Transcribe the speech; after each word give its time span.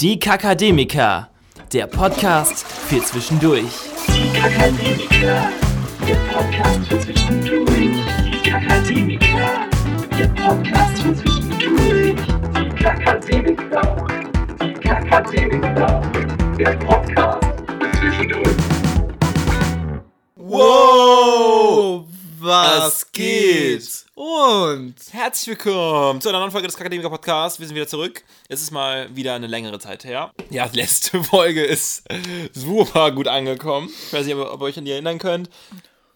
Die 0.00 0.16
Kakademiker, 0.20 1.28
der 1.72 1.88
Podcast 1.88 2.64
für 2.64 3.02
zwischendurch. 3.02 3.64
Die 4.06 4.38
Kakademiker, 4.38 5.50
der 6.06 6.14
Podcast 6.32 6.86
für 6.88 7.00
zwischendurch. 7.00 7.66
Die 8.24 8.48
Kakademiker, 8.48 9.66
der 10.16 10.28
Podcast 10.40 11.02
für 11.02 11.16
zwischendurch. 11.16 12.14
Die 12.54 12.68
Kakademiker, 12.80 14.06
die 14.62 14.72
Kakademiker, 14.74 16.02
der 16.56 16.76
Podcast 16.76 17.48
für 17.80 17.98
zwischendurch. 17.98 18.56
Wow! 20.36 21.67
Was, 22.48 23.12
geht? 23.12 24.06
Und 24.14 24.94
Herzlich 25.10 25.48
willkommen 25.48 26.22
zu 26.22 26.30
einer 26.30 26.38
neuen 26.38 26.50
Folge 26.50 26.66
des 26.66 26.76
Akademiker 26.76 27.10
Podcasts. 27.10 27.60
Wir 27.60 27.66
sind 27.66 27.76
wieder 27.76 27.86
zurück. 27.86 28.24
Es 28.48 28.62
ist 28.62 28.70
mal 28.70 29.14
wieder 29.14 29.34
eine 29.34 29.48
längere 29.48 29.78
Zeit 29.78 30.04
her. 30.04 30.32
Ja, 30.48 30.66
die 30.66 30.78
letzte 30.78 31.22
Folge 31.24 31.62
ist 31.62 32.04
super 32.54 33.12
gut 33.12 33.28
angekommen. 33.28 33.90
Ich 34.06 34.14
weiß 34.14 34.24
nicht, 34.24 34.34
ob, 34.34 34.50
ob 34.50 34.62
ihr 34.62 34.64
euch 34.64 34.78
an 34.78 34.86
die 34.86 34.92
erinnern 34.92 35.18
könnt. 35.18 35.50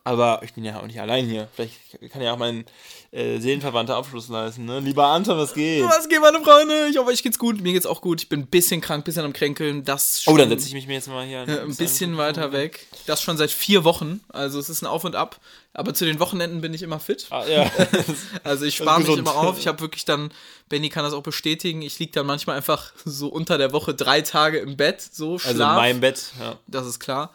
Aber 0.04 0.40
ich 0.42 0.54
bin 0.54 0.64
ja 0.64 0.80
auch 0.80 0.86
nicht 0.86 1.02
allein 1.02 1.26
hier. 1.26 1.48
Vielleicht 1.52 1.74
kann 2.10 2.22
ja 2.22 2.32
auch 2.32 2.38
mein 2.38 2.64
äh, 3.12 3.38
Seelenverwandter 3.38 3.94
Abschluss 3.96 4.28
leisten. 4.28 4.64
Ne? 4.64 4.80
Lieber 4.80 5.06
Anton, 5.06 5.36
was 5.36 5.52
geht? 5.52 5.84
was 5.84 6.08
geht, 6.08 6.20
meine 6.22 6.40
Freunde? 6.40 6.88
Ich 6.90 6.96
hoffe, 6.96 7.10
euch 7.10 7.22
geht's 7.22 7.38
gut. 7.38 7.60
Mir 7.60 7.74
geht's 7.74 7.84
auch 7.86 8.00
gut. 8.00 8.22
Ich 8.22 8.28
bin 8.30 8.40
ein 8.40 8.46
bisschen 8.46 8.80
krank, 8.80 9.02
ein 9.02 9.04
bisschen 9.04 9.24
am 9.26 9.34
Kränkeln. 9.34 9.84
Das 9.84 10.22
Oh, 10.26 10.30
dann 10.36 10.48
schon- 10.48 10.58
setze 10.58 10.68
ich 10.68 10.74
mich 10.74 10.86
mir 10.86 10.94
jetzt 10.94 11.08
mal 11.08 11.24
hier 11.26 11.46
äh, 11.46 11.60
ein 11.60 11.76
bisschen 11.76 12.16
weiter 12.16 12.52
weg. 12.52 12.86
Das 13.06 13.20
schon 13.22 13.36
seit 13.36 13.50
vier 13.50 13.84
Wochen. 13.84 14.20
Also 14.30 14.58
es 14.58 14.70
ist 14.70 14.80
ein 14.82 14.86
Auf 14.86 15.04
und 15.04 15.14
Ab. 15.14 15.38
Aber 15.74 15.92
zu 15.94 16.04
den 16.06 16.20
Wochenenden 16.20 16.60
bin 16.62 16.72
ich 16.74 16.82
immer 16.82 17.00
fit. 17.00 17.26
Ah, 17.30 17.44
ja. 17.46 17.70
Also 18.44 18.64
ich 18.64 18.76
spare 18.76 19.00
mich 19.00 19.16
immer 19.16 19.34
auf. 19.36 19.58
Ich 19.58 19.66
habe 19.66 19.80
wirklich 19.80 20.04
dann, 20.04 20.32
Benny 20.68 20.88
kann 20.88 21.04
das 21.04 21.12
auch 21.12 21.22
bestätigen, 21.22 21.82
ich 21.82 21.98
liege 21.98 22.12
dann 22.12 22.26
manchmal 22.26 22.56
einfach 22.56 22.92
so 23.04 23.28
unter 23.28 23.56
der 23.58 23.72
Woche 23.72 23.94
drei 23.94 24.20
Tage 24.22 24.58
im 24.58 24.76
Bett, 24.76 25.00
so 25.00 25.38
Schlaf. 25.38 25.50
Also 25.52 25.62
in 25.62 25.68
meinem 25.68 26.00
Bett. 26.00 26.32
Ja. 26.40 26.58
das 26.66 26.86
ist 26.86 26.98
klar. 26.98 27.32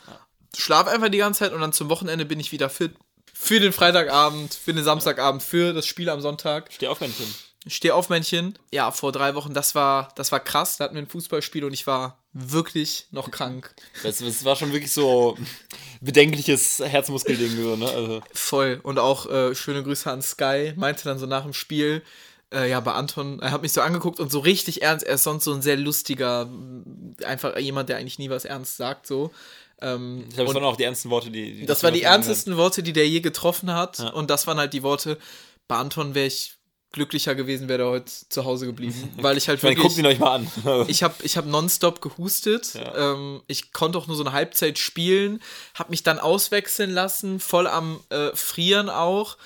Schlaf 0.58 0.88
einfach 0.88 1.10
die 1.10 1.18
ganze 1.20 1.40
Zeit 1.40 1.54
und 1.54 1.62
dann 1.62 1.72
zum 1.74 1.90
Wochenende 1.90 2.26
bin 2.26 2.40
ich 2.40 2.52
wieder 2.52 2.70
fit. 2.70 2.94
Für 3.40 3.60
den 3.62 3.72
Freitagabend, 3.72 4.54
für 4.54 4.74
den 4.74 4.84
Samstagabend, 4.84 5.42
für 5.42 5.72
das 5.72 5.86
Spiel 5.86 6.10
am 6.10 6.20
Sonntag. 6.20 6.70
Steh 6.70 6.88
auf, 6.88 7.00
Männchen. 7.00 7.34
Steh 7.66 7.92
auf, 7.92 8.10
Männchen. 8.10 8.58
Ja, 8.74 8.92
vor 8.92 9.12
drei 9.12 9.36
Wochen, 9.36 9.54
das 9.54 9.74
war, 9.74 10.10
das 10.16 10.32
war 10.32 10.40
krass. 10.42 10.78
Da 10.78 10.84
hatten 10.84 10.96
wir 10.96 11.02
ein 11.02 11.08
Fußballspiel 11.08 11.64
und 11.64 11.72
ich 11.72 11.88
war 11.88 12.18
wirklich 12.34 13.08
noch 13.12 13.32
krank. 13.32 13.74
Das, 14.04 14.18
das 14.18 14.44
war 14.44 14.56
schon 14.56 14.74
wirklich 14.74 14.92
so 14.92 15.38
bedenkliches 16.02 16.80
Herzmuskelding. 16.80 17.56
So, 17.56 17.76
ne? 17.78 17.88
also, 17.88 18.22
Voll. 18.34 18.80
Und 18.84 19.00
auch 19.00 19.30
äh, 19.30 19.56
schöne 19.56 19.84
Grüße 19.84 20.12
an 20.12 20.22
Sky. 20.22 20.74
Meinte 20.76 21.06
dann 21.06 21.20
so 21.20 21.26
nach 21.26 21.44
dem 21.44 21.54
Spiel, 21.54 22.02
äh, 22.54 22.70
ja, 22.70 22.80
bei 22.80 22.94
Anton, 22.94 23.40
er 23.40 23.52
hat 23.52 23.62
mich 23.62 23.72
so 23.72 23.82
angeguckt 23.82 24.20
und 24.20 24.32
so 24.32 24.40
richtig 24.40 24.82
ernst. 24.82 25.06
Er 25.06 25.16
ist 25.16 25.24
sonst 25.24 25.46
so 25.46 25.54
ein 25.54 25.62
sehr 25.62 25.78
lustiger, 25.78 26.50
einfach 27.24 27.58
jemand, 27.58 27.90
der 27.90 27.98
eigentlich 27.98 28.20
nie 28.20 28.30
was 28.30 28.46
ernst 28.46 28.78
sagt, 28.78 29.08
so. 29.08 29.32
Ähm, 29.82 30.26
ich 30.28 30.36
glaube, 30.36 30.48
das 30.48 30.56
waren 30.56 30.64
auch 30.64 30.78
die 30.78 30.84
ernsten 30.84 31.10
Worte, 31.10 31.30
die. 31.30 31.60
die 31.60 31.66
das 31.66 31.84
waren 31.84 31.94
die 31.94 32.04
ernstesten 32.04 32.58
Worte, 32.58 32.84
die 32.84 32.94
der 32.94 33.08
je 33.08 33.20
getroffen 33.20 33.74
hat. 33.74 34.00
Ja. 34.00 34.10
Und 34.10 34.30
das 34.30 34.48
waren 34.48 34.58
halt 34.58 34.74
die 34.74 34.84
Worte, 34.84 35.18
bei 35.68 35.76
Anton 35.78 36.16
wäre 36.16 36.28
ich 36.28 36.54
glücklicher 36.94 37.36
gewesen, 37.36 37.68
wäre 37.68 37.84
er 37.84 37.90
heute 37.90 38.12
zu 38.30 38.46
Hause 38.46 38.66
geblieben. 38.66 39.14
Weil 39.22 39.38
ich 39.38 39.48
halt 39.48 39.60
Ich 39.60 39.64
meine, 39.64 39.76
wirklich. 39.76 39.94
guckt 39.94 40.00
ihn 40.00 40.06
euch 40.06 40.20
mal 40.20 40.36
an. 40.36 40.86
Ich 40.88 41.04
habe 41.04 41.16
ich 41.22 41.38
hab 41.38 41.46
nonstop 41.46 42.02
gehustet. 42.02 42.74
Ja. 42.74 43.14
Ähm, 43.14 43.42
ich 43.48 43.72
konnte 43.74 43.98
auch 43.98 44.08
nur 44.08 44.16
so 44.16 44.24
eine 44.24 44.32
Halbzeit 44.32 44.80
spielen. 44.80 45.42
Habe 45.76 45.92
mich 45.92 46.04
dann 46.04 46.18
auswechseln 46.20 46.90
lassen, 46.92 47.40
voll 47.40 47.68
am 47.68 48.00
äh, 48.10 48.30
Frieren 48.34 48.90
auch. 48.90 49.38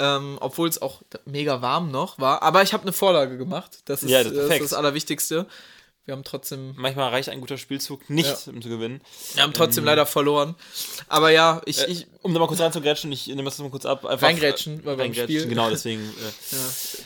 Ähm, 0.00 0.38
obwohl 0.40 0.68
es 0.68 0.80
auch 0.80 1.02
mega 1.24 1.60
warm 1.60 1.90
noch 1.90 2.20
war. 2.20 2.42
Aber 2.42 2.62
ich 2.62 2.72
habe 2.72 2.84
eine 2.84 2.92
Vorlage 2.92 3.36
gemacht. 3.36 3.78
Das 3.86 4.04
ist, 4.04 4.10
Ja, 4.10 4.22
das 4.22 4.32
ist 4.32 4.60
das 4.60 4.72
Allerwichtigste. 4.72 5.46
Wir 6.08 6.12
haben 6.14 6.24
trotzdem, 6.24 6.72
Manchmal 6.76 7.10
reicht 7.10 7.28
ein 7.28 7.38
guter 7.42 7.58
Spielzug 7.58 8.08
nicht, 8.08 8.46
Ja. 8.46 8.50
um 8.52 8.62
zu 8.62 8.70
gewinnen. 8.70 9.02
wir 9.34 9.42
haben 9.42 9.52
trotzdem 9.52 9.84
leider 9.84 10.06
verloren. 10.06 10.54
Aber 11.06 11.28
ja, 11.30 11.60
ich, 11.66 11.80
Äh, 11.82 11.90
ich 11.90 12.06
um 12.22 12.32
da 12.32 12.40
mal 12.40 12.46
kurz 12.48 12.60
reinzugrätschen, 12.60 13.12
ich 13.12 13.26
nehme 13.26 13.44
das 13.44 13.58
mal 13.58 13.68
kurz 13.68 13.84
ab. 13.84 14.06
Einfach, 14.06 14.26
Reingrätschen, 14.26 14.82
weil 14.86 14.94
reingrätschen, 14.96 15.38
Spiel- 15.40 15.48
Genau, 15.50 15.68
deswegen 15.68 16.00
äh, 16.00 16.56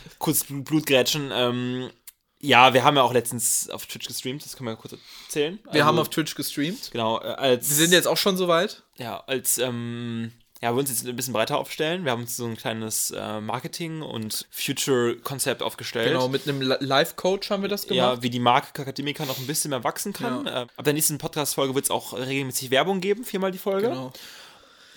kurz 0.20 0.44
Blut- 0.44 0.64
Blutgrätschen. 0.66 1.32
Ähm, 1.34 1.90
ja, 2.38 2.74
wir 2.74 2.84
haben 2.84 2.94
ja 2.96 3.02
auch 3.02 3.12
letztens 3.12 3.68
auf 3.70 3.86
Twitch 3.86 4.06
gestreamt, 4.06 4.44
das 4.44 4.56
können 4.56 4.68
wir 4.68 4.76
kurz 4.76 4.94
erzählen. 5.26 5.58
wir 5.64 5.72
Also, 5.72 5.84
haben 5.84 5.98
auf 5.98 6.08
Twitch 6.08 6.36
gestreamt. 6.36 6.92
Genau, 6.92 7.18
äh, 7.20 7.24
als. 7.24 7.68
Wir 7.70 7.76
sind 7.76 7.90
jetzt 7.92 8.06
auch 8.06 8.16
schon 8.16 8.36
soweit. 8.36 8.84
Ja, 8.98 9.18
als. 9.26 9.58
Ähm, 9.58 10.30
ja, 10.62 10.68
wir 10.70 10.76
wollen 10.76 10.86
uns 10.86 10.90
jetzt 10.90 11.06
ein 11.06 11.16
bisschen 11.16 11.32
breiter 11.32 11.58
aufstellen. 11.58 12.04
Wir 12.04 12.12
haben 12.12 12.22
uns 12.22 12.36
so 12.36 12.46
ein 12.46 12.56
kleines 12.56 13.10
äh, 13.10 13.40
Marketing- 13.40 14.00
und 14.00 14.46
Future-Konzept 14.50 15.62
aufgestellt. 15.62 16.08
Genau, 16.12 16.28
mit 16.28 16.46
einem 16.48 16.62
Li- 16.62 16.76
Live-Coach 16.80 17.50
haben 17.50 17.62
wir 17.62 17.68
das 17.68 17.86
gemacht. 17.86 18.16
Ja, 18.18 18.22
wie 18.22 18.30
die 18.30 18.38
Marke 18.38 18.68
Kakademika 18.72 19.24
noch 19.26 19.38
ein 19.38 19.46
bisschen 19.46 19.70
mehr 19.70 19.82
wachsen 19.84 20.12
kann. 20.12 20.46
Ja. 20.46 20.62
Äh, 20.62 20.66
ab 20.76 20.84
der 20.84 20.92
nächsten 20.94 21.18
Podcast-Folge 21.18 21.74
wird 21.74 21.86
es 21.86 21.90
auch 21.90 22.12
regelmäßig 22.14 22.70
Werbung 22.70 23.00
geben, 23.00 23.24
viermal 23.24 23.50
die 23.50 23.58
Folge. 23.58 23.88
genau. 23.88 24.12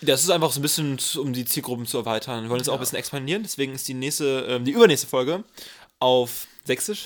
Das 0.02 0.22
ist 0.22 0.30
einfach 0.30 0.52
so 0.52 0.60
ein 0.60 0.62
bisschen, 0.62 0.98
um 1.18 1.32
die 1.32 1.46
Zielgruppen 1.46 1.86
zu 1.86 1.96
erweitern. 1.98 2.44
Wir 2.44 2.50
wollen 2.50 2.60
jetzt 2.60 2.68
auch 2.68 2.74
ein 2.74 2.80
bisschen 2.80 2.98
expandieren, 2.98 3.42
deswegen 3.42 3.74
ist 3.74 3.88
die 3.88 3.94
nächste, 3.94 4.46
ähm, 4.48 4.64
die 4.64 4.72
übernächste 4.72 5.06
Folge 5.06 5.42
auf 5.98 6.46
Sächsisch. 6.66 7.04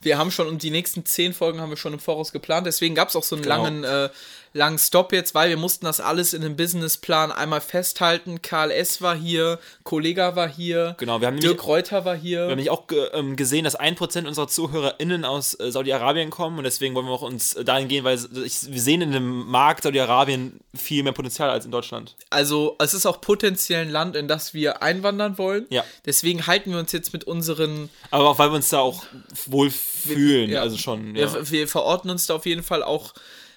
Wir 0.00 0.18
haben 0.18 0.30
schon, 0.30 0.46
und 0.48 0.62
die 0.62 0.70
nächsten 0.70 1.04
zehn 1.04 1.34
Folgen 1.34 1.60
haben 1.60 1.70
wir 1.70 1.76
schon 1.76 1.92
im 1.92 1.98
Voraus 1.98 2.32
geplant. 2.32 2.66
Deswegen 2.66 2.94
gab 2.94 3.08
es 3.08 3.16
auch 3.16 3.24
so 3.24 3.36
einen 3.36 3.42
Genau. 3.42 3.62
langen, 3.62 3.84
äh, 3.84 4.08
langen 4.52 4.78
Stop 4.78 5.12
jetzt, 5.12 5.34
weil 5.34 5.48
wir 5.50 5.56
mussten 5.56 5.84
das 5.86 6.00
alles 6.00 6.32
in 6.34 6.42
einem 6.42 6.56
Businessplan 6.56 7.30
einmal 7.30 7.60
festhalten. 7.60 8.42
Karl 8.42 8.72
S. 8.72 9.00
war 9.00 9.14
hier, 9.16 9.60
Kollega 9.84 10.34
war 10.34 10.48
hier, 10.48 10.96
Genau, 10.98 11.20
wir 11.20 11.28
haben 11.28 11.34
nämlich, 11.36 11.50
Dirk 11.52 11.66
Reuter 11.66 12.04
war 12.04 12.16
hier. 12.16 12.38
wir 12.38 12.42
haben 12.42 12.48
nämlich 12.50 12.70
auch 12.70 12.84
ähm, 13.12 13.36
gesehen, 13.36 13.62
dass 13.64 13.78
1% 13.78 14.26
unserer 14.26 14.48
ZuhörerInnen 14.48 15.24
aus 15.24 15.54
äh, 15.60 15.70
Saudi-Arabien 15.70 16.30
kommen 16.30 16.58
und 16.58 16.64
deswegen 16.64 16.96
wollen 16.96 17.06
wir 17.06 17.12
auch 17.12 17.22
uns 17.22 17.54
äh, 17.54 17.64
dahin 17.64 17.86
gehen, 17.86 18.02
weil 18.02 18.18
ich, 18.44 18.72
wir 18.72 18.80
sehen 18.80 19.02
in 19.02 19.12
dem 19.12 19.46
Markt 19.46 19.84
Saudi-Arabien 19.84 20.58
viel 20.74 21.04
mehr 21.04 21.12
Potenzial 21.12 21.50
als 21.50 21.64
in 21.64 21.70
Deutschland. 21.70 22.16
Also 22.30 22.74
es 22.80 22.92
ist 22.92 23.06
auch 23.06 23.20
potenziell 23.20 23.82
ein 23.82 23.90
Land, 23.90 24.16
in 24.16 24.26
das 24.26 24.52
wir 24.52 24.82
einwandern 24.82 25.38
wollen. 25.38 25.66
Ja. 25.70 25.84
Deswegen 26.06 26.48
halten 26.48 26.72
wir 26.72 26.78
uns 26.80 26.90
jetzt 26.90 27.12
mit 27.12 27.22
unseren, 27.22 27.88
Aber 28.10 28.28
auch 28.30 28.38
weil 28.40 28.50
wir 28.50 28.56
uns 28.56 28.68
da 28.68 28.80
auch 28.80 28.99
wohl 29.46 29.70
fühlen, 29.70 30.50
ja. 30.50 30.62
also 30.62 30.76
schon. 30.76 31.14
Ja. 31.16 31.32
wir, 31.32 31.50
wir 31.50 31.68
verorten 31.68 32.10
uns 32.10 32.26
da 32.26 32.34
auf 32.34 32.46
jeden 32.46 32.62
Fall 32.62 32.82
auch 32.82 33.14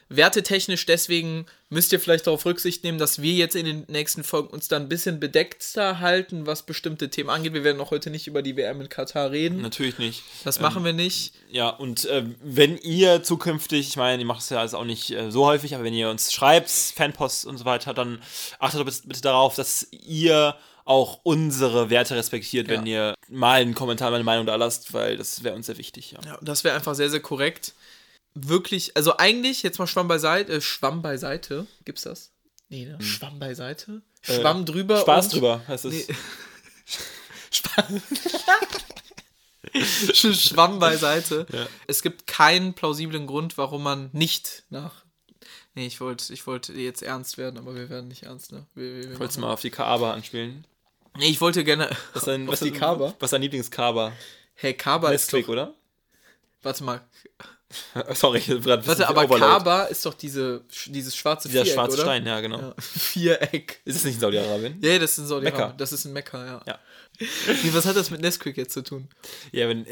wertetechnisch. 0.10 0.86
Deswegen 0.86 1.46
müsst 1.70 1.92
ihr 1.92 2.00
vielleicht 2.00 2.28
darauf 2.28 2.46
Rücksicht 2.46 2.84
nehmen, 2.84 2.98
dass 2.98 3.22
wir 3.22 3.34
jetzt 3.34 3.56
in 3.56 3.66
den 3.66 3.86
nächsten 3.88 4.24
Folgen 4.24 4.50
uns 4.50 4.68
da 4.68 4.78
ein 4.78 4.90
bisschen 4.90 5.20
bedeckter 5.20 6.00
halten, 6.00 6.46
was 6.46 6.64
bestimmte 6.64 7.10
Themen 7.10 7.30
angeht. 7.30 7.54
Wir 7.54 7.64
werden 7.64 7.82
auch 7.82 7.92
heute 7.92 8.10
nicht 8.10 8.28
über 8.28 8.42
die 8.42 8.56
WM 8.56 8.82
in 8.82 8.90
Katar 8.90 9.32
reden. 9.32 9.62
Natürlich 9.62 9.98
nicht. 9.98 10.24
Das 10.44 10.60
machen 10.60 10.84
wir 10.84 10.94
nicht. 10.94 11.34
Ja, 11.50 11.70
und 11.70 12.06
äh, 12.06 12.26
wenn 12.44 12.78
ihr 12.78 13.24
zukünftig, 13.24 13.90
ich 13.90 13.98
meine, 13.98 14.22
ihr 14.22 14.28
macht 14.28 14.42
es 14.42 14.50
ja 14.50 14.60
also 14.60 14.78
auch 14.78 14.86
nicht 14.86 15.12
äh, 15.12 15.32
so 15.32 15.46
häufig, 15.46 15.76
aber 15.76 15.84
wenn 15.84 15.94
ihr 15.94 16.10
uns 16.10 16.32
schreibt, 16.32 16.70
Fanpost 16.70 17.46
und 17.46 17.58
so 17.58 17.66
weiter, 17.66 17.94
dann 17.94 18.22
achtet 18.60 18.86
bitte 18.86 19.22
darauf, 19.22 19.56
dass 19.56 19.88
ihr 19.92 20.56
auch 20.86 21.20
unsere 21.24 21.90
Werte 21.90 22.16
respektiert, 22.16 22.68
wenn 22.68 22.86
ihr 22.86 23.16
mal 23.30 23.62
einen 23.62 23.74
Kommentar, 23.74 24.10
mal 24.10 24.16
eine 24.16 24.24
Meinung 24.24 24.46
da 24.46 24.56
lasst, 24.56 24.94
weil 24.94 25.18
das 25.18 25.44
wäre 25.44 25.56
uns 25.56 25.68
sehr 25.68 25.78
wichtig. 25.78 26.12
Ja. 26.12 26.20
Ja, 26.26 26.40
das 26.42 26.64
wäre 26.64 26.76
einfach 26.76 26.96
sehr, 26.96 27.10
sehr 27.10 27.22
korrekt. 27.22 27.74
Wirklich, 28.34 28.98
also 28.98 29.18
eigentlich, 29.18 29.64
jetzt 29.64 29.80
mal 29.80 29.88
Schwamm 29.88 30.08
beiseite, 30.08 30.54
äh, 30.54 30.62
Schwamm 30.62 31.02
beiseite, 31.02 31.68
gibt's 31.86 32.04
das? 32.04 32.32
Nee, 32.70 32.86
ne? 32.86 33.00
Schwamm 33.02 33.40
beiseite? 33.40 34.02
Schwamm 34.22 34.66
drüber. 34.66 34.96
Hm. 34.96 35.02
Äh, 35.02 35.04
Spaß 35.04 35.26
und- 35.26 35.34
drüber 35.34 35.62
heißt 35.68 35.86
es. 35.86 36.08
Nee. 36.08 36.16
Schwamm 40.34 40.80
beiseite. 40.80 41.46
Ja. 41.52 41.68
Es 41.88 42.02
gibt 42.02 42.28
keinen 42.28 42.74
plausiblen 42.74 43.28
Grund, 43.28 43.58
warum 43.58 43.84
man 43.84 44.10
nicht 44.12 44.64
nach. 44.70 45.04
Nee, 45.76 45.88
ich 45.88 46.00
wollte 46.02 46.32
ich 46.34 46.46
wollte 46.46 46.74
jetzt 46.74 47.02
ernst 47.02 47.38
werden, 47.38 47.58
aber 47.58 47.76
wir 47.76 47.90
werden 47.90 48.08
nicht 48.08 48.24
ernst, 48.24 48.52
ne? 48.52 48.66
Wir, 48.76 48.96
wir, 48.96 49.10
wir 49.12 49.20
Wolltest 49.20 49.40
mal 49.40 49.52
auf 49.52 49.62
die 49.62 49.72
Kaaba 49.72 50.14
anspielen? 50.14 50.66
Nee, 51.18 51.28
ich 51.30 51.42
wollte 51.42 51.64
gerne. 51.64 51.90
Was 52.14 52.24
ist 52.24 52.28
dein, 52.28 52.44
Auf 52.48 52.54
was 52.54 52.60
die 52.62 52.70
ist- 52.70 52.80
Kaaba? 52.80 53.14
Was 53.20 53.28
ist 53.28 53.34
dein 53.34 53.42
Lieblingskaaba? 53.42 54.12
Hey, 54.56 54.74
Kaba 54.74 55.10
ist 55.12 55.24
Nesquik, 55.32 55.46
doch. 55.48 55.54
oder? 55.54 55.74
Warte 56.62 56.84
mal. 56.84 57.02
Sorry, 58.14 58.38
ich 58.38 58.46
bisschen 58.48 58.68
Warte, 58.86 59.08
aber. 59.08 59.28
Kaba 59.40 59.84
ist 59.86 60.06
doch 60.06 60.14
diese, 60.14 60.64
dieses 60.86 61.16
schwarze 61.16 61.48
Dieser 61.48 61.64
Viereck, 61.64 61.74
schwarze 61.76 61.94
oder? 61.96 62.04
Stein, 62.04 62.26
ja, 62.28 62.40
genau. 62.40 62.60
Ja. 62.60 62.74
Viereck. 62.80 63.82
Ist 63.84 63.96
es 63.96 64.04
nicht 64.04 64.16
in 64.16 64.20
Saudi-Arabien? 64.22 64.78
Ja, 64.82 65.00
das 65.00 65.12
ist 65.14 65.18
in 65.20 65.28
Saudi-Arabien. 65.28 65.78
Das 65.78 65.92
ist 65.92 66.06
in 66.06 66.14
Mekka, 66.14 66.46
ja. 66.46 66.62
Ja. 66.68 66.80
Wie, 67.64 67.74
was 67.74 67.86
hat 67.86 67.96
das 67.96 68.12
mit 68.12 68.22
Nesquik 68.22 68.58
jetzt 68.58 68.74
zu 68.74 68.84
tun? 68.84 69.10
Ja, 69.52 69.68
wenn 69.70 69.86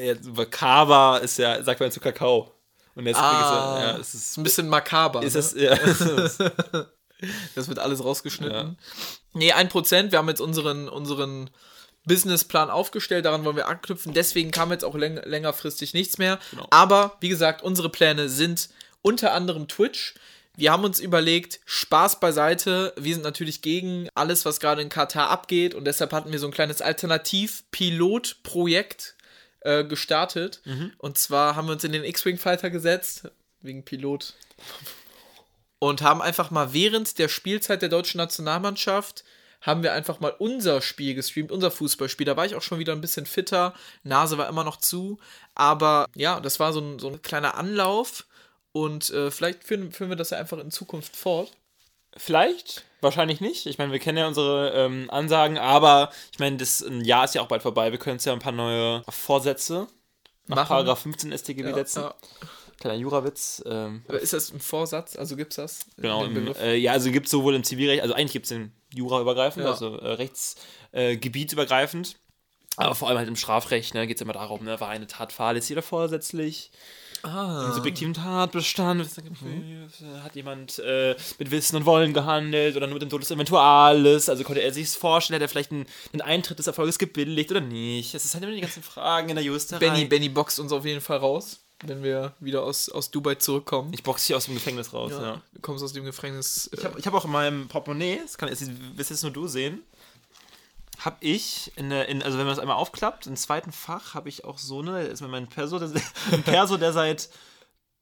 Kaaba 0.51 1.17
ist 1.17 1.37
ja, 1.39 1.61
sagt 1.63 1.79
man 1.79 1.91
zu 1.91 1.99
Kakao. 1.99 2.51
Und 2.93 3.05
Nesquik 3.05 3.23
ist 3.23 3.31
Ah, 3.33 3.77
ja, 3.79 3.87
ja, 3.93 3.97
es 3.97 4.13
ist 4.13 4.13
ist, 4.13 4.37
ein 4.37 4.43
bisschen 4.43 4.69
makaber. 4.69 5.23
ist 5.23 5.33
ne? 5.55 5.71
das, 5.73 6.71
ja, 6.73 6.85
Das 7.55 7.67
wird 7.67 7.79
alles 7.79 8.03
rausgeschnitten. 8.03 8.77
Nee, 9.33 9.53
1%. 9.53 10.11
Wir 10.11 10.17
haben 10.17 10.29
jetzt 10.29 10.41
unseren, 10.41 10.89
unseren 10.89 11.49
Businessplan 12.05 12.69
aufgestellt. 12.69 13.25
Daran 13.25 13.45
wollen 13.45 13.55
wir 13.55 13.67
anknüpfen. 13.67 14.13
Deswegen 14.13 14.51
kam 14.51 14.71
jetzt 14.71 14.83
auch 14.83 14.95
läng 14.95 15.17
längerfristig 15.23 15.93
nichts 15.93 16.17
mehr. 16.17 16.39
Genau. 16.51 16.67
Aber, 16.69 17.17
wie 17.21 17.29
gesagt, 17.29 17.61
unsere 17.61 17.89
Pläne 17.89 18.29
sind 18.29 18.69
unter 19.01 19.33
anderem 19.33 19.67
Twitch. 19.67 20.15
Wir 20.57 20.71
haben 20.71 20.83
uns 20.83 20.99
überlegt, 20.99 21.59
Spaß 21.65 22.19
beiseite. 22.19 22.93
Wir 22.97 23.13
sind 23.13 23.23
natürlich 23.23 23.61
gegen 23.61 24.09
alles, 24.15 24.45
was 24.45 24.59
gerade 24.59 24.81
in 24.81 24.89
Katar 24.89 25.29
abgeht. 25.29 25.75
Und 25.75 25.85
deshalb 25.85 26.11
hatten 26.11 26.31
wir 26.31 26.39
so 26.39 26.47
ein 26.47 26.51
kleines 26.51 26.81
Alternativ-Pilotprojekt 26.81 29.15
äh, 29.61 29.83
gestartet. 29.85 30.61
Und 30.97 31.17
zwar 31.17 31.55
haben 31.55 31.67
wir 31.67 31.73
uns 31.73 31.83
in 31.83 31.93
den 31.93 32.03
X-Wing 32.03 32.37
Fighter 32.37 32.69
gesetzt. 32.69 33.29
wegen 33.61 33.85
Pilot. 33.85 34.33
Und 35.83 36.03
haben 36.03 36.21
einfach 36.21 36.51
mal 36.51 36.73
während 36.73 37.17
der 37.17 37.27
Spielzeit 37.27 37.81
der 37.81 37.89
deutschen 37.89 38.19
Nationalmannschaft 38.19 39.23
haben 39.61 39.81
wir 39.81 39.93
einfach 39.93 40.19
mal 40.19 40.35
unser 40.37 40.79
Spiel 40.79 41.15
gestreamt, 41.15 41.51
unser 41.51 41.71
Fußballspiel. 41.71 42.25
Da 42.27 42.37
war 42.37 42.45
ich 42.45 42.53
auch 42.53 42.61
schon 42.61 42.77
wieder 42.77 42.93
ein 42.93 43.01
bisschen 43.01 43.25
fitter, 43.25 43.73
Nase 44.03 44.37
war 44.37 44.47
immer 44.47 44.63
noch 44.63 44.77
zu. 44.77 45.17
Aber 45.55 46.05
ja, 46.15 46.39
das 46.39 46.59
war 46.59 46.71
so 46.71 46.81
ein, 46.81 46.99
so 46.99 47.07
ein 47.09 47.23
kleiner 47.23 47.55
Anlauf. 47.55 48.27
Und 48.73 49.09
äh, 49.09 49.31
vielleicht 49.31 49.63
führen, 49.63 49.91
führen 49.91 50.11
wir 50.11 50.15
das 50.17 50.29
ja 50.29 50.37
einfach 50.37 50.59
in 50.59 50.69
Zukunft 50.69 51.15
fort. 51.15 51.51
Vielleicht, 52.15 52.85
wahrscheinlich 53.01 53.41
nicht. 53.41 53.65
Ich 53.65 53.79
meine, 53.79 53.91
wir 53.91 53.99
kennen 53.99 54.19
ja 54.19 54.27
unsere 54.27 54.71
ähm, 54.75 55.09
Ansagen, 55.09 55.57
aber 55.57 56.11
ich 56.31 56.37
meine, 56.37 56.57
das 56.57 56.81
ein 56.81 57.03
Jahr 57.03 57.25
ist 57.25 57.33
ja 57.33 57.41
auch 57.41 57.47
bald 57.47 57.63
vorbei. 57.63 57.91
Wir 57.91 57.97
können 57.97 58.17
uns 58.17 58.25
ja 58.25 58.33
ein 58.33 58.39
paar 58.39 58.51
neue 58.51 59.03
Vorsätze 59.09 59.87
nach 60.45 60.57
Machen. 60.57 60.67
Paragraph 60.67 60.99
15 60.99 61.35
StGB 61.35 61.69
Ja, 61.69 61.73
setzen. 61.73 62.01
ja. 62.03 62.15
Kleiner 62.81 62.97
Jurawitz. 62.97 63.63
Ähm, 63.65 64.03
Aber 64.07 64.19
ist 64.19 64.33
das 64.33 64.51
ein 64.51 64.59
Vorsatz? 64.59 65.15
Also 65.15 65.35
gibt's 65.35 65.55
das? 65.55 65.79
Genau, 65.97 66.25
im, 66.25 66.53
äh, 66.55 66.75
ja, 66.75 66.91
also 66.91 67.11
gibt 67.11 67.27
es 67.27 67.31
sowohl 67.31 67.55
im 67.55 67.63
Zivilrecht, 67.63 68.01
also 68.01 68.13
eigentlich 68.13 68.33
gibt 68.33 68.45
es 68.45 68.49
den 68.49 68.71
Jura 68.93 69.21
übergreifend, 69.21 69.63
Ja. 69.65 69.71
also 69.71 69.95
äh, 69.97 70.13
Rechtsgebiet 70.13 71.53
übergreifend. 71.53 72.17
Aber 72.77 72.95
vor 72.95 73.09
allem 73.09 73.17
halt 73.17 73.27
im 73.27 73.35
Strafrecht 73.35 73.93
ne, 73.93 74.07
geht 74.07 74.15
es 74.17 74.21
immer 74.21 74.33
darum, 74.33 74.63
ne, 74.63 74.79
war 74.79 74.87
eine 74.89 75.05
Tat 75.05 75.33
fahrlässig 75.33 75.73
oder 75.73 75.81
vorsätzlich. 75.81 76.71
ah. 77.21 77.65
Im 77.67 77.73
subjektiven 77.75 78.13
Tatbestand 78.13 79.05
hat 80.23 80.35
jemand 80.35 80.79
äh, 80.79 81.15
mit 81.37 81.51
Wissen 81.51 81.75
und 81.75 81.85
Wollen 81.85 82.13
gehandelt 82.13 82.77
oder 82.77 82.87
nur 82.87 82.93
mit 82.95 83.01
dem 83.03 83.09
Tod 83.09 83.21
des 83.21 83.29
Eventuales. 83.29 84.29
Also 84.29 84.43
konnte 84.45 84.61
er 84.61 84.71
sich 84.73 84.87
vorstellen, 84.89 85.35
hat 85.35 85.41
er 85.41 85.49
vielleicht 85.49 85.71
einen, 85.71 85.85
einen 86.13 86.21
Eintritt 86.21 86.59
des 86.59 86.67
Erfolges 86.67 86.97
gebilligt 86.97 87.51
oder 87.51 87.59
nicht. 87.61 88.13
Das 88.13 88.23
ist 88.23 88.33
halt 88.33 88.43
immer 88.45 88.53
die 88.53 88.61
ganzen 88.61 88.83
Fragen 88.83 89.27
in 89.29 89.35
der 89.35 89.43
Justerei. 89.43 89.79
Benny, 89.79 90.05
Benny 90.05 90.29
boxt 90.29 90.57
uns 90.59 90.71
auf 90.71 90.85
jeden 90.85 91.01
Fall 91.01 91.17
raus, 91.17 91.59
wenn 91.83 92.03
wir 92.03 92.33
wieder 92.39 92.63
aus, 92.63 92.89
aus 92.89 93.11
Dubai 93.11 93.35
zurückkommen. 93.35 93.91
Ich 93.93 94.03
boxe 94.03 94.27
hier 94.27 94.37
aus 94.37 94.45
dem 94.45 94.53
Gefängnis 94.53 94.93
raus. 94.93 95.11
Ja. 95.13 95.21
ja. 95.21 95.41
Du 95.53 95.61
kommst 95.61 95.83
aus 95.83 95.93
dem 95.93 96.03
Gefängnis. 96.05 96.69
Ich 96.73 96.83
habe 96.85 96.99
ich 96.99 97.07
hab 97.07 97.13
auch 97.13 97.25
in 97.25 97.31
meinem 97.31 97.67
Portemonnaie, 97.67 98.19
das 98.21 98.37
kann 98.37 98.49
jetzt, 98.49 98.63
wirst 98.97 99.09
jetzt 99.09 99.23
nur 99.23 99.31
du 99.31 99.47
sehen, 99.47 99.81
habe 100.99 101.17
ich, 101.21 101.71
in 101.77 101.89
der, 101.89 102.07
in, 102.09 102.21
also 102.21 102.37
wenn 102.37 102.45
man 102.45 102.53
das 102.55 102.59
einmal 102.61 102.75
aufklappt, 102.77 103.25
im 103.25 103.35
zweiten 103.35 103.71
Fach 103.71 104.13
habe 104.13 104.29
ich 104.29 104.45
auch 104.45 104.59
so 104.59 104.79
eine, 104.81 105.03
ist 105.03 105.21
mir 105.21 105.27
mein 105.27 105.47
Perso, 105.47 105.79
der, 105.79 105.89
ein 106.31 106.43
Perso, 106.43 106.77
der 106.77 106.93
seit 106.93 107.29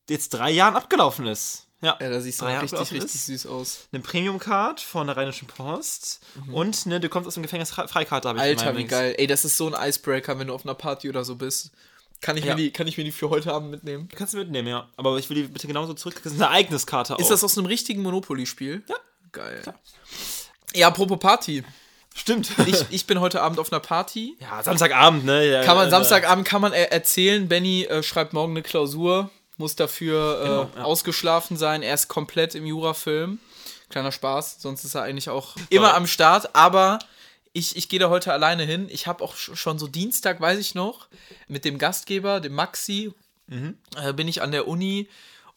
jetzt 0.10 0.30
drei 0.34 0.52
Jahren 0.52 0.76
abgelaufen 0.76 1.26
ist. 1.28 1.66
Ja, 1.82 1.98
ja, 2.02 2.10
da 2.10 2.20
siehst 2.20 2.42
du 2.42 2.46
richtig, 2.46 2.78
richtig 2.92 3.04
ist. 3.16 3.26
süß 3.28 3.46
aus. 3.46 3.88
Eine 3.94 4.02
Premium-Card 4.02 4.82
von 4.82 5.08
der 5.08 5.16
Rheinischen 5.16 5.48
Post 5.48 6.20
und 6.52 6.86
ne, 6.88 7.00
du 7.00 7.08
kommst 7.08 7.26
aus 7.26 7.36
dem 7.36 7.44
Gefängnis, 7.44 7.72
Fre- 7.72 7.88
Freikarte 7.88 8.28
habe 8.28 8.40
ich 8.40 8.44
Alter, 8.44 8.74
wie 8.74 8.80
Links. 8.80 8.92
geil. 8.92 9.16
Ey, 9.18 9.28
das 9.28 9.46
ist 9.46 9.56
so 9.56 9.74
ein 9.74 9.88
Icebreaker, 9.90 10.38
wenn 10.38 10.48
du 10.48 10.54
auf 10.54 10.66
einer 10.66 10.74
Party 10.76 11.08
oder 11.08 11.24
so 11.24 11.36
bist. 11.38 11.72
Kann 12.22 12.36
ich, 12.38 12.44
Ja. 12.44 12.56
mir, 12.56 12.64
die, 12.64 12.72
kann 12.72 12.86
ich 12.88 12.98
mir 12.98 13.04
die 13.06 13.12
für 13.14 13.30
heute 13.30 13.54
Abend 13.54 13.72
mitnehmen? 13.72 14.10
Kannst 14.14 14.34
du 14.34 14.38
mitnehmen, 14.38 14.68
ja. 14.68 14.88
Aber 14.98 15.18
ich 15.18 15.30
will 15.30 15.36
die 15.36 15.44
bitte 15.44 15.68
genauso 15.68 15.94
zurück. 15.94 16.20
Das 16.24 16.34
ist 16.34 16.42
eine 16.42 16.50
Ereigniskarte 16.52 17.16
auch. 17.16 17.20
Ist 17.20 17.32
das 17.32 17.44
aus 17.44 17.58
einem 17.58 17.68
richtigen 17.68 18.02
Monopoly-Spiel? 18.02 18.84
Ja. 18.88 18.96
Geil. 19.32 19.62
Ja, 20.76 20.88
apropos 20.88 21.20
Party. 21.20 21.64
Stimmt. 22.16 22.50
Ich, 22.66 22.84
ich 22.90 23.08
bin 23.08 23.22
heute 23.22 23.42
Abend 23.42 23.60
auf 23.60 23.72
einer 23.72 23.80
Party. 23.80 24.36
ja, 24.42 24.62
Samstagabend, 24.62 25.24
ne? 25.26 25.50
Ja, 25.50 25.64
Kann 25.64 25.78
man 25.78 25.88
äh, 25.88 25.92
Samstagabend 25.92 26.46
kann 26.48 26.62
man 26.62 26.74
er 26.74 26.92
erzählen, 26.92 27.48
Benny 27.48 27.84
äh, 27.86 28.04
schreibt 28.04 28.34
morgen 28.34 28.52
eine 28.54 28.64
Klausur, 28.64 29.30
muss 29.58 29.76
dafür 29.76 30.42
äh, 30.42 30.44
Genau, 30.48 30.70
ja. 30.76 30.84
ausgeschlafen 30.84 31.56
sein. 31.58 31.82
Er 31.84 31.94
ist 31.94 32.08
komplett 32.08 32.56
im 32.56 32.66
Jurafilm. 32.66 33.40
Kleiner 33.90 34.12
Spaß, 34.12 34.58
sonst 34.62 34.84
ist 34.84 34.96
er 34.96 35.04
eigentlich 35.04 35.30
auch 35.30 35.56
immer 35.70 35.94
am 35.96 36.06
Start. 36.08 36.56
Aber 36.56 37.00
ich, 37.60 37.76
ich 37.76 37.90
gehe 37.90 38.00
da 38.00 38.10
heute 38.10 38.34
alleine 38.34 38.64
hin. 38.64 38.88
Ich 38.90 39.06
habe 39.08 39.24
auch 39.24 39.36
sch- 39.36 39.56
schon 39.56 39.78
so 39.78 39.88
Dienstag, 39.88 40.40
weiß 40.42 40.58
ich 40.60 40.74
noch, 40.76 41.08
mit 41.48 41.66
dem 41.66 41.78
Gastgeber, 41.78 42.40
dem 42.40 42.54
Maxi, 42.54 43.12
Mhm. 43.48 43.78
äh, 43.98 44.14
bin 44.14 44.28
ich 44.28 44.42
an 44.44 44.52
der 44.52 44.68
Uni 44.68 45.10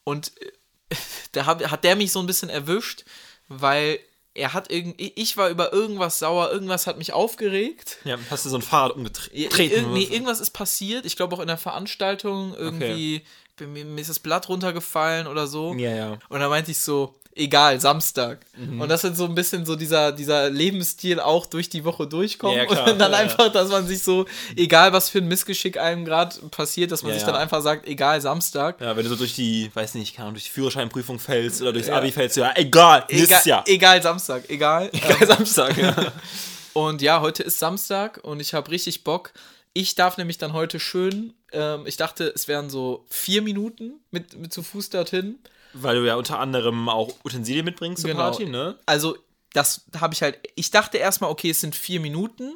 und 0.05 0.33
äh, 0.41 0.97
da 1.33 1.45
hab, 1.47 1.63
hat 1.71 1.85
der 1.85 1.95
mich 1.97 2.11
so 2.13 2.21
ein 2.21 2.27
bisschen 2.27 2.49
erwischt, 2.49 3.05
weil 3.49 3.99
er 4.35 4.55
hat 4.55 4.71
irgendwie, 4.73 5.13
ich 5.15 5.37
war 5.37 5.51
über 5.51 5.75
irgendwas 5.75 6.19
sauer, 6.19 6.51
irgendwas 6.51 6.87
hat 6.87 6.97
mich 6.97 7.13
aufgeregt. 7.13 7.99
Ja, 8.05 8.17
hast 8.31 8.47
du 8.47 8.49
so 8.49 8.57
ein 8.57 8.63
Fahrrad 8.63 8.93
Ir 8.93 8.97
umgetreten? 8.97 9.61
irg 9.61 9.87
nee, 9.93 10.05
irgendwas 10.05 10.41
ist 10.41 10.53
passiert. 10.53 11.05
Ich 11.05 11.17
glaube 11.17 11.37
auch 11.37 11.41
in 11.41 11.49
der 11.49 11.59
Veranstaltung 11.59 12.55
irgendwie 12.55 13.21
bei 13.59 13.67
mir, 13.67 13.85
mir 13.85 14.01
ist 14.01 14.09
das 14.09 14.21
Blatt 14.21 14.49
runtergefallen 14.49 15.27
oder 15.27 15.47
so. 15.47 15.75
ja, 15.75 15.95
ja. 15.95 16.19
Und 16.31 16.41
da 16.41 16.49
meinte 16.49 16.71
ich 16.71 16.79
so, 16.79 17.15
egal, 17.35 17.81
Samstag. 17.81 18.45
Mhm. 18.57 18.81
Und 18.81 18.89
das 18.89 19.05
ist 19.05 19.17
so 19.17 19.25
ein 19.25 19.35
bisschen 19.35 19.65
so 19.67 19.77
dieser, 19.77 20.13
dieser 20.13 20.51
Lebensstil 20.51 21.21
auch 21.21 21.47
durch 21.47 21.69
die 21.69 21.85
Woche 21.85 22.07
durchkommen. 22.07 22.57
Ja, 22.57 22.67
klar. 22.67 22.91
und 22.93 22.99
dann 22.99 23.13
Ja, 23.13 23.19
ja. 23.19 23.25
einfach, 23.25 23.51
dass 23.53 23.69
man 23.71 23.87
sich 23.87 24.03
so, 24.03 24.27
egal 24.57 24.93
was 24.93 25.09
für 25.09 25.19
ein 25.19 25.29
Missgeschick 25.29 25.79
einem 25.79 26.05
gerade 26.05 26.37
passiert, 26.51 26.93
dass 26.93 27.03
man 27.03 27.11
Ja, 27.13 27.19
sich 27.19 27.27
ja. 27.27 27.33
dann 27.33 27.41
einfach 27.41 27.63
sagt, 27.63 27.87
egal, 27.87 28.21
Samstag. 28.21 28.81
Ja, 28.81 28.97
wenn 28.97 29.05
du 29.05 29.11
so 29.11 29.17
durch 29.17 29.35
die, 29.35 29.71
weiß 29.75 29.95
nicht, 29.95 30.15
keine 30.15 30.25
Ahnung, 30.27 30.35
durch 30.35 30.45
die 30.45 30.51
Führerscheinprüfung 30.51 31.19
fällst 31.19 31.63
oder 31.63 31.73
durchs 31.73 31.89
Ja. 31.89 31.97
Abi 31.97 32.13
fällst, 32.13 32.37
ja, 32.37 32.53
egal, 32.55 33.05
nächstes 33.11 33.45
Jahr. 33.45 33.65
egal, 33.67 34.03
Samstag, 34.03 34.45
egal. 34.49 34.91
Egal, 34.93 35.27
Samstag, 35.27 35.77
ja. 35.79 35.95
Und 36.75 37.03
ja, 37.03 37.21
heute 37.21 37.43
ist 37.43 37.59
Samstag 37.59 38.21
und 38.23 38.41
ich 38.41 38.55
habe 38.55 38.71
richtig 38.71 39.05
Bock. 39.05 39.33
Ich 39.75 39.95
darf 39.95 40.17
nämlich 40.17 40.39
dann 40.39 40.55
heute 40.55 40.81
schön, 40.81 41.35
ähm, 41.53 41.87
ich 41.87 41.99
dachte, 41.99 42.33
es 42.35 42.49
wären 42.49 42.71
so 42.71 43.05
vier 43.11 43.43
Minuten 43.43 44.01
mit, 44.11 44.39
mit 44.39 44.53
zu 44.55 44.63
Fuß 44.63 44.89
dorthin. 44.89 45.39
Weil 45.75 45.97
du 45.97 46.07
ja 46.07 46.17
unter 46.17 46.39
anderem 46.39 46.89
auch 46.89 47.13
Utensilien 47.25 47.65
mitbringst 47.65 48.03
zur 48.03 48.11
Genau. 48.11 48.23
Party, 48.23 48.47
ne? 48.47 48.79
Also, 48.87 49.17
das 49.53 49.87
habe 49.99 50.15
ich 50.15 50.23
halt, 50.23 50.39
ich 50.55 50.71
dachte 50.71 50.99
erstmal, 50.99 51.31
okay, 51.31 51.51
es 51.51 51.61
sind 51.61 51.75
vier 51.75 52.01
Minuten. 52.01 52.53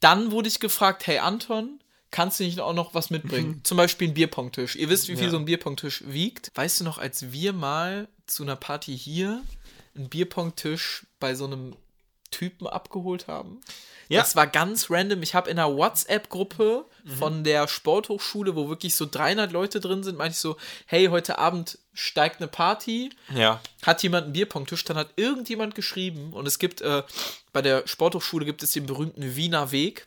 Dann 0.00 0.30
wurde 0.30 0.48
ich 0.48 0.60
gefragt, 0.60 1.06
hey 1.06 1.18
Anton, 1.18 1.80
kannst 2.10 2.38
du 2.40 2.44
nicht 2.44 2.60
auch 2.60 2.72
noch 2.74 2.94
was 2.94 3.10
mitbringen? 3.10 3.60
Zum 3.64 3.76
Beispiel 3.76 4.08
einen 4.08 4.14
Bierpongtisch. 4.14 4.76
Ihr 4.76 4.88
wisst, 4.88 5.08
wie 5.08 5.16
viel 5.16 5.24
Ja. 5.26 5.30
so 5.30 5.38
ein 5.38 5.44
Bierpongtisch 5.44 6.04
wiegt. 6.06 6.50
Weißt 6.54 6.80
du 6.80 6.84
noch, 6.84 6.98
als 6.98 7.32
wir 7.32 7.52
mal 7.52 8.08
zu 8.26 8.42
einer 8.42 8.56
Party 8.56 8.96
hier 8.96 9.42
einen 9.94 10.08
Bierpongtisch 10.08 11.06
bei 11.20 11.34
so 11.34 11.46
einem 11.46 11.74
Typen 12.30 12.66
abgeholt 12.66 13.26
haben? 13.28 13.60
Ja. 14.08 14.20
Das 14.20 14.36
war 14.36 14.46
ganz 14.46 14.90
random. 14.90 15.22
Ich 15.22 15.34
habe 15.34 15.50
in 15.50 15.58
einer 15.58 15.74
WhatsApp-Gruppe 15.76 16.84
von 17.18 17.42
der 17.44 17.66
Sporthochschule, 17.68 18.54
wo 18.54 18.68
wirklich 18.68 18.94
so 18.94 19.06
300 19.10 19.50
Leute 19.52 19.80
drin 19.80 20.02
sind, 20.04 20.16
meinte 20.18 20.32
ich 20.34 20.38
so, 20.40 20.56
hey, 20.86 21.06
heute 21.06 21.38
Abend 21.38 21.78
steigt 21.96 22.40
eine 22.40 22.46
Party 22.48 23.10
Ja. 23.34 23.60
hat 23.82 24.02
jemand 24.04 24.24
einen 24.24 24.32
Bierpongtisch, 24.34 24.84
dann 24.84 24.96
hat 24.96 25.08
irgendjemand 25.16 25.74
geschrieben 25.74 26.32
und 26.32 26.46
es 26.46 26.58
gibt, 26.60 26.80
äh, 26.82 27.02
bei 27.52 27.62
der 27.62 27.82
Sporthochschule 27.88 28.44
gibt 28.44 28.62
es 28.62 28.70
den 28.72 28.86
berühmten 28.86 29.34
Wiener 29.34 29.72
Weg. 29.72 30.04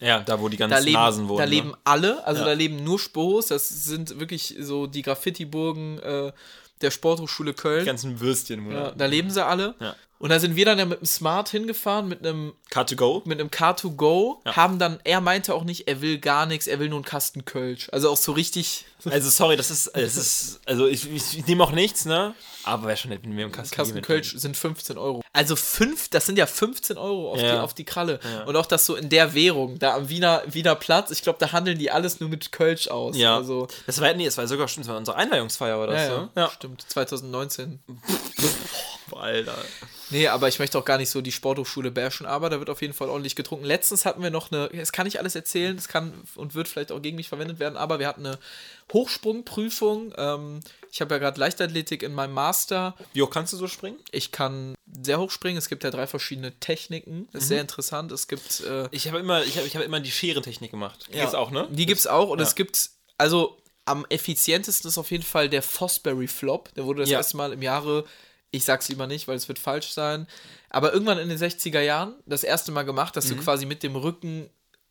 Ja, 0.00 0.20
da 0.20 0.40
wo 0.40 0.48
die 0.48 0.56
ganzen 0.56 0.72
Da 0.74 0.78
leben, 0.80 0.94
Nasen 0.94 1.28
wohnen. 1.28 1.38
da 1.38 1.44
ne? 1.44 1.50
leben 1.50 1.74
alle, 1.84 2.24
also 2.26 2.40
Ja. 2.40 2.46
da 2.48 2.52
leben 2.54 2.82
nur 2.82 2.98
Sporos, 2.98 3.46
das 3.48 3.68
sind 3.68 4.18
wirklich 4.18 4.56
so 4.60 4.86
die 4.86 5.02
Graffiti-Burgen 5.02 5.98
äh, 6.00 6.32
der 6.80 6.90
Sporthochschule 6.90 7.54
Köln. 7.54 7.80
Die 7.80 7.86
ganzen 7.86 8.18
Würstchen, 8.20 8.68
ja, 8.70 8.86
oder? 8.88 8.92
da 8.96 9.06
leben 9.06 9.30
sie 9.30 9.44
alle. 9.44 9.74
Ja. 9.78 9.94
Und 10.22 10.28
da 10.30 10.38
sind 10.38 10.54
wir 10.54 10.64
dann 10.64 10.78
ja 10.78 10.84
mit 10.84 11.00
dem 11.00 11.04
Smart 11.06 11.48
hingefahren, 11.48 12.06
mit 12.08 12.20
einem 12.24 12.52
Car 12.70 12.86
to 12.86 12.94
go? 12.94 13.22
mit 13.24 13.40
einem 13.40 13.48
Car2Go, 13.50 14.36
Ja. 14.46 14.54
haben 14.54 14.78
dann, 14.78 15.00
er 15.02 15.20
meinte 15.20 15.52
auch 15.52 15.64
nicht, 15.64 15.88
er 15.88 16.00
will 16.00 16.18
gar 16.18 16.46
nichts, 16.46 16.68
er 16.68 16.78
will 16.78 16.88
nur 16.88 16.98
einen 16.98 17.04
Kasten 17.04 17.44
Kölsch. 17.44 17.88
Also 17.90 18.08
auch 18.08 18.16
so 18.16 18.30
richtig 18.30 18.84
Also, 19.04 19.30
sorry, 19.30 19.56
das 19.56 19.72
ist, 19.72 19.88
es 19.88 20.16
ist, 20.16 20.60
also 20.64 20.86
ich, 20.86 21.10
ich, 21.10 21.38
ich 21.38 21.46
nehme 21.48 21.64
auch 21.64 21.72
nichts, 21.72 22.04
ne? 22.04 22.34
Aber 22.62 22.86
wäre 22.86 22.96
schon 22.96 23.10
nett, 23.10 23.24
wenn 23.24 23.36
wir 23.36 23.44
im 23.44 23.50
Kasten, 23.50 23.74
Kasten 23.74 24.00
Kölsch 24.00 24.34
sind 24.36 24.56
15 24.56 24.96
Euro. 24.96 25.22
Also 25.32 25.56
fünf, 25.56 26.08
das 26.08 26.24
sind 26.26 26.38
ja 26.38 26.46
15 26.46 26.96
Euro 26.98 27.32
auf, 27.32 27.40
Ja. 27.40 27.54
die, 27.54 27.58
auf 27.58 27.74
die 27.74 27.84
Kralle. 27.84 28.20
Ja. 28.22 28.44
Und 28.44 28.54
auch 28.54 28.66
das 28.66 28.86
so 28.86 28.94
in 28.94 29.08
der 29.08 29.34
Währung, 29.34 29.80
da 29.80 29.96
am 29.96 30.08
Wiener, 30.08 30.44
Wiener 30.46 30.76
Platz, 30.76 31.10
ich 31.10 31.22
glaube, 31.22 31.40
da 31.40 31.50
handeln 31.50 31.78
die 31.80 31.90
alles 31.90 32.20
nur 32.20 32.28
mit 32.30 32.52
Kölsch 32.52 32.86
aus. 32.86 33.16
Ja. 33.16 33.34
Also, 33.36 33.66
Das 33.86 34.00
war, 34.00 34.14
nee, 34.14 34.24
das 34.26 34.38
war 34.38 34.46
sogar 34.46 34.68
stimmt, 34.68 34.86
das 34.86 34.90
war 34.92 34.98
unsere 34.98 35.16
Einweihungsfeier, 35.16 35.82
oder 35.82 35.94
ja, 36.00 36.06
so? 36.08 36.28
ja, 36.36 36.48
stimmt, 36.52 36.82
2019. 36.88 37.80
Alter. 39.10 39.58
Nee, 40.12 40.28
aber 40.28 40.46
ich 40.48 40.58
möchte 40.58 40.78
auch 40.78 40.84
gar 40.84 40.98
nicht 40.98 41.10
so 41.10 41.20
die 41.20 41.32
Sporthochschule 41.32 41.90
bashen, 41.90 42.26
aber 42.26 42.50
da 42.50 42.58
wird 42.60 42.70
auf 42.70 42.80
jeden 42.82 42.94
Fall 42.94 43.08
ordentlich 43.08 43.34
getrunken. 43.34 43.64
Letztens 43.64 44.04
hatten 44.04 44.22
wir 44.22 44.30
noch 44.30 44.52
eine, 44.52 44.68
das 44.68 44.92
kann 44.92 45.06
ich 45.06 45.18
alles 45.18 45.34
erzählen, 45.34 45.74
das 45.74 45.88
kann 45.88 46.12
und 46.36 46.54
wird 46.54 46.68
vielleicht 46.68 46.92
auch 46.92 47.00
gegen 47.02 47.16
mich 47.16 47.28
verwendet 47.28 47.58
werden, 47.58 47.76
aber 47.76 47.98
wir 47.98 48.06
hatten 48.06 48.24
eine 48.26 48.38
Hochsprungprüfung. 48.92 50.12
Ähm, 50.16 50.60
ich 50.90 51.00
habe 51.00 51.14
ja 51.14 51.18
gerade 51.18 51.38
Leichtathletik 51.40 52.02
in 52.02 52.14
meinem 52.14 52.34
Master. 52.34 52.94
Wie 53.12 53.22
hoch 53.22 53.30
kannst 53.30 53.52
du 53.52 53.56
so 53.56 53.66
springen? 53.68 53.96
Ich 54.10 54.32
kann 54.32 54.74
sehr 55.02 55.18
hoch 55.18 55.30
springen. 55.30 55.56
Es 55.56 55.68
gibt 55.68 55.84
ja 55.84 55.90
drei 55.90 56.06
verschiedene 56.06 56.52
Techniken. 56.60 57.28
Das 57.32 57.44
ist 57.44 57.48
Mhm. 57.48 57.54
sehr 57.54 57.60
interessant. 57.62 58.12
Es 58.12 58.28
gibt. 58.28 58.60
Äh, 58.60 58.88
Ich 58.90 59.08
habe 59.08 59.18
immer, 59.18 59.42
ich 59.44 59.56
habe, 59.56 59.66
ich 59.66 59.74
habe 59.74 59.84
immer 59.84 60.00
die 60.00 60.10
Scherentechnik 60.10 60.70
gemacht. 60.70 61.06
Die 61.12 61.18
gibt's 61.18 61.34
auch, 61.34 61.50
ne? 61.50 61.66
Die 61.70 61.86
gibt's 61.86 62.06
auch. 62.06 62.28
Und 62.28 62.38
Ja. 62.40 62.44
es 62.44 62.54
gibt. 62.54 62.90
Also 63.18 63.56
am 63.84 64.04
effizientesten 64.10 64.88
ist 64.88 64.98
auf 64.98 65.10
jeden 65.10 65.22
Fall 65.24 65.48
der 65.48 65.62
Fosbury 65.62 66.28
Flop. 66.28 66.72
Der 66.74 66.84
wurde 66.84 67.00
das 67.00 67.08
Ja. 67.10 67.18
erste 67.18 67.36
Mal 67.36 67.52
im 67.52 67.62
Jahre. 67.62 68.04
Ich 68.52 68.64
sag's 68.64 68.88
lieber 68.88 69.06
nicht, 69.08 69.26
weil 69.26 69.36
es 69.36 69.48
wird 69.48 69.58
falsch 69.58 69.90
sein. 69.92 70.28
Aber 70.70 70.92
irgendwann 70.92 71.18
in 71.18 71.28
den 71.28 71.38
60er 71.38 71.80
Jahren 71.80 72.14
das 72.26 72.44
erste 72.44 72.70
Mal 72.70 72.84
gemacht, 72.84 73.16
dass 73.16 73.26
du 73.28 73.34
quasi 73.36 73.66
mit 73.66 73.82
dem 73.82 73.96
Rücken 73.96 74.48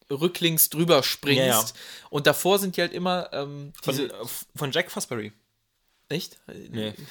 rücklings 0.10 0.70
drüber 0.70 1.04
springst. 1.04 1.40
Mhm. 1.42 1.48
Ja, 1.48 1.62
ja. 1.62 1.66
Und 2.10 2.28
davor 2.28 2.60
sind 2.60 2.76
die 2.76 2.82
halt 2.82 2.92
immer 2.92 3.30
ähm, 3.32 3.72
Von, 3.82 3.96
diese. 3.96 4.12
von 4.56 4.72
Jack 4.72 4.92
Fosbury. 4.92 5.32
Echt? 6.10 6.38
Nee. 6.70 6.94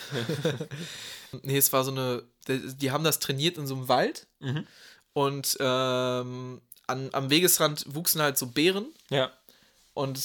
Nee, 1.43 1.59
es 1.59 1.73
war 1.73 1.85
so 1.85 1.93
eine. 1.93 2.25
Die, 2.49 2.91
haben 2.91 3.05
das 3.05 3.21
trainiert 3.21 3.57
in 3.57 3.67
so 3.67 3.77
einem 3.77 3.87
Wald. 3.89 4.27
Mhm. 4.41 4.67
Und 5.13 5.57
ähm, 5.61 6.61
an, 6.89 7.09
am 7.13 7.31
Wegesrand 7.31 7.85
wuchsen 7.87 8.21
halt 8.21 8.37
so 8.37 8.49
Beeren. 8.49 8.87
Ja. 9.11 9.31
Und 9.95 10.21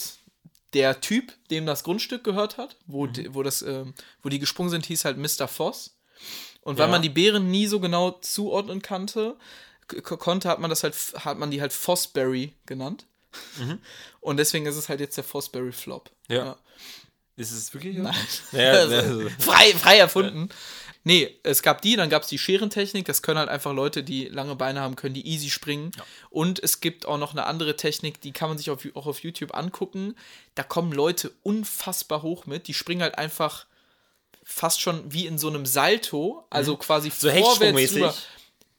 der 0.74 1.00
Typ, 1.02 1.32
dem 1.52 1.66
das 1.68 1.84
Grundstück 1.84 2.24
gehört 2.24 2.58
hat, 2.58 2.76
Mhm. 2.88 2.94
wo, 2.94 3.06
die, 3.08 3.34
wo, 3.36 3.44
das, 3.44 3.62
ähm, 3.62 3.94
wo 4.24 4.30
die 4.30 4.40
gesprungen 4.40 4.72
sind, 4.72 4.86
hieß 4.88 5.06
halt 5.06 5.18
Mr. 5.18 5.48
Voss. 5.48 5.95
Und 6.62 6.78
weil 6.78 6.88
Ja. 6.88 6.92
man 6.92 7.02
die 7.02 7.10
Bären 7.10 7.52
nie 7.52 7.68
so 7.68 7.80
genau 7.80 8.12
zuordnen 8.22 8.82
kannte, 8.82 9.36
konnte, 10.04 10.50
hat 10.50 10.60
man 10.60 10.70
das 10.70 10.84
halt, 10.84 10.96
hat 11.24 11.38
man 11.38 11.52
die 11.52 11.62
halt 11.62 11.74
Fossberry 11.74 12.54
genannt. 12.66 13.06
Und 14.22 14.38
deswegen 14.38 14.66
ist 14.66 14.76
es 14.78 14.90
halt 14.90 15.00
jetzt 15.00 15.18
der 15.18 15.24
Fossberry 15.24 15.72
Flop. 15.72 16.10
Mhm. 16.30 16.36
Ja. 16.36 16.58
Ist 17.38 17.52
es 17.52 17.74
wirklich? 17.74 17.98
Nein. 17.98 18.16
Ja, 18.54 18.72
Also, 18.72 18.96
also- 18.96 19.30
frei, 19.40 19.74
frei 19.74 19.98
erfunden. 19.98 20.50
Nee, 21.04 21.38
es 21.44 21.62
gab 21.62 21.82
die, 21.84 21.96
dann 21.98 22.10
gab 22.10 22.24
es 22.24 22.30
die 22.30 22.40
Scherentechnik. 22.40 23.06
Das 23.06 23.22
können 23.22 23.38
halt 23.38 23.50
einfach 23.50 23.74
Leute, 23.74 24.04
die 24.04 24.26
lange 24.26 24.56
Beine 24.56 24.80
haben, 24.80 24.96
können 24.96 25.14
die 25.14 25.28
easy 25.28 25.50
springen. 25.52 25.92
Und 26.32 26.64
es 26.64 26.80
gibt 26.80 27.06
auch 27.06 27.18
noch 27.20 27.34
eine 27.34 27.46
andere 27.46 27.76
Technik, 27.76 28.22
die 28.22 28.32
kann 28.32 28.50
man 28.50 28.58
sich 28.58 28.72
auf, 28.72 28.88
auch 28.96 29.06
auf 29.06 29.20
YouTube 29.20 29.54
angucken. 29.54 30.16
Da 30.56 30.64
kommen 30.64 30.92
Leute 30.94 31.32
unfassbar 31.44 32.24
hoch 32.24 32.48
mit. 32.48 32.68
Die 32.68 32.74
springen 32.74 33.04
halt 33.04 33.18
einfach 33.20 33.68
fast 34.48 34.80
schon 34.80 35.12
wie 35.12 35.26
in 35.26 35.38
so 35.38 35.48
einem 35.50 35.66
Salto, 35.66 36.46
also 36.50 36.78
quasi 36.78 37.10
Mhm. 37.10 37.14
So 37.18 37.28
vorwärts 37.30 37.46
Hechtsprungmäßig. 37.48 37.98
rüber. 37.98 38.14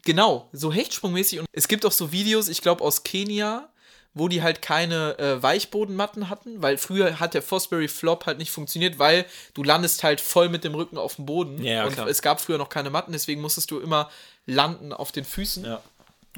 Genau, 0.04 0.48
so 0.52 0.72
Hechtsprungmäßig. 0.72 1.40
Und 1.40 1.48
es 1.52 1.66
gibt 1.68 1.84
auch 1.84 1.92
so 1.92 2.12
Videos, 2.12 2.48
ich 2.48 2.62
glaube 2.62 2.82
aus 2.84 3.02
Kenia, 3.02 3.68
wo 4.14 4.28
die 4.28 4.40
halt 4.42 4.62
keine 4.62 5.18
äh, 5.18 5.42
Weichbodenmatten 5.42 6.30
hatten, 6.30 6.62
weil 6.62 6.78
früher 6.78 7.20
hat 7.20 7.34
der 7.34 7.42
Fosbury 7.42 7.88
Flop 7.88 8.24
halt 8.24 8.38
nicht 8.38 8.50
funktioniert, 8.50 8.98
weil 8.98 9.26
du 9.52 9.62
landest 9.62 10.04
halt 10.04 10.22
voll 10.22 10.48
mit 10.48 10.64
dem 10.64 10.74
Rücken 10.74 10.96
auf 10.96 11.16
dem 11.16 11.26
Boden. 11.26 11.62
Ja, 11.62 11.84
und 11.84 11.92
klar. 11.94 12.06
es 12.06 12.22
gab 12.22 12.40
früher 12.40 12.56
noch 12.56 12.70
keine 12.70 12.88
Matten, 12.88 13.12
deswegen 13.12 13.42
musstest 13.42 13.70
du 13.70 13.78
immer 13.80 14.08
landen 14.46 14.92
auf 14.94 15.12
den 15.12 15.24
Füßen 15.24 15.64
Ja. 15.66 15.82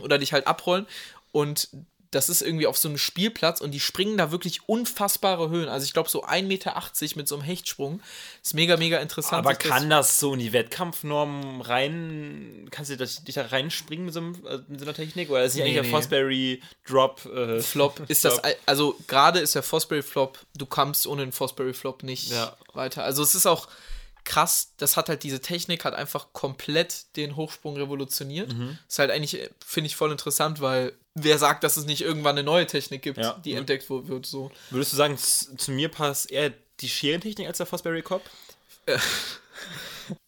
oder 0.01 0.19
dich 0.19 0.33
halt 0.33 0.47
abrollen. 0.49 0.87
Und 1.31 1.69
das 2.11 2.29
ist 2.29 2.41
irgendwie 2.43 2.67
auf 2.67 2.79
so 2.79 2.89
einem 2.89 2.99
Spielplatz 2.99 3.61
und 3.61 3.73
die 3.73 3.81
springen 3.81 4.17
da 4.17 4.31
wirklich 4.31 4.61
unfassbare 4.67 5.51
Höhen. 5.51 5.69
Also 5.69 5.85
ich 5.85 5.93
glaube 5.93 6.09
so 6.09 6.25
1,80 6.25 6.43
Meter 6.43 6.83
mit 7.17 7.29
so 7.29 7.35
einem 7.35 7.45
Hechtsprung. 7.45 8.01
Ist 8.43 8.55
mega, 8.55 8.77
mega 8.77 8.99
interessant. 8.99 9.39
Aber 9.47 9.55
das- 9.55 9.63
kann 9.71 9.91
das 9.91 10.19
so 10.19 10.33
in 10.35 10.41
die 10.41 10.53
Wettkampfnorm 10.53 11.61
rein, 11.61 12.69
kannst 12.71 12.91
du 12.91 12.97
das- 12.97 13.25
dich 13.25 13.35
da 13.35 13.47
reinspringen 13.47 14.07
mit 14.07 14.15
so, 14.15 14.21
einem, 14.21 14.35
äh, 14.47 14.59
mit 14.69 14.81
so 14.81 14.87
einer 14.87 14.95
Technik? 14.95 15.31
Oder 15.31 15.45
ist 15.45 15.55
Nee, 15.55 15.63
eigentlich 15.63 15.77
nee. 15.77 15.83
der 15.83 15.91
Fosbury 15.91 16.63
Drop? 16.87 17.25
Äh, 17.27 17.61
Flop 17.61 18.01
ist 18.09 18.25
das, 18.25 18.35
Flop? 18.39 18.57
also 18.67 18.97
gerade 19.07 19.41
ist 19.41 19.55
der 19.55 19.63
Fosbury 19.63 20.03
Flop, 20.03 20.39
du 20.57 20.67
kommst 20.67 21.07
ohne 21.07 21.23
den 21.25 21.33
Fosbury 21.33 21.75
Flop 21.75 22.03
nicht 22.03 22.31
Ja. 22.31 22.57
weiter. 22.75 23.05
Also 23.05 23.23
es 23.23 23.35
ist 23.35 23.47
auch 23.47 23.69
krass, 24.25 24.73
das 24.77 24.97
hat 24.99 25.09
halt 25.09 25.23
diese 25.23 25.41
Technik, 25.41 25.85
hat 25.87 25.95
einfach 25.95 26.29
komplett 26.35 27.17
den 27.17 27.35
Hochsprung 27.37 27.77
revolutioniert. 27.77 28.53
Mhm. 28.53 28.79
Ist 28.87 28.99
halt 28.99 29.11
eigentlich, 29.11 29.41
äh, 29.41 29.49
finde 29.65 29.87
ich 29.87 29.97
voll 29.97 30.11
interessant, 30.13 30.61
weil 30.61 30.93
wer 31.23 31.39
sagt, 31.39 31.65
dass 31.65 31.77
es 31.77 31.85
nicht 31.87 32.03
irgendwann 32.03 32.37
eine 32.37 32.45
neue 32.45 32.67
Technik 32.67 33.03
gibt, 33.03 33.19
Ja. 33.19 33.39
die 33.45 33.55
entdeckt 33.55 33.89
wird, 33.91 34.27
so. 34.27 34.51
Würdest 34.71 34.93
du 34.93 34.97
sagen, 34.97 35.17
zu 35.19 35.71
mir 35.71 35.89
passt 35.89 36.31
eher 36.31 36.53
die 36.81 36.89
Scherentechnik 36.89 37.47
als 37.47 37.59
der 37.59 37.67
Fosbury 37.67 38.03
Cop? 38.03 38.23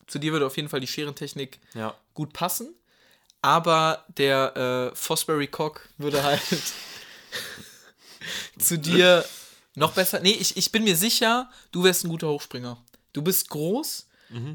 Zu 0.06 0.18
dir 0.18 0.32
würde 0.32 0.46
auf 0.46 0.56
jeden 0.56 0.68
Fall 0.68 0.80
die 0.80 0.86
Scherentechnik 0.88 1.60
Ja. 1.74 1.94
gut 2.14 2.32
passen, 2.32 2.74
aber 3.42 4.04
der 4.18 4.90
äh, 4.92 4.96
Fosbury 4.96 5.46
Cock 5.46 5.88
würde 5.98 6.22
halt 6.22 6.40
zu 8.58 8.78
dir 8.78 9.24
noch 9.76 9.92
besser. 9.92 10.20
Nee, 10.20 10.32
ich, 10.32 10.56
ich 10.56 10.72
bin 10.72 10.84
mir 10.84 10.96
sicher, 10.96 11.48
du 11.72 11.84
wärst 11.84 12.04
ein 12.04 12.08
guter 12.08 12.28
Hochspringer. 12.28 12.76
Du 13.12 13.22
bist 13.22 13.48
groß, 13.50 14.06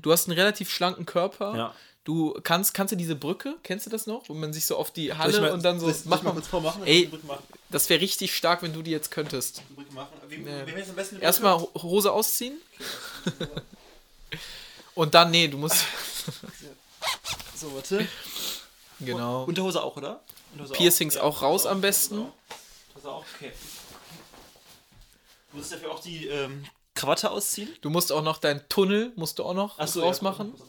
du 0.02 0.12
hast 0.12 0.28
einen 0.28 0.38
relativ 0.38 0.70
schlanken 0.70 1.06
Körper. 1.06 1.52
Mhm. 1.54 1.58
Ja. 1.58 1.76
Du 2.06 2.34
kannst, 2.44 2.74
kannst 2.76 2.92
du 2.92 2.96
diese 2.96 3.16
Brücke, 3.16 3.56
kennst 3.64 3.88
du 3.88 3.90
das 3.90 4.06
noch? 4.08 4.30
Wo 4.30 4.34
man 4.36 4.54
sich 4.54 4.66
so 4.68 4.78
auf 4.78 4.92
die 4.92 5.14
Halle 5.14 5.42
mal- 5.42 5.52
und 5.52 5.66
dann 5.66 5.80
so. 5.80 5.88
soll 5.88 5.96
ich- 5.96 6.02
soll 6.04 6.16
ich 6.18 6.22
mal 6.24 6.32
kurz 6.34 6.48
vormachen? 6.48 6.84
Ey, 6.86 7.10
machen? 7.24 7.44
das 7.70 7.90
wäre 7.90 8.00
richtig 8.00 8.36
stark, 8.36 8.62
wenn 8.62 8.72
du 8.74 8.82
die 8.84 8.92
jetzt 8.92 9.10
könntest. 9.12 9.64
Brücke 9.76 9.92
machen. 9.94 10.14
Wie, 10.30 10.38
Nee. 10.38 10.52
wie 10.68 10.82
am 10.84 10.96
besten? 10.96 11.20
Erstmal 11.20 11.60
Ho- 11.60 11.72
Hose 11.82 12.12
ausziehen. 12.12 12.62
und 14.94 15.14
dann, 15.14 15.32
nee, 15.32 15.48
du 15.48 15.58
musst. 15.58 15.78
So, 17.56 17.74
warte. 17.74 18.06
Genau. 19.00 19.46
Unterhose 19.46 19.82
auch, 19.82 19.96
oder? 19.96 20.20
Unterhose 20.52 20.74
Piercings 20.74 21.16
Ja, 21.16 21.22
auch 21.24 21.42
raus 21.42 21.66
am 21.66 21.78
Unterhose 21.78 21.82
besten. 21.82 22.20
auch. 22.20 22.32
Unterhose 22.96 23.10
auch, 23.16 23.26
okay. 23.36 23.52
Du 25.52 25.58
musst 25.58 25.72
dafür 25.72 25.92
auch 25.92 26.02
die 26.02 26.28
ähm, 26.28 26.66
Krawatte 26.96 27.32
ausziehen? 27.32 27.70
Du 27.82 27.90
musst 27.90 28.12
auch 28.12 28.22
noch 28.22 28.38
deinen 28.40 28.68
Tunnel, 28.68 29.14
musst 29.16 29.40
du 29.40 29.44
auch 29.46 29.54
noch 29.54 29.80
Achso, 29.80 30.02
rausmachen. 30.02 30.54
Ja, 30.58 30.64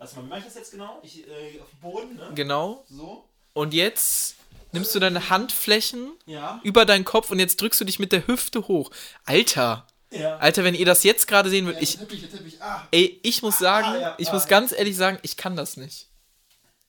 also, 0.00 0.16
wie 0.16 0.26
mache 0.26 0.38
ich 0.40 0.44
das 0.46 0.54
jetzt 0.56 0.70
genau? 0.72 0.98
Ich, 1.02 1.26
äh, 1.28 1.60
auf 1.60 1.68
dem 1.70 1.80
Boden, 1.80 2.16
ne? 2.16 2.30
Genau. 2.34 2.84
So. 2.88 3.24
Und 3.52 3.72
jetzt 3.74 4.34
nimmst 4.72 4.94
du 4.94 4.98
deine 5.00 5.30
Handflächen 5.30 6.12
Ja. 6.26 6.60
über 6.64 6.84
deinen 6.84 7.04
Kopf 7.04 7.30
und 7.30 7.38
jetzt 7.38 7.60
drückst 7.60 7.80
du 7.80 7.84
dich 7.84 7.98
mit 7.98 8.10
der 8.12 8.26
Hüfte 8.26 8.66
hoch. 8.68 8.90
Alter, 9.24 9.86
Ja. 10.10 10.36
Alter, 10.38 10.64
wenn 10.64 10.74
ihr 10.74 10.86
das 10.86 11.02
jetzt 11.04 11.28
gerade 11.28 11.50
sehen 11.50 11.66
würdet, 11.66 11.82
ich, 11.82 11.96
Teppich, 11.98 12.28
Teppich. 12.28 12.60
Ah. 12.62 12.86
ey, 12.90 13.20
ich 13.22 13.42
muss 13.42 13.58
sagen, 13.58 13.86
Ah, 13.88 13.98
ja, 14.00 14.14
ich 14.18 14.28
ah, 14.30 14.32
muss 14.34 14.44
ja. 14.44 14.48
ganz 14.48 14.72
ehrlich 14.72 14.96
sagen, 14.96 15.18
ich 15.22 15.36
kann 15.36 15.54
das 15.56 15.76
nicht. 15.76 16.08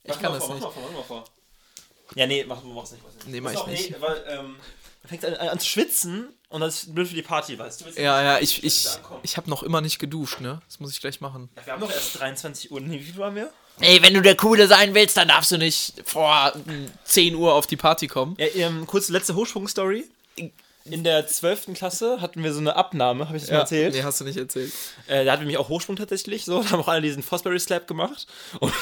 Ich 0.03 0.10
Mach 0.10 0.20
kann 0.22 0.34
das 0.34 0.46
vor, 0.46 0.56
nicht. 0.56 0.63
Mach 0.63 0.75
mal 0.75 0.82
vor, 0.82 0.89
mach 0.91 0.98
mal 1.00 1.03
vor. 1.03 1.24
Ja, 2.15 2.27
nee, 2.27 2.44
mach, 2.48 2.63
mach's 2.63 2.91
nicht. 2.91 3.03
Mach's 3.03 3.15
nicht. 3.15 3.27
Nee, 3.27 3.41
mach 3.41 3.51
ich 3.51 3.58
auch- 3.58 3.68
nicht. 3.68 3.89
Nee, 3.91 3.96
weil, 4.00 4.24
ähm, 4.27 4.56
fängt 5.06 5.25
an, 5.25 5.34
an 5.36 5.60
zu 5.60 5.68
schwitzen 5.68 6.30
und 6.51 6.62
das 6.62 6.84
ist 6.84 6.93
blöd 6.93 7.08
für 7.08 7.15
die 7.15 7.22
Party, 7.22 7.58
weißt 7.58 7.81
du? 7.81 7.86
willst 7.86 7.98
Ja, 7.98 8.22
ja, 8.22 8.39
ich, 8.39 8.63
ich, 8.63 8.88
ich 9.24 9.38
habe 9.38 9.50
noch 9.50 9.63
immer 9.63 9.79
nicht 9.79 10.00
geduscht, 10.00 10.41
ne? 10.41 10.62
Das 10.67 10.79
muss 10.81 10.91
ich 10.91 11.00
gleich 11.00 11.22
machen. 11.22 11.50
Ja, 11.55 11.65
wir 11.65 11.74
haben 11.74 11.81
doch 11.81 11.91
erst 11.91 12.20
23 12.20 12.72
Uhr. 12.72 12.81
Wie 12.81 13.00
viel 13.00 13.17
waren 13.17 13.36
wir? 13.36 13.51
Ey, 13.79 14.01
wenn 14.01 14.13
du 14.13 14.22
der 14.22 14.36
Coole 14.36 14.67
sein 14.67 14.93
willst, 14.93 15.15
dann 15.15 15.29
darfst 15.29 15.51
du 15.51 15.58
nicht 15.58 15.93
vor 16.05 16.53
mm, 16.55 16.88
10 17.05 17.36
Uhr 17.36 17.53
auf 17.53 17.67
die 17.67 17.77
Party 17.77 18.08
kommen. 18.08 18.36
Ja, 18.38 18.48
ähm, 18.55 18.86
kurze 18.86 19.13
letzte 19.13 19.34
Hochsprung-Story. 19.34 20.03
In 20.84 21.03
der 21.03 21.25
12. 21.25 21.74
Klasse 21.74 22.22
hatten 22.22 22.43
wir 22.43 22.51
so 22.53 22.60
eine 22.60 22.75
Abnahme, 22.75 23.27
habe 23.27 23.38
ich 23.38 23.43
das 23.43 23.51
mal 23.51 23.60
erzählt. 23.60 23.93
Nee, 23.93 24.03
hast 24.03 24.20
du 24.20 24.25
nicht 24.25 24.38
erzählt. 24.38 24.74
Äh, 25.08 25.24
da 25.24 25.31
hatten 25.31 25.41
wir 25.41 25.46
nämlich 25.46 25.58
auch 25.58 25.70
Hochsprung 25.70 25.96
tatsächlich. 25.96 26.43
So, 26.43 26.62
da 26.63 26.72
haben 26.72 26.81
auch 26.81 26.88
alle 26.88 27.01
diesen 27.01 27.24
Fosbury 27.24 27.60
Slap 27.60 27.88
gemacht. 27.88 28.27
Und 28.60 28.74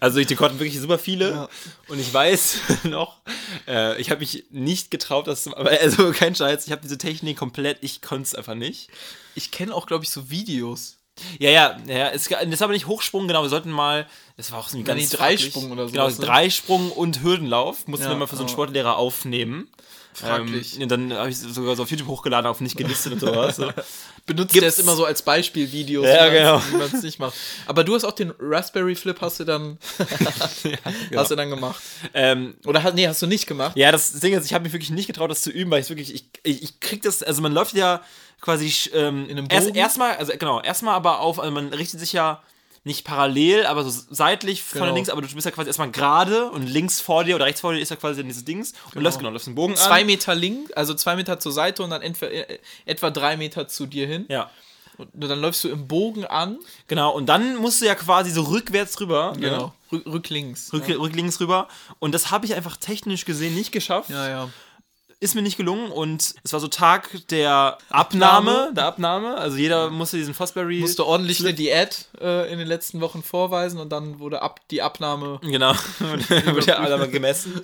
also 0.00 0.22
die 0.22 0.34
konnten 0.34 0.58
wirklich 0.58 0.80
super 0.80 0.98
viele. 0.98 1.48
Und 1.88 1.98
ich 1.98 2.12
weiß 2.12 2.60
noch, 2.84 3.20
äh, 3.66 4.00
ich 4.00 4.10
habe 4.10 4.20
mich 4.20 4.44
nicht 4.50 4.90
getraut, 4.90 5.26
das 5.26 5.44
zu 5.44 5.56
aber 5.56 5.70
also 5.70 6.12
kein 6.12 6.34
Scheiß, 6.34 6.66
ich 6.66 6.72
habe 6.72 6.82
diese 6.82 6.98
Technik 6.98 7.36
komplett, 7.38 7.78
ich 7.82 8.02
konnte 8.02 8.24
es 8.24 8.34
einfach 8.34 8.54
nicht. 8.54 8.88
Ich 9.34 9.50
kenne 9.50 9.74
auch, 9.74 9.86
glaube 9.86 10.04
ich, 10.04 10.10
so 10.10 10.30
Videos. 10.30 10.98
Ja, 11.38 11.50
ja, 11.50 11.76
ja, 11.86 12.10
es, 12.10 12.28
das 12.28 12.42
ist 12.44 12.62
aber 12.62 12.72
nicht 12.72 12.86
Hochsprung, 12.86 13.26
genau, 13.26 13.42
wir 13.42 13.48
sollten 13.48 13.70
mal, 13.70 14.06
das 14.36 14.52
war 14.52 14.60
auch 14.60 14.68
so 14.68 14.78
ein 14.78 14.84
ganz 14.84 15.10
nee, 15.10 15.16
Dreisprung 15.16 15.72
oder 15.72 15.86
Genau, 15.86 16.04
sowas, 16.04 16.18
ne? 16.20 16.26
Dreisprung 16.26 16.92
und 16.92 17.22
Hürdenlauf 17.22 17.88
mussten 17.88 18.04
Ja, 18.04 18.10
wir 18.10 18.16
mal 18.16 18.26
für 18.26 18.36
so 18.36 18.42
einen 18.42 18.48
ja. 18.48 18.52
Sportlehrer 18.52 18.96
aufnehmen. 18.96 19.68
Fraglich. 20.14 20.80
Ähm, 20.80 20.88
dann 20.88 21.12
habe 21.12 21.30
ich 21.30 21.38
sogar 21.38 21.76
so 21.76 21.84
auf 21.84 21.90
YouTube 21.90 22.08
hochgeladen, 22.08 22.50
auf 22.50 22.60
nicht 22.60 22.76
gelistet 22.76 23.12
und 23.12 23.20
sowas. 23.20 23.56
So. 23.56 23.70
Benutzt 24.26 24.52
Gibt's- 24.52 24.74
es 24.74 24.78
immer 24.80 24.94
so 24.96 25.04
als 25.04 25.22
Beispielvideos, 25.22 26.04
Ja, 26.06 26.28
genau. 26.28 26.60
wie 26.70 26.76
man 26.76 26.90
es 26.92 27.02
nicht 27.02 27.18
macht. 27.18 27.34
Aber 27.66 27.84
du 27.84 27.94
hast 27.94 28.04
auch 28.04 28.12
den 28.12 28.32
Raspberry 28.38 28.94
Flip 28.94 29.18
hast 29.20 29.40
du 29.40 29.44
dann, 29.44 29.78
hast 31.16 31.30
du 31.30 31.36
dann 31.36 31.50
gemacht. 31.50 31.80
ähm, 32.14 32.56
Oder 32.66 32.82
hast, 32.82 32.94
nee, 32.94 33.06
hast 33.06 33.22
du 33.22 33.26
nicht 33.26 33.46
gemacht? 33.46 33.76
Ja, 33.76 33.92
das 33.92 34.12
Ding 34.20 34.34
ist, 34.34 34.44
ich 34.44 34.52
habe 34.54 34.64
mich 34.64 34.72
wirklich 34.72 34.90
nicht 34.90 35.06
getraut, 35.06 35.30
das 35.30 35.40
zu 35.42 35.50
üben, 35.50 35.70
weil 35.70 35.80
ich 35.82 35.88
wirklich, 35.88 36.14
ich, 36.14 36.24
ich, 36.42 36.62
ich 36.62 36.80
krieg 36.80 37.02
das, 37.02 37.22
also 37.22 37.40
man 37.42 37.52
läuft 37.52 37.74
ja 37.74 38.02
quasi 38.40 38.72
ähm, 38.94 39.24
In 39.28 39.38
einem 39.38 39.48
erst, 39.50 39.66
Bogen? 39.68 39.78
erstmal, 39.78 40.16
also 40.16 40.32
genau, 40.38 40.60
erstmal 40.62 40.94
aber 40.94 41.20
auf, 41.20 41.38
also 41.38 41.50
man 41.52 41.68
richtet 41.72 42.00
sich 42.00 42.12
ja 42.12 42.42
nicht 42.88 43.04
parallel, 43.04 43.66
aber 43.66 43.84
so 43.84 44.02
seitlich 44.10 44.62
von 44.64 44.80
Genau. 44.82 44.94
links, 44.94 45.08
aber 45.10 45.22
du 45.22 45.28
bist 45.32 45.44
ja 45.44 45.52
quasi 45.52 45.68
erstmal 45.68 45.90
gerade 45.92 46.50
und 46.50 46.66
links 46.66 47.00
vor 47.00 47.22
dir 47.22 47.36
oder 47.36 47.44
rechts 47.44 47.60
vor 47.60 47.72
dir 47.72 47.78
ist 47.80 47.90
ja 47.90 47.96
quasi 47.96 48.16
dann 48.20 48.26
dieses 48.28 48.44
Dings 48.44 48.72
und 48.94 49.02
läufst 49.02 49.18
genau, 49.20 49.30
läufst 49.30 49.46
einen 49.46 49.54
Bogen 49.54 49.76
Zwei 49.76 50.00
an. 50.00 50.06
Meter 50.06 50.34
link, 50.34 50.70
also 50.74 50.94
zwei 50.94 51.14
Meter 51.14 51.38
zur 51.38 51.52
Seite 51.52 51.82
und 51.84 51.90
dann 51.90 52.02
etwa, 52.02 52.26
äh, 52.26 52.58
etwa 52.86 53.10
drei 53.10 53.36
Meter 53.36 53.68
zu 53.68 53.86
dir 53.86 54.06
hin. 54.08 54.26
Ja, 54.28 54.50
Und 54.96 55.28
dann 55.28 55.40
läufst 55.40 55.62
du 55.62 55.68
im 55.68 55.86
Bogen 55.86 56.24
an. 56.24 56.58
genau, 56.88 57.12
und 57.12 57.26
dann 57.26 57.54
musst 57.56 57.80
du 57.80 57.86
ja 57.86 57.94
quasi 57.94 58.30
so 58.32 58.42
rückwärts 58.42 58.98
rüber. 59.00 59.32
ne? 59.34 59.40
Genau. 59.50 59.74
Rück, 59.92 60.04
rücklinks. 60.06 60.72
Rück, 60.72 60.88
ja. 60.88 60.96
rücklinks 60.96 61.38
rüber. 61.40 61.68
Und 62.00 62.12
das 62.12 62.30
habe 62.32 62.46
ich 62.46 62.54
einfach 62.54 62.76
technisch 62.76 63.24
gesehen 63.24 63.54
nicht 63.54 63.70
geschafft. 63.72 64.10
ja, 64.10 64.28
ja. 64.28 64.48
Ist 65.20 65.34
mir 65.34 65.42
nicht 65.42 65.56
gelungen 65.56 65.90
und 65.90 66.34
es 66.44 66.52
war 66.52 66.60
so 66.60 66.68
Tag 66.68 67.10
der 67.28 67.78
Abnahme, 67.88 68.50
Abnahme. 68.52 68.74
der 68.74 68.84
Abnahme. 68.84 69.36
Also 69.36 69.56
jeder 69.56 69.90
musste 69.90 70.16
diesen 70.16 70.32
Fosbury. 70.34 70.78
Musste 70.80 71.04
ordentlich 71.04 71.40
eine 71.40 71.54
Diät 71.54 72.06
äh, 72.20 72.52
in 72.52 72.58
den 72.60 72.68
letzten 72.68 73.00
Wochen 73.00 73.22
vorweisen 73.24 73.80
und 73.80 73.90
dann 73.90 74.20
wurde 74.20 74.42
ab, 74.42 74.60
die 74.70 74.80
Abnahme. 74.80 75.40
Genau, 75.42 75.72
wurde 75.98 76.66
ja 76.66 76.76
alle 76.76 77.08
gemessen. 77.08 77.60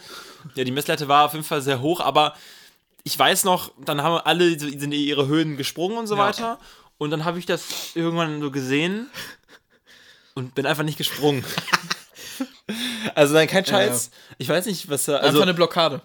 Ja, 0.56 0.64
die 0.64 0.72
Messlatte 0.72 1.06
war 1.06 1.26
auf 1.26 1.32
jeden 1.32 1.44
Fall 1.44 1.62
sehr 1.62 1.80
hoch, 1.80 2.00
aber 2.00 2.34
ich 3.04 3.16
weiß 3.18 3.44
noch, 3.44 3.70
dann 3.84 4.02
haben 4.02 4.20
alle 4.24 4.58
so- 4.58 4.68
sind 4.68 4.92
ihre 4.92 5.26
Höhen 5.28 5.56
gesprungen 5.56 5.96
und 5.98 6.06
so 6.08 6.16
Ja. 6.16 6.22
weiter. 6.26 6.58
Und 6.98 7.10
dann 7.10 7.24
habe 7.24 7.38
ich 7.38 7.46
das 7.46 7.94
irgendwann 7.94 8.40
so 8.40 8.50
gesehen 8.50 9.08
und 10.34 10.54
bin 10.54 10.66
einfach 10.66 10.82
nicht 10.84 10.98
gesprungen. 10.98 11.44
also 13.14 13.34
nein, 13.34 13.46
kein 13.48 13.64
Scheiß. 13.64 14.10
Ich 14.38 14.48
weiß 14.48 14.66
nicht, 14.66 14.88
was 14.88 15.04
da. 15.04 15.16
Einfach 15.16 15.28
Also, 15.28 15.42
eine 15.42 15.54
Blockade. 15.54 16.02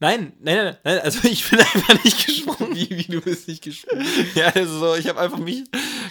Nein, 0.00 0.32
nein, 0.40 0.56
nein, 0.56 0.76
nein, 0.82 0.98
also 1.00 1.20
ich 1.28 1.48
bin 1.48 1.60
einfach 1.60 2.02
nicht 2.04 2.26
gesprungen. 2.26 2.74
Wie, 2.74 2.90
wie 2.90 3.04
du 3.04 3.20
bist 3.20 3.46
nicht 3.48 3.62
gesprungen. 3.62 4.06
Ja, 4.34 4.46
also 4.48 4.78
so, 4.78 4.94
ich 4.96 5.06
habe 5.08 5.20
einfach 5.20 5.38
mich, 5.38 5.64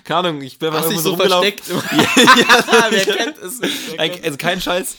keine 0.04 0.30
Ahnung, 0.30 0.42
ich 0.42 0.58
bin 0.58 0.70
einfach 0.74 0.92
so 0.92 1.16
versteckt. 1.18 1.64
ja, 1.70 2.88
Wer 2.90 3.06
kennt 3.06 3.38
es 3.38 3.60
nicht? 3.60 4.00
Also 4.24 4.38
kein 4.38 4.62
Scheiß. 4.62 4.96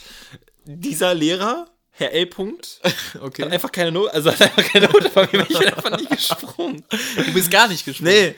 Dieser 0.64 1.14
Lehrer 1.14 1.66
Herr 1.92 2.12
L. 2.12 2.26
Punkt 2.26 2.80
Okay. 3.20 3.42
hat 3.44 3.52
einfach 3.52 3.72
keine 3.72 3.92
Note, 3.92 4.12
also 4.14 4.30
hat 4.30 4.40
einfach 4.40 4.64
keine 4.64 4.86
Note 4.86 5.10
von 5.10 5.28
mir, 5.32 5.42
ich 5.48 5.58
bin 5.58 5.68
einfach 5.68 5.98
nie 5.98 6.06
gesprungen. 6.06 6.84
Du 7.16 7.32
bist 7.34 7.50
gar 7.50 7.68
nicht 7.68 7.84
gesprungen. 7.84 8.12
Nee, 8.12 8.34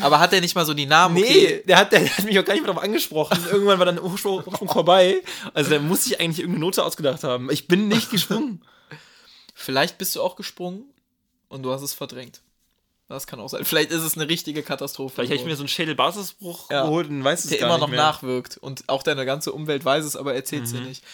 Aber 0.00 0.18
hat 0.18 0.32
er 0.32 0.40
nicht 0.40 0.54
mal 0.56 0.64
so 0.66 0.74
die 0.74 0.86
Namen? 0.86 1.14
nee, 1.14 1.22
Okay. 1.22 1.62
der, 1.66 1.76
hat, 1.78 1.92
der 1.92 2.04
hat 2.08 2.24
mich 2.24 2.36
auch 2.38 2.44
gar 2.44 2.54
nicht 2.54 2.62
mehr 2.64 2.72
darauf 2.72 2.82
angesprochen. 2.82 3.38
Irgendwann 3.52 3.78
war 3.78 3.86
dann 3.86 4.00
Hochsprung 4.00 4.44
Hochsprung 4.44 4.68
vorbei. 4.68 5.22
Also 5.52 5.70
der 5.70 5.80
muss 5.80 6.04
sich 6.04 6.18
eigentlich 6.18 6.40
irgendeine 6.40 6.64
Note 6.64 6.82
ausgedacht 6.82 7.22
haben. 7.22 7.50
Ich 7.52 7.68
bin 7.68 7.86
nicht 7.86 8.10
gesprungen. 8.10 8.62
Vielleicht 9.64 9.98
bist 9.98 10.14
du 10.14 10.22
auch 10.22 10.36
gesprungen 10.36 10.84
und 11.48 11.62
du 11.62 11.72
hast 11.72 11.82
es 11.82 11.94
verdrängt. 11.94 12.40
Das 13.08 13.26
kann 13.26 13.38
auch 13.40 13.48
sein. 13.48 13.64
Vielleicht 13.64 13.90
ist 13.90 14.02
es 14.02 14.16
eine 14.16 14.28
richtige 14.28 14.62
Katastrophe. 14.62 15.14
Vielleicht 15.16 15.32
hätte 15.32 15.40
ich 15.42 15.46
mir 15.46 15.56
so 15.56 15.62
einen 15.62 15.68
Schädelbasisbruch 15.68 16.70
Ja. 16.70 16.84
geholt 16.84 17.08
und 17.08 17.22
weiß 17.22 17.44
es 17.44 17.50
der 17.50 17.58
gar 17.60 17.68
immer 17.68 17.78
noch 17.78 17.88
mehr. 17.88 18.00
nachwirkt 18.00 18.56
und 18.56 18.88
auch 18.88 19.02
deine 19.02 19.26
ganze 19.26 19.52
Umwelt 19.52 19.84
weiß 19.84 20.04
es, 20.04 20.16
aber 20.16 20.34
erzählt 20.34 20.66
sie 20.68 20.80
nicht. 20.80 21.04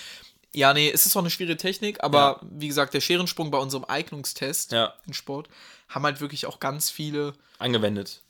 Ja, 0.53 0.73
nee, 0.73 0.91
es 0.91 1.07
ist 1.07 1.15
auch 1.17 1.21
eine 1.21 1.31
schwierige 1.31 1.57
Technik, 1.57 2.03
aber 2.03 2.41
wie 2.43 2.69
gesagt, 2.69 2.95
der 2.95 3.01
Scherensprung 3.01 3.51
bei 3.51 3.59
unserem 3.59 3.85
Eignungstest 3.85 4.73
Ja. 4.73 4.95
im 5.07 5.13
Sport 5.13 5.49
haben 5.89 6.05
halt 6.05 6.21
wirklich 6.21 6.47
auch 6.47 6.59
ganz 6.61 6.91
viele, 6.91 7.35
Angewendet. 7.59 8.21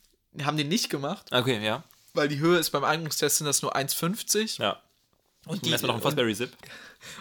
haben 0.43 0.57
den 0.57 0.67
nicht 0.67 0.89
gemacht, 0.89 1.31
Okay, 1.31 1.63
ja. 1.63 1.83
weil 2.13 2.27
die 2.27 2.39
Höhe 2.39 2.57
ist 2.59 2.69
beim 2.71 2.83
Eignungstest 2.83 3.37
sind 3.37 3.45
das 3.47 3.61
nur 3.63 3.75
1,50 3.75 4.59
Ja. 4.59 4.79
Und, 5.47 5.65
Die 5.65 5.71
erstmal 5.71 5.89
noch 5.89 5.95
und, 5.95 6.01
Fosberry 6.03 6.35
Zip. 6.35 6.51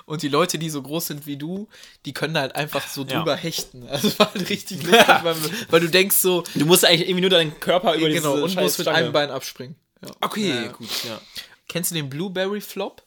und 0.05 0.23
die 0.23 0.29
Leute, 0.29 0.59
die 0.59 0.69
so 0.71 0.83
groß 0.83 1.07
sind 1.07 1.27
wie 1.27 1.37
du, 1.37 1.69
die 2.05 2.13
können 2.13 2.35
da 2.35 2.41
halt 2.41 2.55
einfach 2.55 2.87
so 2.87 3.03
Ja. 3.05 3.19
drüber 3.19 3.35
hechten. 3.37 3.89
Also 3.89 4.09
es 4.09 4.19
war 4.19 4.33
halt 4.35 4.49
richtig 4.51 4.83
lustig, 4.83 5.07
weil, 5.23 5.37
weil 5.71 5.81
du 5.81 5.89
denkst 5.89 6.17
so, 6.17 6.45
Du 6.55 6.67
musst 6.67 6.85
eigentlich 6.85 7.03
irgendwie 7.09 7.23
nur 7.23 7.31
deinen 7.31 7.59
Körper 7.61 7.95
über 7.95 8.09
genau, 8.09 8.35
diese 8.35 8.45
und 8.45 8.55
musst 8.57 8.79
mit 8.79 8.89
einem 8.89 9.13
Bein 9.13 9.31
abspringen. 9.31 9.77
Ja. 10.05 10.11
Okay, 10.21 10.49
Ja. 10.51 10.67
gut, 10.73 10.89
ja. 11.05 11.21
Kennst 11.69 11.91
du 11.91 11.95
den 11.95 12.11
Blueberry 12.11 12.61
Flop? 12.61 13.03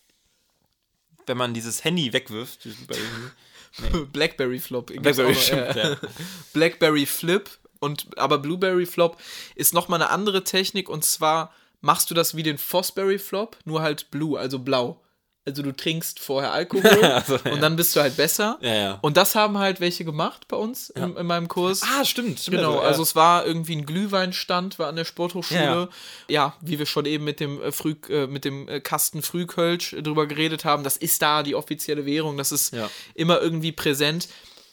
Wenn 1.26 1.38
man 1.38 1.54
dieses 1.54 1.84
Handy 1.84 2.12
wegwirft. 2.12 2.68
bei- 2.88 4.00
Blackberry 4.12 4.60
Flop. 4.60 4.88
Blackberry, 4.88 5.36
stimmt, 5.36 5.76
ja. 5.76 5.90
ja. 5.92 5.98
Blackberry 6.54 7.06
Flip 7.06 7.50
und 7.80 8.18
aber 8.18 8.38
Blueberry 8.40 8.86
Flop 8.86 9.18
ist 9.56 9.74
nochmal 9.74 10.02
eine 10.02 10.10
andere 10.12 10.44
Technik 10.44 10.90
und 10.90 11.04
zwar 11.06 11.54
machst 11.82 12.10
du 12.10 12.14
das 12.14 12.36
wie 12.36 12.44
den 12.44 12.58
Fosberry 12.58 13.20
Flop, 13.20 13.58
nur 13.66 13.82
halt 13.82 14.10
blue, 14.12 14.40
also 14.40 14.60
blau. 14.60 15.02
Also 15.46 15.62
du 15.62 15.74
trinkst 15.74 16.20
vorher 16.20 16.52
Alkohol 16.54 17.04
Also, 17.04 17.38
ja. 17.44 17.52
und 17.52 17.62
dann 17.62 17.76
bist 17.76 17.96
du 17.96 18.00
halt 18.02 18.16
besser. 18.16 18.58
Ja, 18.62 18.74
ja. 18.74 19.00
Und 19.02 19.18
das 19.18 19.36
haben 19.36 19.58
halt 19.58 19.80
welche 19.82 20.06
gemacht 20.06 20.48
bei 20.48 20.56
uns 20.56 20.90
in, 20.90 21.18
in 21.18 21.26
meinem 21.26 21.48
Kurs. 21.50 21.82
Ah, 21.84 22.06
stimmt. 22.06 22.40
stimmt 22.40 22.58
Genau, 22.58 22.76
ja. 22.76 22.82
also 22.82 23.04
es 23.04 23.16
war 23.16 23.46
irgendwie 23.46 23.76
ein 23.76 23.86
Glühweinstand, 23.86 24.80
war 24.80 24.88
an 24.88 24.96
der 24.96 25.06
Sporthochschule. 25.06 25.90
Ja, 26.30 26.56
wie 26.62 26.80
wir 26.80 26.86
schon 26.86 27.06
eben 27.06 27.24
mit 27.26 27.40
dem 27.40 27.62
äh, 27.62 27.72
Früh, 27.72 27.96
äh, 28.10 28.28
mit 28.28 28.46
dem 28.46 28.68
äh, 28.70 28.80
Kasten 28.80 29.22
Frühkölsch 29.22 29.94
äh, 29.94 30.02
drüber 30.02 30.28
geredet 30.28 30.64
haben, 30.66 30.84
das 30.84 30.96
ist 30.98 31.22
da 31.22 31.44
die 31.44 31.56
offizielle 31.56 32.06
Währung, 32.06 32.38
das 32.38 32.52
ist 32.52 32.74
Ja. 32.74 32.90
immer 33.16 33.42
irgendwie 33.42 33.72
präsent. 33.74 34.30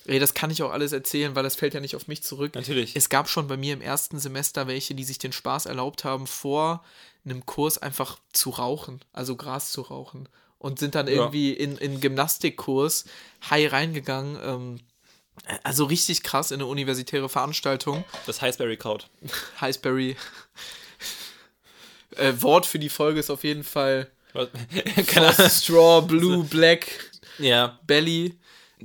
Ey, 0.06 0.18
das 0.18 0.34
kann 0.34 0.50
ich 0.50 0.62
auch 0.62 0.72
alles 0.72 0.92
erzählen, 0.92 1.34
weil 1.36 1.42
das 1.42 1.56
fällt 1.56 1.74
ja 1.74 1.80
nicht 1.80 1.94
auf 1.94 2.08
mich 2.08 2.22
zurück. 2.22 2.54
Natürlich. 2.54 2.96
Es 2.96 3.08
gab 3.10 3.28
schon 3.28 3.48
bei 3.48 3.56
mir 3.56 3.74
im 3.74 3.82
ersten 3.82 4.18
Semester 4.18 4.66
welche, 4.66 4.94
die 4.94 5.04
sich 5.04 5.18
den 5.18 5.32
Spaß 5.32 5.66
erlaubt 5.66 6.04
haben, 6.04 6.26
vor 6.26 6.82
einem 7.24 7.44
Kurs 7.44 7.76
einfach 7.78 8.18
zu 8.32 8.50
rauchen, 8.50 9.00
also 9.12 9.36
Gras 9.36 9.72
zu 9.72 9.82
rauchen. 9.82 10.28
Und 10.60 10.78
sind 10.78 10.94
dann 10.94 11.08
irgendwie 11.08 11.52
in, 11.52 11.76
in 11.78 12.00
Gymnastikkurs 12.00 13.06
high 13.50 13.72
reingegangen. 13.72 14.38
Ähm, 14.44 14.80
also 15.64 15.84
richtig 15.86 16.22
krass 16.22 16.50
in 16.52 16.60
eine 16.60 16.66
universitäre 16.66 17.28
Veranstaltung. 17.28 18.04
Das 18.26 18.40
Highsberry 18.42 18.76
Kraut. 18.76 19.08
Highsberry. 19.60 20.16
äh, 22.16 22.32
Wort 22.40 22.66
für 22.66 22.78
die 22.78 22.90
Folge 22.90 23.20
ist 23.20 23.30
auf 23.30 23.42
jeden 23.42 23.64
Fall. 23.64 24.10
Straw, 25.50 26.02
Blue, 26.06 26.44
Black, 26.50 26.86
Ja. 27.38 27.78
Belly. 27.86 28.38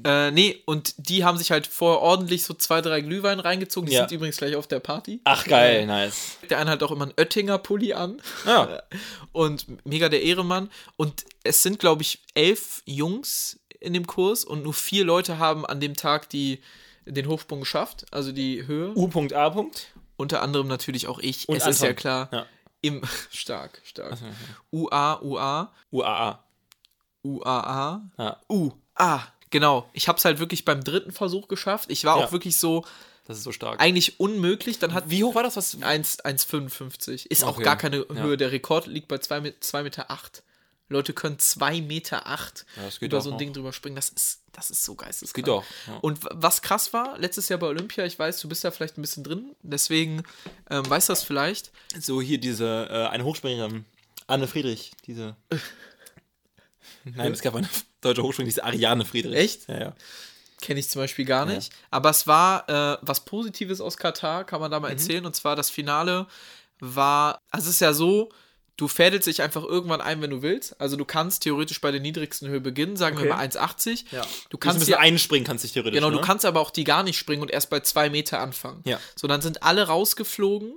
Äh, 0.04 0.32
nee, 0.32 0.62
und 0.66 0.94
die 0.98 1.24
haben 1.24 1.38
sich 1.38 1.52
halt 1.52 1.68
vorher 1.68 2.02
ordentlich 2.02 2.44
so 2.44 2.54
zwei, 2.54 2.82
drei 2.82 3.02
Glühwein 3.02 3.40
reingezogen. 3.40 3.88
Die 3.90 3.96
Ja. 3.96 4.02
sind 4.08 4.16
übrigens 4.16 4.38
gleich 4.38 4.56
auf 4.56 4.68
der 4.68 4.80
Party. 4.80 5.22
Ach, 5.24 5.46
geil, 5.46 5.86
nice. 5.86 6.38
Der 6.50 6.60
eine 6.60 6.72
hat 6.72 6.84
auch 6.84 6.92
immer 6.92 7.06
einen 7.06 7.14
Oettinger 7.18 7.58
Pulli 7.58 7.94
an. 7.94 8.22
Ja. 8.46 8.82
Und 9.32 9.86
mega 9.86 10.10
der 10.10 10.22
Ehremann. 10.24 10.70
Und 10.98 11.26
es 11.44 11.64
sind, 11.64 11.80
glaube 11.80 12.02
ich, 12.02 12.20
elf 12.34 12.82
Jungs 12.86 13.60
in 13.80 13.94
dem 13.94 14.08
Kurs 14.08 14.44
und 14.46 14.64
nur 14.64 14.74
vier 14.74 15.06
Leute 15.06 15.38
haben 15.38 15.66
an 15.66 15.80
dem 15.80 15.96
Tag 15.96 16.30
die, 16.30 16.60
den 17.06 17.28
Hochsprung 17.28 17.60
geschafft, 17.60 18.06
also 18.12 18.32
die 18.32 18.66
Höhe. 18.66 18.94
U.A. 18.96 19.66
Unter 20.18 20.42
anderem 20.42 20.68
natürlich 20.68 21.08
auch 21.08 21.20
ich. 21.20 21.48
Und 21.48 21.58
es 21.58 21.68
ist 21.68 21.82
ja 21.82 21.90
Anton. 21.90 22.00
klar. 22.02 22.30
Ja. 22.32 22.46
Im, 22.82 23.02
stark, 23.32 23.82
stark. 23.84 24.18
UA, 24.72 25.22
UA, 25.22 25.74
UAA. 25.92 26.44
UAA. 27.24 28.42
U. 28.50 28.72
Ah, 28.96 29.22
genau. 29.52 29.90
Ich 29.94 30.08
habe 30.08 30.18
es 30.18 30.26
halt 30.26 30.40
wirklich 30.40 30.66
beim 30.66 30.84
dritten 30.84 31.12
Versuch 31.12 31.48
geschafft. 31.48 31.90
Ich 31.92 32.04
war 32.06 32.18
Ja. 32.20 32.26
auch 32.26 32.32
wirklich 32.32 32.58
so 32.58 32.86
Das 33.28 33.38
ist 33.38 33.44
so 33.44 33.52
stark. 33.52 33.80
eigentlich 33.82 34.20
unmöglich. 34.20 34.80
Dann 34.80 34.94
hat 34.94 35.10
Wie 35.10 35.24
hoch 35.24 35.36
war 35.36 35.44
das? 35.44 35.56
Was? 35.58 35.82
1 35.82 36.20
1,55. 36.24 37.26
Ist 37.28 37.44
auch 37.44 37.56
Okay. 37.56 37.64
gar 37.64 37.78
keine 37.78 38.06
Ja. 38.10 38.22
Höhe. 38.24 38.38
Der 38.38 38.52
Rekord 38.52 38.88
liegt 38.88 39.08
bei 39.08 39.18
2 39.18 39.42
Meter. 39.84 40.12
Acht. 40.12 40.44
Leute 40.88 41.14
können 41.14 41.40
2 41.40 41.82
Meter 41.82 42.28
acht 42.28 42.64
Ja, 42.78 42.84
das 42.84 43.00
geht 43.00 43.12
über 43.12 43.20
so 43.20 43.30
ein 43.30 43.32
noch. 43.32 43.38
Ding 43.40 43.54
drüber 43.54 43.74
springen. 43.74 43.96
Das 43.96 44.10
ist, 44.10 44.42
das 44.52 44.70
ist 44.70 44.86
so 44.86 44.94
geisteskrank. 44.94 45.34
Geht 45.34 45.48
doch. 45.48 45.64
Ja. 45.88 45.98
Und 46.02 46.20
was 46.30 46.62
krass 46.62 46.94
war, 46.94 47.18
letztes 47.18 47.50
Jahr 47.50 47.58
bei 47.58 47.66
Olympia, 47.66 48.06
ich 48.06 48.20
weiß, 48.20 48.40
du 48.42 48.48
bist 48.48 48.64
da 48.64 48.70
vielleicht 48.70 48.96
ein 49.00 49.02
bisschen 49.02 49.24
drin, 49.24 49.56
deswegen 49.64 50.22
ähm, 50.70 50.88
weißt 50.88 51.10
du 51.10 51.14
das 51.14 51.24
vielleicht. 51.24 51.72
So 52.00 52.22
hier 52.22 52.38
diese, 52.38 52.88
äh, 52.92 53.08
eine 53.08 53.24
Hochspringerin, 53.26 53.86
Anne 54.28 54.48
Friedrich, 54.48 54.92
diese. 55.08 55.36
Nein, 57.06 57.32
es 57.32 57.42
gab 57.42 57.56
eine 57.56 57.70
deutsche 58.02 58.24
Hochspringerin, 58.24 58.50
diese 58.54 58.64
Ariane 58.64 59.06
Friedrich. 59.06 59.36
Echt? 59.36 59.68
Ja, 59.68 59.80
ja. 59.80 59.96
Kenne 60.62 60.80
ich 60.80 60.90
zum 60.90 61.02
Beispiel 61.02 61.26
gar 61.26 61.46
nicht. 61.46 61.72
Aber 61.92 62.10
es 62.10 62.28
war 62.28 62.68
äh, 62.70 62.98
was 63.02 63.26
Positives 63.26 63.80
aus 63.82 63.98
Katar, 63.98 64.44
kann 64.46 64.60
man 64.60 64.72
da 64.72 64.78
Mhm. 64.80 64.84
mal 64.84 64.90
erzählen. 64.90 65.26
Und 65.26 65.36
zwar 65.36 65.56
das 65.56 65.70
Finale 65.70 66.28
war, 66.80 67.40
also 67.52 67.70
es 67.70 67.76
ist 67.76 67.80
ja 67.82 67.94
so, 67.94 68.30
du 68.78 68.88
fädelst 68.88 69.28
dich 69.28 69.42
einfach 69.42 69.64
irgendwann 69.64 70.02
ein, 70.02 70.22
wenn 70.22 70.30
du 70.32 70.42
willst. 70.42 70.80
Also 70.82 70.96
du 70.98 71.06
kannst 71.06 71.44
theoretisch 71.44 71.80
bei 71.82 71.92
der 71.92 72.02
niedrigsten 72.02 72.48
Höhe 72.50 72.60
beginnen, 72.62 72.98
sagen 72.98 73.18
wir 73.18 73.26
Okay. 73.26 73.34
mal 73.34 73.40
1,80. 73.48 74.06
ja. 74.12 74.26
Du 74.50 74.58
kannst 74.58 74.78
ein 74.78 74.80
bisschen 74.80 74.92
ja, 74.94 75.00
einspringen, 75.00 75.46
kannst 75.46 75.64
dich 75.64 75.74
theoretisch. 75.74 75.96
genau, 75.98 76.10
ne? 76.10 76.18
du 76.18 76.22
kannst 76.22 76.46
aber 76.46 76.60
auch 76.60 76.72
die 76.72 76.84
gar 76.84 77.04
nicht 77.04 77.18
springen 77.18 77.42
und 77.42 77.52
erst 77.52 77.70
bei 77.70 77.82
zwei 77.82 78.10
Meter 78.10 78.40
anfangen. 78.40 78.82
Ja. 78.86 79.00
So, 79.16 79.28
dann 79.28 79.42
sind 79.42 79.62
alle 79.64 79.88
rausgeflogen 79.88 80.74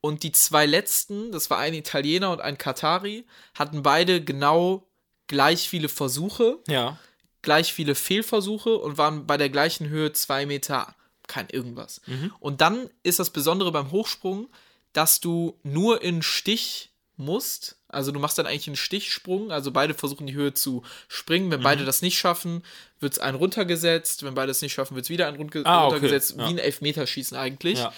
und 0.00 0.22
die 0.22 0.32
zwei 0.32 0.66
letzten, 0.66 1.32
das 1.32 1.50
war 1.50 1.58
ein 1.58 1.74
Italiener 1.74 2.30
und 2.30 2.40
ein 2.40 2.58
Katari, 2.58 3.24
hatten 3.54 3.82
beide 3.82 4.22
genau 4.22 4.86
gleich 5.26 5.68
viele 5.68 5.88
Versuche 5.88 6.58
Ja. 6.68 6.98
gleich 7.42 7.72
viele 7.72 7.94
Fehlversuche 7.94 8.76
und 8.78 8.96
waren 8.98 9.26
bei 9.26 9.36
der 9.36 9.50
gleichen 9.50 9.88
Höhe 9.88 10.12
zwei 10.12 10.46
Meter, 10.46 10.94
kein 11.26 11.48
irgendwas. 11.50 12.00
Mhm. 12.06 12.32
Und 12.40 12.60
dann 12.60 12.88
ist 13.02 13.18
das 13.18 13.30
Besondere 13.30 13.70
beim 13.72 13.90
Hochsprung, 13.90 14.48
dass 14.94 15.20
du 15.20 15.58
nur 15.62 16.02
in 16.02 16.22
Stich 16.22 16.90
musst. 17.16 17.76
Also 17.88 18.10
du 18.12 18.18
machst 18.18 18.38
dann 18.38 18.46
eigentlich 18.46 18.66
einen 18.66 18.76
Stichsprung, 18.76 19.52
also 19.52 19.70
beide 19.72 19.94
versuchen 19.94 20.26
die 20.26 20.34
Höhe 20.34 20.52
zu 20.54 20.82
springen. 21.06 21.50
Wenn 21.50 21.60
Mhm. 21.60 21.64
beide 21.64 21.84
das 21.84 22.02
nicht 22.02 22.18
schaffen, 22.18 22.64
wird 22.98 23.12
es 23.12 23.18
ein 23.20 23.34
runtergesetzt. 23.34 24.22
Wenn 24.24 24.34
beide 24.34 24.50
es 24.50 24.62
nicht 24.62 24.72
schaffen, 24.72 24.94
wird 24.96 25.04
es 25.06 25.10
wieder 25.10 25.28
ein 25.28 25.36
runter 25.36 25.62
Ah, 25.64 25.84
okay. 25.86 25.94
runtergesetzt. 25.94 26.36
Wie 26.38 26.42
ein 26.42 26.58
Elfmeterschießen 26.58 27.36
eigentlich. 27.36 27.78
Ja. 27.78 27.92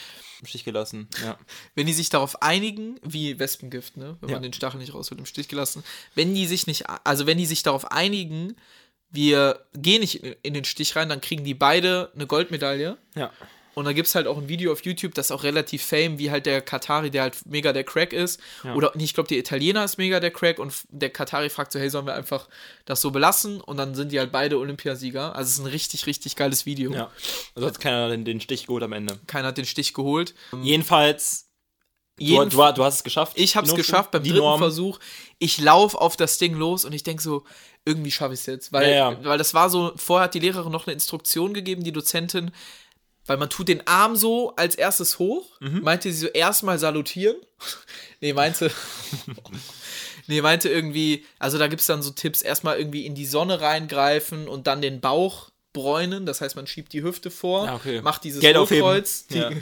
Im 0.47 0.49
Stich 0.49 0.65
gelassen. 0.65 1.09
Ja. 1.25 1.37
Wenn 1.75 1.87
die 1.89 1.93
sich 1.93 2.09
darauf 2.09 2.41
einigen, 2.41 3.01
wie 3.03 3.37
Wespengift, 3.41 3.97
ne? 3.97 4.17
Wenn 4.21 4.29
Ja. 4.31 4.37
man 4.37 4.43
den 4.45 4.53
Stachel 4.53 4.79
nicht 4.79 4.95
raus 4.95 5.11
wird, 5.11 5.19
im 5.19 5.27
Stich 5.27 5.49
gelassen. 5.49 5.83
Wenn 6.15 6.35
die 6.37 6.47
sich 6.47 6.69
nicht, 6.69 6.85
also 7.05 7.27
wenn 7.27 7.37
die 7.37 7.47
sich 7.47 7.65
darauf 7.65 7.91
einigen, 7.91 8.55
wir 9.11 9.67
gehen 9.75 10.01
nicht 10.01 10.23
in 10.23 10.37
in 10.43 10.55
den 10.55 10.65
Stich 10.65 10.95
rein, 10.95 11.09
dann 11.09 11.21
kriegen 11.21 11.43
die 11.45 11.55
beide 11.55 12.13
eine 12.15 12.27
Goldmedaille. 12.29 12.97
Ja. 13.17 13.33
Und 13.79 13.85
da 13.85 13.93
gibt 13.93 14.09
es 14.09 14.15
halt 14.15 14.27
auch 14.27 14.39
ein 14.39 14.49
Video 14.49 14.73
auf 14.73 14.83
YouTube, 14.87 15.15
das 15.15 15.27
ist 15.27 15.33
auch 15.33 15.43
relativ 15.43 15.85
fame, 15.85 16.19
wie 16.19 16.31
halt 16.31 16.47
der 16.47 16.63
Katari, 16.63 17.11
der 17.11 17.21
halt 17.25 17.37
mega 17.45 17.75
der 17.75 17.85
Crack 17.85 18.15
ist. 18.15 18.41
Oder 18.75 18.91
nee, 18.95 19.05
ich 19.05 19.13
glaube, 19.13 19.29
der 19.29 19.37
Italiener 19.37 19.85
ist 19.85 19.99
mega 19.99 20.19
der 20.19 20.31
Crack 20.31 20.59
und 20.59 20.73
der 20.89 21.11
Katari 21.11 21.51
fragt 21.51 21.73
so, 21.73 21.79
hey, 21.79 21.91
sollen 21.91 22.07
wir 22.07 22.15
einfach 22.15 22.49
das 22.87 23.03
so 23.03 23.11
belassen? 23.11 23.61
Und 23.61 23.77
dann 23.77 23.95
sind 23.95 24.13
die 24.13 24.19
halt 24.19 24.33
beide 24.33 24.59
Olympiasieger. 24.59 25.37
Also 25.37 25.49
es 25.49 25.53
ist 25.59 25.61
ein 25.61 25.67
richtig, 25.67 26.07
richtig 26.07 26.37
geiles 26.37 26.65
Video. 26.65 26.91
ja. 26.95 27.11
Also 27.55 27.69
hat 27.69 27.79
keiner 27.79 28.09
den, 28.09 28.25
den 28.25 28.41
Stich 28.41 28.67
geholt 28.67 28.83
am 28.83 28.95
Ende. 28.95 29.19
Keiner 29.27 29.49
hat 29.49 29.59
den 29.59 29.67
Stich 29.67 29.93
geholt. 29.93 30.35
Jedenfalls, 30.63 31.51
du, 32.19 32.45
du, 32.47 32.49
du 32.49 32.83
hast 32.83 32.95
es 32.95 33.05
geschafft. 33.05 33.35
Ich 33.37 33.57
habe 33.57 33.67
es 33.67 33.75
geschafft 33.75 34.11
beim 34.11 34.23
dritten 34.23 34.39
Norm. 34.39 34.59
Versuch. 34.59 34.99
Ich 35.39 35.59
laufe 35.61 36.01
auf 36.01 36.17
das 36.17 36.39
Ding 36.39 36.55
los 36.55 36.87
und 36.87 36.95
ich 36.95 37.03
denke 37.03 37.23
so, 37.23 37.45
irgendwie 37.85 38.11
schaffe 38.11 38.33
ich 38.33 38.41
es 38.41 38.47
jetzt. 38.47 38.73
Weil, 38.73 38.89
Ja, 38.91 39.13
ja. 39.13 39.19
weil 39.25 39.37
das 39.37 39.53
war 39.53 39.69
so, 39.69 39.93
vorher 39.97 40.25
hat 40.25 40.35
die 40.35 40.41
Lehrerin 40.41 40.73
noch 40.73 40.87
eine 40.87 40.95
Instruktion 40.95 41.53
gegeben, 41.53 41.85
die 41.85 41.93
Dozentin, 41.93 42.51
weil 43.27 43.37
man 43.37 43.51
tut 43.51 43.69
den 43.69 43.87
Arm 43.87 44.17
so 44.17 44.55
als 44.57 44.75
erstes 44.75 45.19
hoch. 45.19 45.61
Mhm. 45.61 45.83
Meinte 45.83 46.13
sie 46.13 46.19
so, 46.19 46.27
erstmal 46.29 46.79
salutieren. 46.79 47.37
nee, 48.21 48.33
meinte. 48.33 48.71
nee, 50.27 50.41
meinte 50.41 50.69
irgendwie, 50.69 51.25
also 51.39 51.59
da 51.59 51.69
gibt 51.69 51.81
es 51.81 51.87
dann 51.87 52.03
so 52.03 52.11
Tipps, 52.11 52.43
erstmal 52.43 52.79
irgendwie 52.79 53.07
in 53.07 53.15
die 53.15 53.27
Sonne 53.27 53.61
reingreifen 53.61 54.49
und 54.49 54.67
dann 54.67 54.83
den 54.83 55.01
Bauch 55.01 55.51
aufbräunen. 55.77 56.27
Das 56.27 56.41
heißt, 56.41 56.57
man 56.57 56.67
schiebt 56.67 56.93
die 56.93 57.03
Hüfte 57.03 57.31
vor, 57.31 57.67
Ja, 57.67 57.75
okay. 57.75 58.01
macht 58.03 58.25
dieses 58.25 58.41
Geld. 58.41 58.57
Hochkreuz, 58.57 59.27
die, 59.27 59.39
Ja, 59.39 59.51
ja. 59.51 59.59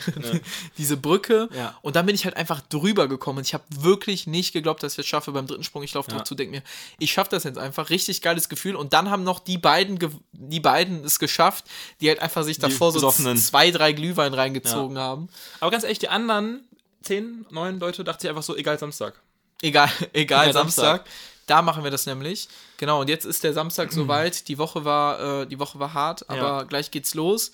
diese 0.78 0.96
Brücke. 0.96 1.48
Ja. 1.54 1.76
Und 1.82 1.96
dann 1.96 2.06
bin 2.06 2.14
ich 2.14 2.24
halt 2.24 2.36
einfach 2.36 2.60
drüber 2.60 3.08
gekommen. 3.08 3.38
Und 3.38 3.46
ich 3.46 3.54
habe 3.54 3.64
wirklich 3.70 4.26
nicht 4.26 4.52
geglaubt, 4.52 4.82
dass 4.82 4.94
ich 4.94 5.00
es 5.00 5.06
schaffe 5.06 5.32
beim 5.32 5.46
dritten 5.46 5.64
Sprung. 5.64 5.82
Ich 5.82 5.94
laufe 5.94 6.10
drauf 6.10 6.24
zu, 6.24 6.34
denke 6.34 6.56
mir, 6.56 6.62
ich 6.98 7.12
schaffe 7.12 7.30
das 7.30 7.44
jetzt 7.44 7.58
einfach. 7.58 7.90
Richtig 7.90 8.22
geiles 8.22 8.48
Gefühl. 8.48 8.76
Und 8.76 8.92
dann 8.92 9.10
haben 9.10 9.24
noch 9.24 9.40
die 9.40 9.58
beiden, 9.58 9.98
die 10.32 10.60
beiden 10.60 11.04
es 11.04 11.18
geschafft, 11.18 11.64
die 12.00 12.08
halt 12.08 12.20
einfach 12.20 12.44
sich 12.44 12.58
davor 12.58 12.92
so 12.92 12.98
Besoffenen. 12.98 13.36
zwei, 13.36 13.70
drei 13.70 13.92
Glühwein 13.92 14.34
reingezogen 14.34 14.98
haben. 14.98 15.28
Aber 15.60 15.70
ganz 15.70 15.84
ehrlich, 15.84 15.98
die 15.98 16.08
anderen 16.08 16.64
zehn, 17.02 17.44
neun 17.50 17.78
Leute 17.80 18.04
dachten 18.04 18.20
sich 18.22 18.30
einfach 18.30 18.42
so, 18.42 18.56
egal 18.56 18.78
Samstag. 18.78 19.20
Egal, 19.62 19.90
egal, 20.12 20.48
Ja, 20.48 20.52
Samstag. 20.52 20.84
Samstag. 21.06 21.10
Da 21.46 21.62
machen 21.62 21.84
wir 21.84 21.90
das 21.90 22.06
nämlich. 22.06 22.48
Genau, 22.78 23.00
und 23.00 23.08
jetzt 23.08 23.24
ist 23.24 23.44
der 23.44 23.52
Samstag 23.52 23.92
soweit. 23.92 24.48
Die 24.48 24.58
Woche 24.58 24.84
war, 24.84 25.42
äh, 25.42 25.46
die 25.46 25.58
Woche 25.58 25.78
war 25.78 25.92
hart, 25.94 26.28
aber 26.30 26.38
Ja. 26.40 26.62
gleich 26.62 26.90
geht's 26.90 27.14
los. 27.14 27.52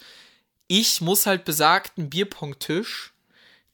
Ich 0.69 1.01
muss 1.01 1.27
halt 1.27 1.45
besagten 1.45 2.11
Bierpong-Tisch, 2.11 3.13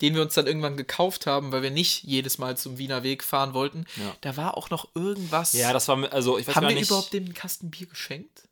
den 0.00 0.14
wir 0.14 0.22
uns 0.22 0.35
dann 0.35 0.46
irgendwann 0.46 0.76
gekauft 0.76 1.26
haben, 1.26 1.52
weil 1.52 1.62
wir 1.62 1.70
nicht 1.70 2.05
jedes 2.05 2.38
Mal 2.38 2.57
zum 2.57 2.79
Wiener 2.79 3.02
Weg 3.02 3.22
fahren 3.24 3.55
wollten, 3.55 3.85
Ja. 3.96 4.14
da 4.22 4.37
war 4.37 4.57
auch 4.57 4.70
noch 4.70 4.88
irgendwas. 4.94 5.52
Ja, 5.52 5.72
das 5.72 5.88
war, 5.88 6.12
also 6.12 6.38
ich 6.38 6.46
weiß 6.48 6.57
haben 6.57 6.68
wir 6.68 6.74
nicht. 6.74 6.88
überhaupt 6.90 7.12
dem 7.12 7.33
Kasten 7.35 7.70
Bier 7.70 7.87
geschenkt? 7.87 8.42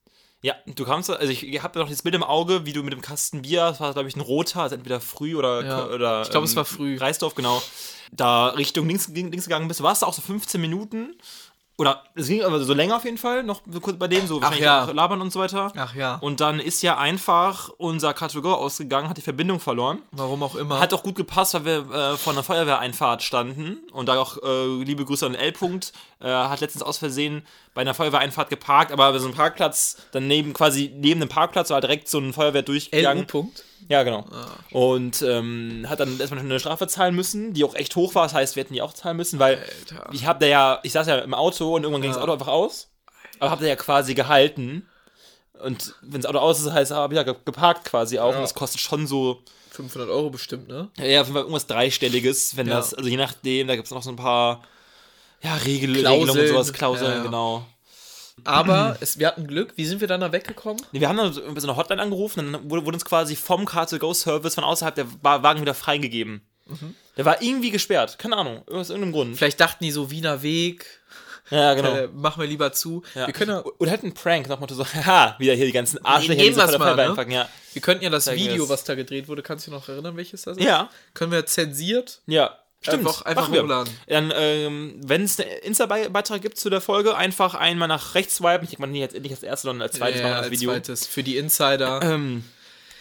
Ja, 0.42 0.54
du 0.66 0.84
kamst, 0.84 1.08
also 1.08 1.32
ich 1.32 1.62
habe 1.62 1.78
noch 1.78 1.88
das 1.88 2.02
Bild 2.02 2.14
im 2.14 2.22
Auge, 2.22 2.66
wie 2.66 2.74
du 2.74 2.82
mit 2.82 2.92
dem 2.92 3.00
Kasten 3.00 3.40
Bier, 3.42 3.60
das 3.70 3.80
war 3.80 3.94
glaube 3.94 4.08
ich 4.10 4.16
ein 4.16 4.20
roter, 4.20 4.60
also 4.60 4.74
entweder 4.74 5.00
früh 5.00 5.36
oder, 5.36 5.64
Ja, 5.64 5.86
oder 5.86 6.22
ich 6.22 6.30
glaub, 6.30 6.44
es 6.44 6.54
war 6.54 6.66
früh. 6.66 6.98
Reisdorf, 6.98 7.34
genau. 7.34 7.62
Da 8.12 8.48
Richtung 8.48 8.86
links, 8.86 9.08
links 9.08 9.44
gegangen 9.44 9.68
bist, 9.68 9.82
warst 9.82 10.02
du 10.02 10.06
auch 10.06 10.12
so 10.12 10.20
15 10.20 10.60
Minuten. 10.60 11.14
Oder 11.76 12.04
es 12.14 12.28
ging 12.28 12.42
aber 12.42 12.62
so 12.62 12.72
länger 12.72 12.96
auf 12.96 13.04
jeden 13.04 13.18
Fall, 13.18 13.42
noch 13.42 13.62
so 13.68 13.80
kurz 13.80 13.98
bei 13.98 14.06
dem, 14.06 14.28
so 14.28 14.40
wahrscheinlich 14.40 14.64
ja. 14.64 14.84
labern 14.92 15.20
und 15.20 15.32
so 15.32 15.40
weiter. 15.40 15.72
Ach 15.76 15.92
ja. 15.94 16.16
Und 16.20 16.40
dann 16.40 16.60
ist 16.60 16.82
ja 16.82 16.98
einfach 16.98 17.68
unser 17.78 18.14
Katalog 18.14 18.46
ausgegangen, 18.46 19.08
hat 19.08 19.16
die 19.16 19.22
Verbindung 19.22 19.58
verloren. 19.58 20.00
Warum 20.12 20.44
auch 20.44 20.54
immer. 20.54 20.78
Hat 20.78 20.94
auch 20.94 21.02
gut 21.02 21.16
gepasst, 21.16 21.54
weil 21.54 21.64
wir 21.64 21.90
äh, 21.90 22.16
vor 22.16 22.32
einer 22.32 22.44
Feuerwehreinfahrt 22.44 23.24
standen 23.24 23.78
und 23.92 24.08
da 24.08 24.20
auch 24.20 24.40
äh, 24.40 24.84
liebe 24.84 25.04
Grüße 25.04 25.26
an 25.26 25.34
L. 25.34 25.50
-Punkt, 25.50 25.92
äh, 26.20 26.28
hat 26.28 26.60
letztens 26.60 26.84
aus 26.84 26.98
Versehen 26.98 27.44
bei 27.74 27.80
einer 27.82 27.94
Feuerwehreinfahrt 27.94 28.50
geparkt, 28.50 28.92
aber 28.92 29.18
so 29.18 29.26
einem 29.26 29.34
Parkplatz, 29.34 29.96
daneben 30.12 30.52
quasi 30.52 30.92
neben 30.94 31.20
dem 31.20 31.28
Parkplatz 31.28 31.70
war 31.70 31.80
direkt 31.80 32.08
so 32.08 32.18
ein 32.18 32.32
Feuerwehr 32.32 32.62
durchgegangen. 32.62 33.22
LU-Punkt. 33.24 33.64
Ja, 33.88 34.02
genau. 34.02 34.24
Und 34.70 35.20
ähm, 35.22 35.84
hat 35.88 36.00
dann 36.00 36.18
erstmal 36.18 36.40
eine 36.40 36.58
Strafe 36.60 36.86
zahlen 36.86 37.14
müssen, 37.14 37.52
die 37.52 37.64
auch 37.64 37.74
echt 37.74 37.94
hoch 37.96 38.14
war. 38.14 38.22
Das 38.22 38.32
heißt, 38.34 38.56
wir 38.56 38.62
hätten 38.62 38.72
die 38.74 38.80
auch 38.80 38.94
zahlen 38.94 39.16
müssen, 39.16 39.38
weil 39.38 39.58
Alter. 39.58 40.08
ich 40.12 40.24
habe 40.24 40.38
da 40.38 40.46
ja, 40.46 40.80
ich 40.84 40.92
saß 40.92 41.06
ja 41.06 41.18
im 41.18 41.34
Auto 41.34 41.74
und 41.74 41.82
irgendwann 41.82 42.00
ging 42.02 42.12
das 42.12 42.20
Auto 42.22 42.32
einfach 42.32 42.48
aus. 42.48 42.88
Aber 43.40 43.50
habe 43.50 43.62
da 43.62 43.68
ja 43.68 43.76
quasi 43.76 44.14
gehalten. 44.14 44.88
Und 45.62 45.94
wenn 46.02 46.20
das 46.20 46.28
Auto 46.28 46.38
aus 46.38 46.60
ist, 46.60 46.72
heißt, 46.72 46.92
habe 46.92 47.12
ich 47.14 47.16
ja 47.16 47.24
ge- 47.24 47.34
geparkt 47.44 47.84
quasi 47.84 48.18
auch. 48.18 48.34
Und 48.34 48.40
das 48.42 48.54
kostet 48.54 48.80
schon 48.80 49.06
so 49.06 49.42
500 49.72 50.08
Euro 50.08 50.30
bestimmt, 50.30 50.68
ne? 50.68 50.88
ja, 50.98 51.04
ja, 51.04 51.20
auf 51.20 51.26
jeden 51.26 51.34
Fall 51.34 51.42
irgendwas 51.42 51.66
Dreistelliges, 51.66 52.56
wenn 52.56 52.68
Ja. 52.68 52.76
das, 52.76 52.94
also 52.94 53.08
je 53.10 53.16
nachdem, 53.16 53.66
da 53.66 53.74
gibt 53.76 53.86
es 53.86 53.92
noch 53.92 54.02
so 54.02 54.10
ein 54.10 54.16
paar 54.16 54.62
ja, 55.44 55.54
Regel, 55.56 55.94
Klauseln. 55.94 56.06
Regelungen 56.22 56.40
und 56.40 56.48
sowas, 56.48 56.72
Klauseln, 56.72 57.16
Ja, 57.18 57.22
genau. 57.22 57.66
Aber 58.42 58.96
es, 59.00 59.18
wir 59.18 59.28
hatten 59.28 59.46
Glück. 59.46 59.72
Wie 59.76 59.86
sind 59.86 60.00
wir 60.00 60.08
dann 60.08 60.20
da 60.20 60.32
weggekommen? 60.32 60.82
Nee, 60.92 61.00
wir 61.00 61.08
haben 61.08 61.16
dann 61.16 61.32
so 61.32 61.42
eine 61.68 61.76
Hotline 61.76 62.02
angerufen, 62.02 62.52
dann 62.52 62.68
wurde, 62.70 62.84
wurde 62.84 62.96
uns 62.96 63.04
quasi 63.04 63.36
vom 63.36 63.64
Car-to-Go-Service 63.64 64.56
von 64.56 64.64
außerhalb 64.64 64.94
der 64.94 65.06
Wa- 65.22 65.42
Wagen 65.42 65.60
wieder 65.60 65.74
freigegeben. 65.74 66.42
Mhm. 66.66 66.94
Der 67.16 67.24
war 67.24 67.40
irgendwie 67.42 67.70
gesperrt, 67.70 68.18
keine 68.18 68.36
Ahnung, 68.36 68.62
aus 68.68 68.90
irgendeinem 68.90 69.12
Grund. 69.12 69.36
Vielleicht 69.36 69.60
dachten 69.60 69.84
die 69.84 69.92
so 69.92 70.10
Wiener 70.10 70.42
Weg, 70.42 70.84
Ja, 71.50 71.74
genau. 71.74 71.94
äh, 71.94 72.08
machen 72.08 72.40
wir 72.40 72.48
lieber 72.48 72.72
zu. 72.72 73.02
ja. 73.14 73.26
Wir 73.28 73.34
können 73.34 73.50
ja, 73.52 73.62
Oder 73.78 73.92
halt 73.92 74.02
ein 74.02 74.14
Prank, 74.14 74.48
Motto 74.48 74.74
so, 74.74 74.84
haha, 74.94 75.36
wieder 75.38 75.54
hier 75.54 75.66
die 75.66 75.72
ganzen 75.72 76.04
Arschlöcher, 76.04 76.42
geben 76.42 76.54
die 76.56 76.60
mal, 76.60 76.68
Feuerwehr 76.96 77.14
ne? 77.26 77.32
ja. 77.34 77.48
Wir 77.72 77.82
könnten 77.82 78.02
ja 78.02 78.10
das 78.10 78.28
Video, 78.32 78.68
was 78.68 78.82
da 78.82 78.94
gedreht 78.96 79.28
wurde, 79.28 79.42
kannst 79.42 79.66
du 79.66 79.70
dich 79.70 79.78
noch 79.78 79.88
erinnern, 79.88 80.16
welches 80.16 80.42
das 80.42 80.56
ist? 80.56 80.64
Ja, 80.64 80.90
Können 81.14 81.30
wir 81.30 81.46
zensiert? 81.46 82.20
ja. 82.26 82.58
Stimmt, 82.86 83.06
Einfach- 83.06 83.22
einfach 83.22 83.48
hochladen. 83.50 83.92
Dann, 84.06 84.30
ähm, 84.36 85.00
wenn 85.02 85.22
es 85.24 85.40
einen 85.40 85.48
Insta-Beitrag 85.62 86.42
gibt 86.42 86.58
zu 86.58 86.68
der 86.68 86.82
Folge, 86.82 87.16
einfach 87.16 87.54
einmal 87.54 87.88
nach 87.88 88.14
rechts 88.14 88.36
swipen. 88.36 88.64
Ich 88.64 88.70
denke 88.70 88.82
mal, 88.82 88.86
nicht 88.88 89.02
als, 89.02 89.14
nicht 89.14 89.30
als 89.30 89.42
erstes, 89.42 89.62
sondern 89.62 89.88
als 89.88 89.96
zweites 89.96 90.20
machen 90.20 90.32
wir 90.32 90.36
das 90.36 90.42
als 90.44 90.50
Video. 90.52 90.70
zweites. 90.70 91.06
Für 91.06 91.22
die 91.22 91.38
Insider. 91.38 92.00
Ähm, 92.02 92.44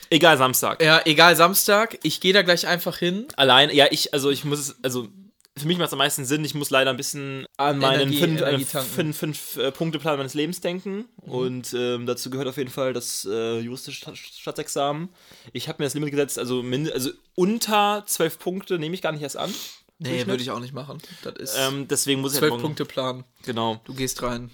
egal, 0.10 0.38
Samstag. 0.38 0.82
ja, 0.82 1.02
egal, 1.04 1.36
Samstag. 1.36 1.98
Ich 2.04 2.22
gehe 2.22 2.32
da 2.32 2.44
gleich 2.44 2.66
einfach 2.66 2.98
hin. 2.98 3.28
Allein, 3.36 3.70
ja, 3.72 3.88
ich, 3.92 4.14
also 4.14 4.30
ich 4.30 4.46
muss 4.46 4.60
es, 4.60 4.76
also 4.84 5.10
für 5.58 5.68
mich 5.68 5.78
macht 5.78 5.88
es 5.88 5.94
am 5.94 6.00
meisten 6.00 6.26
Sinn, 6.26 6.44
ich 6.44 6.56
muss 6.56 6.70
leider 6.72 6.90
ein 6.90 6.98
bisschen 6.98 7.46
an 7.58 7.78
meinen 7.80 8.12
fünf, 8.14 8.42
Energie 8.42 8.64
äh, 8.64 8.82
fünf, 8.82 9.18
fünf 9.18 9.58
äh, 9.58 9.72
Punkteplan 9.72 10.18
meines 10.18 10.34
Lebens 10.34 10.62
denken. 10.62 11.06
Und 11.22 11.74
ähm, 11.74 12.06
dazu 12.06 12.30
gehört 12.30 12.48
auf 12.48 12.58
jeden 12.58 12.72
Fall 12.72 12.94
das 12.94 13.28
äh, 13.30 13.60
juristische 13.60 13.98
Sta- 13.98 14.16
Staatsexamen. 14.16 15.10
Ich 15.52 15.68
habe 15.68 15.82
mir 15.82 15.86
das 15.86 15.94
Limit 15.94 16.12
gesetzt, 16.12 16.40
also, 16.40 16.64
also 16.94 17.12
unter 17.36 18.04
zwölf 18.08 18.40
Punkte 18.40 18.80
nehme 18.80 18.96
ich 18.96 19.02
gar 19.02 19.12
nicht 19.12 19.22
erst 19.22 19.38
an. 19.38 19.54
Nee, 20.00 20.26
würde 20.26 20.42
ich 20.44 20.52
auch 20.52 20.60
nicht 20.60 20.74
machen. 20.74 20.98
Das 21.24 21.36
ist 21.36 21.56
Ähm, 21.58 21.88
deswegen 21.88 22.22
muss 22.22 22.34
ich 22.34 22.40
zwölf 22.40 22.52
halt 22.52 22.62
morgen- 22.62 22.76
Punkte 22.76 22.86
Plan. 22.86 23.24
Genau. 23.44 23.80
Du 23.86 23.94
gehst 23.94 24.22
rein. 24.24 24.50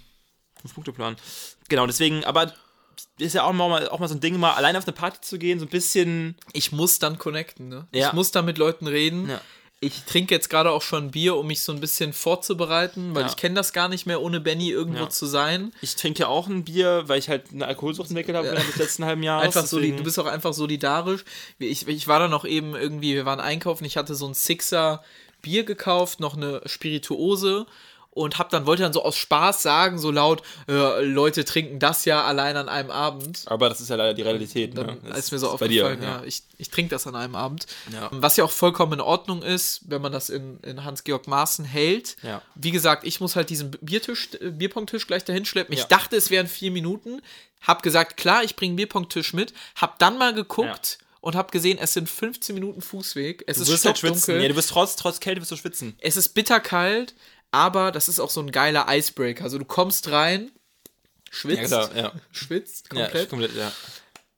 Fünf-Punkte-Plan. 0.62 1.16
Genau, 1.70 1.88
deswegen, 1.88 2.26
aber 2.26 2.54
ist 3.18 3.34
ja 3.34 3.44
auch 3.44 3.54
mal, 3.54 3.88
auch 3.88 4.00
mal 4.00 4.10
so 4.10 4.16
ein 4.16 4.20
Ding, 4.20 4.38
mal 4.38 4.54
alleine 4.56 4.78
auf 4.78 4.86
eine 4.86 4.92
Party 4.94 5.22
zu 5.22 5.40
gehen, 5.40 5.58
so 5.60 5.66
ein 5.66 5.70
bisschen. 5.70 6.36
Ich 6.52 6.74
muss 6.74 7.00
dann 7.00 7.18
connecten, 7.18 7.70
ne? 7.70 7.88
Ja. 7.94 8.08
Ich 8.08 8.14
muss 8.14 8.32
da 8.32 8.42
mit 8.42 8.58
Leuten 8.58 8.86
reden. 8.88 9.30
Ja. 9.30 9.40
Ich 9.82 10.04
trinke 10.04 10.36
jetzt 10.36 10.50
gerade 10.50 10.72
auch 10.72 10.82
schon 10.82 11.12
Bier, 11.12 11.38
um 11.38 11.48
mich 11.48 11.62
so 11.62 11.72
ein 11.72 11.80
bisschen 11.80 12.12
vorzubereiten, 12.12 13.16
weil 13.16 13.22
Ja. 13.24 13.30
ich 13.30 13.38
kenne 13.38 13.56
das 13.56 13.72
gar 13.72 13.88
nicht 13.88 14.06
mehr, 14.06 14.22
ohne 14.22 14.42
Benny 14.42 14.70
irgendwo 14.72 15.04
Ja. 15.04 15.10
zu 15.10 15.26
sein. 15.26 15.72
Ich 15.82 15.96
trinke 15.96 16.20
ja 16.20 16.28
auch 16.28 16.48
ein 16.48 16.66
Bier, 16.66 17.04
weil 17.08 17.18
ich 17.18 17.30
halt 17.30 17.46
eine 17.54 17.66
Alkoholsucht 17.66 18.10
entwickelt 18.10 18.36
habe 18.36 18.48
während 18.52 18.68
des 18.68 18.76
letzten 18.76 19.06
halben 19.06 19.24
Jahres. 19.24 19.46
Einfach 19.46 19.66
so, 19.66 19.78
deswegen- 19.78 19.96
du 19.98 20.04
bist 20.04 20.20
auch 20.20 20.26
einfach 20.26 20.54
solidarisch. 20.54 21.24
Ich, 21.60 21.88
ich 21.88 22.08
war 22.10 22.20
dann 22.20 22.32
noch 22.32 22.44
eben 22.44 22.76
irgendwie, 22.76 23.16
wir 23.16 23.26
waren 23.26 23.40
einkaufen, 23.40 23.86
ich 23.86 23.96
hatte 23.96 24.16
so 24.16 24.28
ein 24.28 24.34
Sixer 24.34 25.02
Bier 25.42 25.64
gekauft, 25.64 26.20
noch 26.20 26.36
eine 26.36 26.62
Spirituose 26.66 27.66
und 28.12 28.38
hab 28.40 28.50
dann, 28.50 28.66
wollte 28.66 28.82
dann 28.84 28.92
so 28.94 29.04
aus 29.04 29.16
Spaß 29.18 29.62
sagen, 29.62 29.98
so 30.00 30.12
laut, 30.12 30.42
äh, 30.68 31.04
Leute 31.04 31.46
trinken 31.46 31.80
das 31.80 32.06
ja 32.06 32.24
allein 32.24 32.58
an 32.58 32.68
einem 32.68 32.90
Abend. 32.92 33.44
Aber 33.46 33.70
das 33.70 33.80
ist 33.82 33.90
ja 33.90 33.96
leider 33.96 34.14
die 34.14 34.24
Realität. 34.24 34.78
Dann 34.78 34.88
ne? 34.88 34.98
Das 35.08 35.20
ist 35.20 35.32
mir 35.32 35.40
so 35.40 35.56
bei 35.58 35.68
dir, 35.68 35.86
aufgefallen, 35.86 36.02
ja. 36.22 36.24
ich, 36.26 36.44
ich 36.58 36.70
trinke 36.70 36.90
das 36.90 37.06
an 37.08 37.16
einem 37.16 37.36
Abend. 37.36 37.68
Ja. 37.94 38.10
Was 38.12 38.36
ja 38.38 38.44
auch 38.44 38.52
vollkommen 38.52 38.94
in 38.94 39.02
Ordnung 39.02 39.42
ist, 39.44 39.82
wenn 39.88 40.02
man 40.02 40.12
das 40.12 40.30
in, 40.30 40.60
in 40.62 40.84
Hans-Georg 40.84 41.28
Maaßen 41.28 41.66
hält. 41.66 42.18
Ja. 42.24 42.42
Wie 42.56 42.72
gesagt, 42.72 43.06
ich 43.06 43.22
muss 43.22 43.36
halt 43.36 43.50
diesen 43.50 43.72
Biertisch, 43.72 44.30
äh, 44.42 44.50
Bierpongtisch 44.50 45.06
gleich 45.08 45.24
dahin 45.24 45.46
schleppen. 45.46 45.74
Ich 45.74 45.82
Ja. 45.82 45.88
dachte, 45.88 46.16
es 46.18 46.30
wären 46.32 46.48
vier 46.48 46.72
Minuten. 46.72 47.22
Hab 47.62 47.84
gesagt, 47.84 48.18
klar, 48.18 48.44
ich 48.44 48.56
bringe 48.56 48.72
einen 48.72 48.78
Bierpongtisch 48.78 49.34
mit. 49.34 49.54
Hab 49.76 50.00
dann 50.00 50.18
mal 50.18 50.34
geguckt 50.34 50.98
und 51.22 51.36
hab 51.36 51.52
gesehen, 51.52 51.78
es 51.80 51.94
sind 51.94 52.10
15 52.10 52.56
Minuten 52.56 52.82
Fußweg. 52.82 53.44
Es 53.48 53.58
Du 53.58 53.64
ist 53.64 53.70
wirst 53.70 53.86
halt 53.86 53.98
schwitzen. 54.00 54.42
Ja, 54.42 54.48
du 54.48 54.56
wirst 54.56 54.70
trotz, 54.70 54.96
trotz 54.96 55.20
Kälte 55.20 55.42
wirst 55.42 55.52
du 55.52 55.58
schwitzen. 55.58 55.96
es 56.00 56.16
ist 56.18 56.30
bitterkalt, 56.30 57.14
aber 57.52 57.92
das 57.92 58.08
ist 58.08 58.20
auch 58.20 58.30
so 58.30 58.42
ein 58.42 58.52
geiler 58.52 58.86
Icebreaker. 58.90 59.44
Also 59.44 59.58
du 59.58 59.66
kommst 59.66 60.12
rein, 60.12 60.52
schwitzt, 61.32 61.72
Ja, 61.72 61.88
klar, 61.88 61.96
ja. 61.96 62.12
schwitzt 62.32 62.90
Ja, 62.94 63.04
komplett. 63.04 63.30
komplett, 63.30 63.56
ja. 63.56 63.72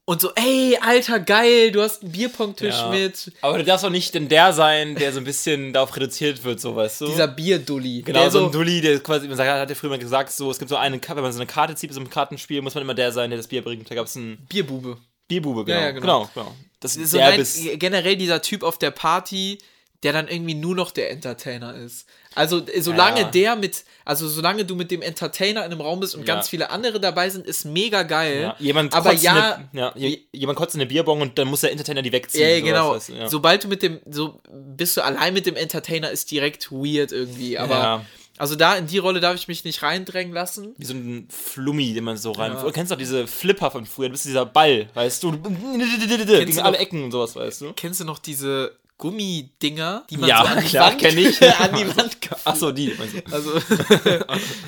Und 0.03 0.19
so, 0.19 0.31
ey, 0.35 0.77
Alter, 0.81 1.19
geil, 1.19 1.71
du 1.71 1.81
hast 1.81 2.01
einen 2.01 2.11
Bierpongtisch 2.11 2.75
ja. 2.75 2.89
mit. 2.89 3.31
Aber 3.41 3.59
du 3.59 3.63
darfst 3.63 3.85
auch 3.85 3.89
nicht 3.89 4.13
denn 4.13 4.27
der 4.27 4.51
sein, 4.51 4.95
der 4.95 5.13
so 5.13 5.19
ein 5.19 5.23
bisschen 5.23 5.73
darauf 5.73 5.95
reduziert 5.95 6.43
wird, 6.43 6.59
so 6.59 6.75
weißt 6.75 7.01
du. 7.01 7.05
Dieser 7.07 7.27
Bierdulli. 7.27 8.01
Genau, 8.01 8.19
der 8.19 8.31
so 8.31 8.45
ein 8.45 8.51
Dulli, 8.51 8.81
der 8.81 8.99
quasi, 8.99 9.27
man 9.27 9.37
sagt, 9.37 9.49
hat 9.49 9.69
ja 9.69 9.75
früher 9.75 9.91
mal 9.91 9.99
gesagt, 9.99 10.31
so, 10.31 10.49
es 10.51 10.59
gibt 10.59 10.69
so 10.69 10.75
eine, 10.75 10.99
wenn 10.99 11.15
man 11.21 11.31
so 11.31 11.39
eine 11.39 11.45
Karte 11.45 11.75
zieht, 11.75 11.93
so 11.93 12.01
ein 12.01 12.09
Kartenspiel, 12.09 12.61
muss 12.61 12.73
man 12.73 12.81
immer 12.81 12.95
der 12.95 13.11
sein, 13.11 13.29
der 13.29 13.37
das 13.37 13.47
Bier 13.47 13.63
bringt. 13.63 13.89
Da 13.89 13.95
gab 13.95 14.07
es 14.07 14.17
einen 14.17 14.37
Bierbube. 14.49 14.97
Bierbube, 15.27 15.63
genau. 15.63 15.79
Ja, 15.79 15.85
ja, 15.85 15.91
genau. 15.91 16.25
genau. 16.25 16.29
genau. 16.33 16.55
Das 16.81 16.95
ist 16.95 17.11
So 17.11 17.19
bist. 17.37 17.59
generell 17.75 18.17
dieser 18.17 18.41
Typ 18.41 18.63
auf 18.63 18.79
der 18.79 18.91
Party, 18.91 19.59
der 20.03 20.13
dann 20.13 20.27
irgendwie 20.27 20.55
nur 20.55 20.75
noch 20.75 20.91
der 20.91 21.11
Entertainer 21.11 21.75
ist. 21.75 22.05
Also 22.33 22.65
äh, 22.65 22.81
solange 22.81 23.21
Ja. 23.21 23.27
der 23.29 23.55
mit, 23.55 23.83
also 24.05 24.27
solange 24.27 24.63
du 24.65 24.75
mit 24.75 24.89
dem 24.91 25.01
Entertainer 25.01 25.65
in 25.65 25.71
einem 25.71 25.81
Raum 25.81 25.99
bist 25.99 26.15
und 26.15 26.27
Ja. 26.27 26.35
ganz 26.35 26.47
viele 26.49 26.69
andere 26.69 26.99
dabei 26.99 27.29
sind, 27.29 27.45
ist 27.45 27.65
mega 27.65 28.03
geil. 28.03 28.41
Ja, 28.41 28.55
jemand, 28.59 28.93
aber 28.93 29.11
kotzt 29.11 29.23
ja, 29.23 29.59
eine, 29.73 30.17
jemand 30.31 30.57
kotzt 30.57 30.75
in 30.75 30.81
eine 30.81 30.87
Bierbong 30.87 31.21
und 31.21 31.37
dann 31.37 31.47
muss 31.49 31.61
der 31.61 31.71
Entertainer 31.71 32.01
die 32.01 32.11
wegziehen. 32.11 32.65
ja, 32.65 32.83
sowas, 32.85 33.07
genau. 33.07 33.19
ja. 33.19 33.29
Sobald 33.29 33.63
du 33.63 33.67
mit 33.67 33.83
dem, 33.83 33.99
so 34.09 34.39
bist 34.51 34.95
du 34.97 35.03
allein 35.03 35.33
mit 35.33 35.45
dem 35.45 35.55
Entertainer, 35.57 36.09
ist 36.09 36.31
direkt 36.31 36.71
weird 36.71 37.11
irgendwie. 37.11 37.57
Aber 37.57 37.75
Ja. 37.75 38.05
also 38.37 38.55
da 38.55 38.75
in 38.75 38.87
die 38.87 38.97
Rolle 38.97 39.19
darf 39.19 39.35
ich 39.35 39.47
mich 39.49 39.63
nicht 39.65 39.83
reindrängen 39.83 40.33
lassen. 40.33 40.73
Wie 40.77 40.85
so 40.85 40.93
ein 40.93 41.27
Flummi, 41.29 41.93
den 41.93 42.05
man 42.05 42.15
so 42.17 42.31
rein. 42.31 42.53
Ja. 42.53 42.63
Du 42.63 42.71
kennst 42.71 42.91
doch 42.93 42.97
diese 42.97 43.27
Flipper 43.27 43.71
von 43.71 43.85
früher, 43.85 44.07
du 44.07 44.13
bist 44.13 44.23
dieser 44.25 44.45
Ball, 44.45 44.89
weißt 44.93 45.21
du? 45.23 45.31
Gegen 45.33 46.55
du 46.55 46.63
alle 46.63 46.71
noch- 46.73 46.79
Ecken 46.79 47.03
und 47.03 47.11
sowas, 47.11 47.35
weißt 47.35 47.61
du? 47.61 47.73
Kennst 47.73 47.99
du 47.99 48.05
noch 48.05 48.19
diese 48.19 48.71
Gummidinger, 49.01 50.05
die 50.11 50.17
man 50.17 50.29
Ja, 50.29 50.43
so 50.43 50.51
an 50.51 50.61
die 50.61 50.69
klar, 50.69 50.91
Wand, 50.91 51.03
ich. 51.03 51.41
an 51.59 51.75
die 51.75 51.97
Wand 51.97 52.17
Achso, 52.45 52.71
die. 52.71 52.95
Also, 53.31 53.51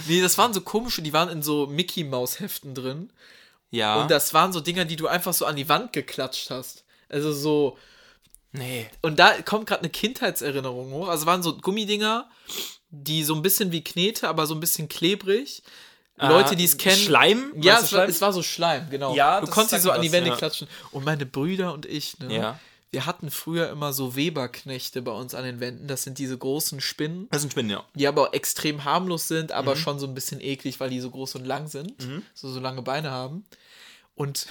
nee, 0.07 0.21
das 0.21 0.39
waren 0.39 0.53
so 0.55 0.61
komische, 0.61 1.03
die 1.03 1.13
waren 1.13 1.29
in 1.29 1.43
so 1.43 1.67
Mickey 1.67 2.03
Maus 2.03 2.39
Heften 2.39 2.73
drin. 2.73 3.13
Ja. 3.69 4.01
Und 4.01 4.09
das 4.09 4.33
waren 4.33 4.51
so 4.51 4.59
Dinger, 4.59 4.85
die 4.85 4.95
du 4.95 5.07
einfach 5.07 5.33
so 5.35 5.45
an 5.45 5.55
die 5.55 5.69
Wand 5.69 5.93
geklatscht 5.93 6.49
hast. 6.49 6.83
Also 7.09 7.31
so. 7.31 7.77
nee. 8.53 8.89
Und 9.03 9.19
da 9.19 9.39
kommt 9.43 9.67
gerade 9.67 9.81
eine 9.81 9.91
Kindheitserinnerung 9.91 10.91
hoch. 10.91 11.09
Also 11.09 11.27
waren 11.27 11.43
so 11.43 11.55
Gummidinger, 11.55 12.27
die 12.89 13.23
so 13.23 13.35
ein 13.35 13.43
bisschen 13.43 13.71
wie 13.71 13.83
Knete, 13.83 14.27
aber 14.29 14.47
so 14.47 14.55
ein 14.55 14.59
bisschen 14.59 14.89
klebrig. 14.89 15.61
Leute, 16.17 16.55
die 16.55 16.65
es 16.65 16.77
kennen. 16.77 16.97
Schleim? 16.97 17.53
Ja, 17.55 17.75
es 17.75 17.89
du 17.89 17.97
war, 17.97 18.01
Schleim? 18.01 18.09
es 18.09 18.21
war 18.21 18.33
so 18.33 18.41
Schleim, 18.41 18.89
genau. 18.89 19.15
Ja, 19.15 19.41
du 19.41 19.47
konntest 19.47 19.75
sie 19.75 19.81
so 19.81 19.91
an 19.91 20.01
die 20.01 20.11
Wände 20.11 20.29
ja. 20.29 20.35
klatschen. 20.35 20.67
Und 20.91 21.05
meine 21.05 21.25
Brüder 21.25 21.73
und 21.73 21.85
ich, 21.85 22.17
ne? 22.19 22.35
Ja. 22.35 22.59
Wir 22.93 23.05
hatten 23.07 23.31
früher 23.31 23.69
immer 23.71 23.91
so 23.91 24.15
Weberknechte 24.15 25.01
bei 25.01 25.11
uns 25.11 25.33
an 25.33 25.43
den 25.43 25.59
Wänden. 25.59 25.87
Das 25.87 26.03
sind 26.03 26.19
diese 26.19 26.37
großen 26.37 26.79
Spinnen, 26.79 27.27
Das 27.31 27.43
ein 27.43 27.49
Spinnen, 27.49 27.71
ja. 27.71 27.83
die 27.95 28.07
aber 28.07 28.33
extrem 28.35 28.85
harmlos 28.85 29.27
sind, 29.27 29.49
Mhm. 29.49 29.55
aber 29.55 29.75
schon 29.75 29.97
so 29.99 30.05
ein 30.05 30.13
bisschen 30.13 30.39
eklig, 30.39 30.79
weil 30.79 30.91
die 30.91 30.99
so 30.99 31.09
groß 31.09 31.35
und 31.35 31.45
lang 31.45 31.67
sind. 31.67 31.93
So, 32.35 32.49
so 32.51 32.59
lange 32.59 32.83
Beine 32.83 33.09
haben. 33.09 33.45
Und 34.15 34.45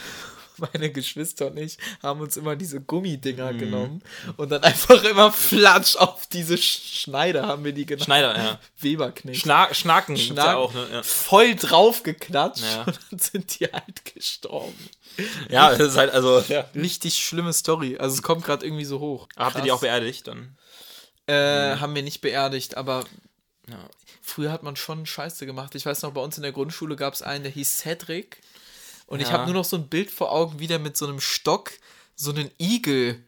meine 0.72 0.90
Geschwister 0.90 1.48
und 1.48 1.58
ich 1.58 1.78
haben 2.02 2.20
uns 2.20 2.36
immer 2.36 2.56
diese 2.56 2.80
Mhm. 2.80 2.86
Gummidinger 2.86 3.54
genommen 3.54 4.02
und 4.36 4.50
dann 4.50 4.62
einfach 4.62 5.02
immer 5.04 5.32
flatsch 5.32 5.96
auf 5.96 6.26
diese 6.26 6.54
Sch- 6.54 7.00
Schneider 7.02 7.46
haben 7.46 7.64
wir 7.64 7.72
die 7.72 7.86
genannt. 7.86 8.04
Schneider, 8.04 8.36
ja. 8.36 8.60
Weberknecht. 8.80 9.40
Schna 9.40 9.72
Schnaken 9.74 10.14
gibt's 10.14 10.28
Schnaken, 10.32 10.50
ja 10.50 10.56
auch, 10.56 10.74
ne? 10.74 10.86
Ja. 10.92 11.02
voll 11.02 11.54
drauf 11.54 12.02
geklatscht 12.02 12.62
Ja. 12.64 12.82
und 12.84 12.98
dann 13.10 13.18
sind 13.18 13.60
die 13.60 13.66
halt 13.66 14.04
gestorben. 14.14 14.88
ja, 15.50 15.70
das 15.70 15.88
ist 15.92 15.96
halt, 15.96 16.12
also, 16.12 16.40
ja. 16.48 16.68
Richtig 16.74 17.16
schlimme 17.22 17.52
Story. 17.52 17.96
Also 17.98 18.14
es 18.16 18.22
kommt 18.22 18.44
gerade 18.44 18.64
irgendwie 18.66 18.84
so 18.84 18.98
hoch. 19.00 19.28
Habt 19.36 19.56
ihr 19.56 19.62
die 19.62 19.68
Krass. 19.68 19.76
auch 19.78 19.80
beerdigt 19.82 20.26
dann? 20.28 20.56
Äh, 21.26 21.76
Haben 21.76 21.94
wir 21.94 22.02
nicht 22.02 22.20
beerdigt, 22.20 22.76
aber 22.76 23.04
Ja. 23.68 23.78
früher 24.20 24.50
hat 24.50 24.62
man 24.62 24.74
schon 24.76 25.06
Scheiße 25.06 25.46
gemacht. 25.46 25.74
Ich 25.74 25.86
weiß 25.86 26.02
noch, 26.02 26.12
bei 26.12 26.20
uns 26.20 26.36
in 26.36 26.42
der 26.42 26.52
Grundschule 26.52 26.96
gab 26.96 27.14
es 27.14 27.22
einen, 27.22 27.44
der 27.44 27.52
hieß 27.52 27.78
Cedric. 27.78 28.40
Und 29.12 29.20
ich 29.20 29.28
Ja. 29.28 29.34
habe 29.34 29.44
nur 29.44 29.54
noch 29.54 29.64
so 29.66 29.76
ein 29.76 29.88
Bild 29.88 30.10
vor 30.10 30.32
Augen, 30.32 30.58
wie 30.58 30.66
der 30.66 30.78
mit 30.78 30.96
so 30.96 31.06
einem 31.06 31.20
Stock 31.20 31.70
so 32.16 32.30
einen 32.30 32.50
Igel, 32.58 33.22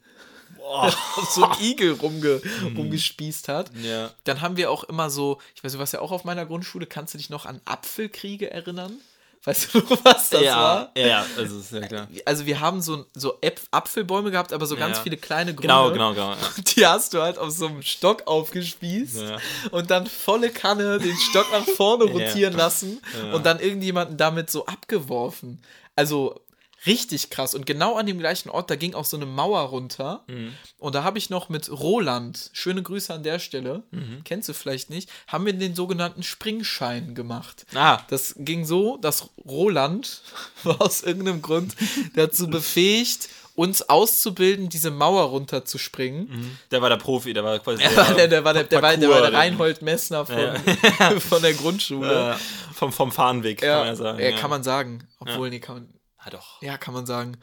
so 1.35 1.45
einen 1.45 1.61
Igel 1.63 1.93
rumge, 1.93 2.41
rumgespießt 2.75 3.49
hat. 3.49 3.71
Ja. 3.83 4.11
Dann 4.25 4.41
haben 4.41 4.57
wir 4.57 4.71
auch 4.71 4.85
immer 4.85 5.11
so, 5.11 5.41
ich 5.55 5.63
weiß 5.63 5.73
nicht, 5.73 5.81
was 5.83 5.93
ja 5.93 6.01
auch 6.01 6.11
auf 6.11 6.25
meiner 6.25 6.47
Grundschule, 6.47 6.87
kannst 6.87 7.13
du 7.13 7.19
dich 7.19 7.29
noch 7.29 7.45
an 7.45 7.61
Apfelkriege 7.67 8.51
erinnern? 8.51 8.99
Weißt 9.45 9.75
du 9.75 9.83
was 10.05 10.31
das 10.31 10.41
ja, 10.43 10.57
war? 10.57 10.91
ja, 10.97 11.07
ja, 11.07 11.27
also 11.37 11.59
ist 11.59 11.73
ja 11.73 11.81
klar. 11.81 12.09
Also 12.25 12.47
wir 12.47 12.61
haben 12.61 12.81
so, 12.81 13.05
so 13.15 13.39
Apfelbäume 13.71 14.31
gehabt, 14.31 14.53
aber 14.53 14.65
so 14.67 14.75
ganz 14.77 14.97
Ja. 14.97 15.03
viele 15.03 15.17
kleine 15.19 15.55
Gründe. 15.55 15.69
Genau, 15.69 15.91
genau, 15.93 16.15
genau. 16.15 16.31
Ja. 16.31 16.37
Die 16.77 16.87
hast 16.87 17.13
du 17.13 17.21
halt 17.21 17.37
auf 17.39 17.51
so 17.51 17.67
einem 17.67 17.83
Stock 17.83 18.27
aufgespießt 18.27 19.23
und 19.71 19.91
dann 19.91 20.07
volle 20.07 20.51
Kanne 20.51 20.99
den 20.99 21.17
Stock 21.17 21.47
nach 21.53 21.67
vorne 21.67 22.05
rotieren 22.11 22.55
lassen 22.55 23.01
und 23.33 23.45
dann 23.45 23.61
irgendjemanden 23.61 24.17
damit 24.17 24.51
so 24.51 24.65
abgeworfen. 24.67 25.61
Also 25.97 26.41
richtig 26.87 27.31
krass. 27.31 27.55
Und 27.55 27.67
genau 27.67 27.97
an 27.97 28.07
dem 28.07 28.19
gleichen 28.19 28.51
Ort, 28.51 28.71
da 28.71 28.77
ging 28.77 28.95
auch 28.95 29.05
so 29.05 29.17
eine 29.17 29.27
Mauer 29.27 29.61
runter. 29.63 30.25
Mhm. 30.27 30.53
Und 30.79 30.95
da 30.95 31.03
habe 31.05 31.19
ich 31.19 31.31
noch 31.31 31.49
mit 31.49 31.71
Roland, 31.71 32.51
schöne 32.53 32.83
Grüße 32.83 33.13
an 33.13 33.23
der 33.23 33.39
Stelle, 33.39 33.83
Mhm. 33.91 34.23
kennst 34.25 34.49
du 34.49 34.53
vielleicht 34.55 34.91
nicht, 34.91 35.09
haben 35.29 35.47
wir 35.47 35.53
den 35.53 35.75
sogenannten 35.75 36.23
Springschein 36.23 37.15
gemacht. 37.15 37.67
Ah, 37.75 38.01
Das 38.09 38.35
ging 38.39 38.65
so, 38.65 38.97
dass 38.99 39.31
Roland 39.47 40.23
war 40.65 40.81
aus 40.83 41.03
irgendeinem 41.03 41.43
Grund 41.43 41.75
dazu 42.17 42.49
befähigt, 42.49 43.29
uns 43.57 43.89
auszubilden, 43.89 44.69
diese 44.69 44.91
Mauer 44.91 45.23
runterzuspringen. 45.27 46.59
der 46.73 46.83
war 46.83 46.89
der 46.89 46.97
Profi, 46.97 47.33
der 47.33 47.45
war 47.45 47.59
quasi 47.61 47.83
Der, 47.83 47.91
der, 48.15 48.29
der, 48.29 48.45
war 48.45 48.53
der, 48.53 48.65
der, 48.65 48.83
war, 48.83 48.97
der 48.97 49.09
war 49.09 49.21
der 49.21 49.31
Parkour- 49.31 49.33
Reinhold 49.39 49.83
Messner 49.83 50.27
von, 50.27 50.57
von 51.21 51.41
der 51.43 51.55
Grundschule. 51.55 52.33
Äh, 52.33 52.75
vom, 52.75 52.93
vom 52.93 53.13
Fahnenweg, 53.13 53.61
kann 53.61 53.69
man 53.79 53.87
ja 53.87 53.95
sagen. 53.97 54.19
ja, 54.21 54.33
kann 54.33 54.51
man 54.51 54.63
sagen. 54.65 55.07
Obwohl, 55.21 55.51
nee, 55.51 55.61
kann 55.61 55.77
man. 55.77 55.89
Ah, 56.25 56.31
doch. 56.31 56.63
Ja, 56.63 56.79
kann 56.79 56.95
man 56.95 57.07
sagen. 57.07 57.37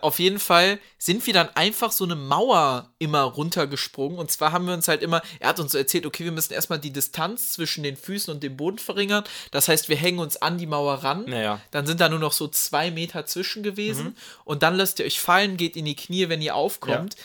Auf 0.00 0.18
jeden 0.18 0.38
Fall 0.38 0.78
sind 0.96 1.26
wir 1.26 1.34
dann 1.34 1.48
einfach 1.54 1.90
so 1.90 2.04
eine 2.04 2.14
Mauer 2.14 2.92
immer 2.98 3.22
runtergesprungen. 3.22 4.18
Und 4.18 4.30
zwar 4.30 4.52
haben 4.52 4.66
wir 4.66 4.74
uns 4.74 4.86
halt 4.86 5.02
immer, 5.02 5.22
er 5.40 5.48
hat 5.48 5.60
uns 5.60 5.72
so 5.72 5.78
erzählt, 5.78 6.06
okay, 6.06 6.24
wir 6.24 6.32
müssen 6.32 6.52
erstmal 6.52 6.78
die 6.78 6.92
Distanz 6.92 7.52
zwischen 7.52 7.82
den 7.82 7.96
Füßen 7.96 8.32
und 8.32 8.42
dem 8.42 8.56
Boden 8.56 8.78
verringern. 8.78 9.24
Das 9.50 9.68
heißt, 9.68 9.88
wir 9.88 9.96
hängen 9.96 10.18
uns 10.20 10.36
an 10.36 10.58
die 10.58 10.66
Mauer 10.66 10.94
ran. 10.94 11.24
Naja. 11.26 11.60
Dann 11.70 11.86
sind 11.86 12.00
da 12.00 12.08
nur 12.08 12.18
noch 12.18 12.32
so 12.32 12.48
zwei 12.48 12.90
Meter 12.90 13.26
zwischen 13.26 13.62
gewesen. 13.62 14.16
Und 14.44 14.62
dann 14.62 14.76
lasst 14.76 14.98
ihr 14.98 15.06
euch 15.06 15.20
fallen, 15.20 15.56
geht 15.56 15.76
in 15.76 15.84
die 15.84 15.96
Knie, 15.96 16.28
wenn 16.28 16.42
ihr 16.42 16.54
aufkommt. 16.54 17.16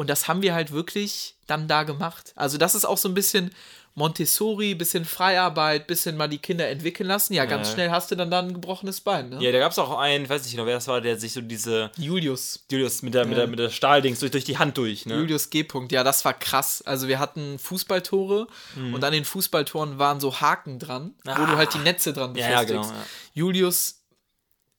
Und 0.00 0.08
das 0.08 0.28
haben 0.28 0.40
wir 0.40 0.54
halt 0.54 0.72
wirklich 0.72 1.34
dann 1.46 1.68
da 1.68 1.82
gemacht. 1.82 2.32
Also 2.34 2.56
das 2.56 2.74
ist 2.74 2.86
auch 2.86 2.96
so 2.96 3.06
ein 3.06 3.12
bisschen 3.12 3.50
Montessori, 3.94 4.74
bisschen 4.74 5.04
Freiarbeit, 5.04 5.86
bisschen 5.86 6.16
mal 6.16 6.26
die 6.26 6.38
Kinder 6.38 6.66
entwickeln 6.68 7.06
lassen. 7.06 7.34
Ja, 7.34 7.44
ganz 7.44 7.68
Ja. 7.68 7.74
schnell 7.74 7.90
hast 7.90 8.10
du 8.10 8.14
dann 8.14 8.30
dann 8.30 8.46
ein 8.48 8.54
gebrochenes 8.54 9.02
Bein. 9.02 9.28
Ne? 9.28 9.42
Ja, 9.44 9.52
da 9.52 9.58
gab 9.58 9.72
es 9.72 9.78
auch 9.78 9.98
einen, 9.98 10.24
ich 10.24 10.30
weiß 10.30 10.42
nicht 10.44 10.52
genau, 10.52 10.64
wer 10.64 10.76
das 10.76 10.88
war, 10.88 11.02
der 11.02 11.18
sich 11.18 11.34
so 11.34 11.42
diese 11.42 11.90
Julius. 11.98 12.64
Julius 12.70 13.02
mit 13.02 13.12
der, 13.12 13.26
mit 13.26 13.36
der, 13.36 13.46
mit 13.46 13.58
der 13.58 13.68
Stahldings 13.68 14.20
durch, 14.20 14.30
durch 14.30 14.44
die 14.44 14.56
Hand 14.56 14.78
durch, 14.78 15.04
ne? 15.04 15.16
Julius 15.16 15.50
G. 15.50 15.64
-Punkt. 15.64 15.92
Ja, 15.92 16.02
das 16.02 16.24
war 16.24 16.32
krass. 16.32 16.80
Also 16.80 17.06
wir 17.06 17.18
hatten 17.18 17.58
Fußballtore 17.58 18.46
Mhm. 18.76 18.94
und 18.94 19.04
an 19.04 19.12
den 19.12 19.26
Fußballtoren 19.26 19.98
waren 19.98 20.18
so 20.18 20.40
Haken 20.40 20.78
dran, 20.78 21.14
wo 21.24 21.44
du 21.44 21.56
halt 21.58 21.74
die 21.74 21.78
Netze 21.78 22.14
dran 22.14 22.32
Ah. 22.36 22.38
Ja, 22.38 22.50
ja, 22.50 22.60
befestigst. 22.62 22.88
genau, 22.88 22.98
ja. 23.00 23.06
Julius 23.34 23.96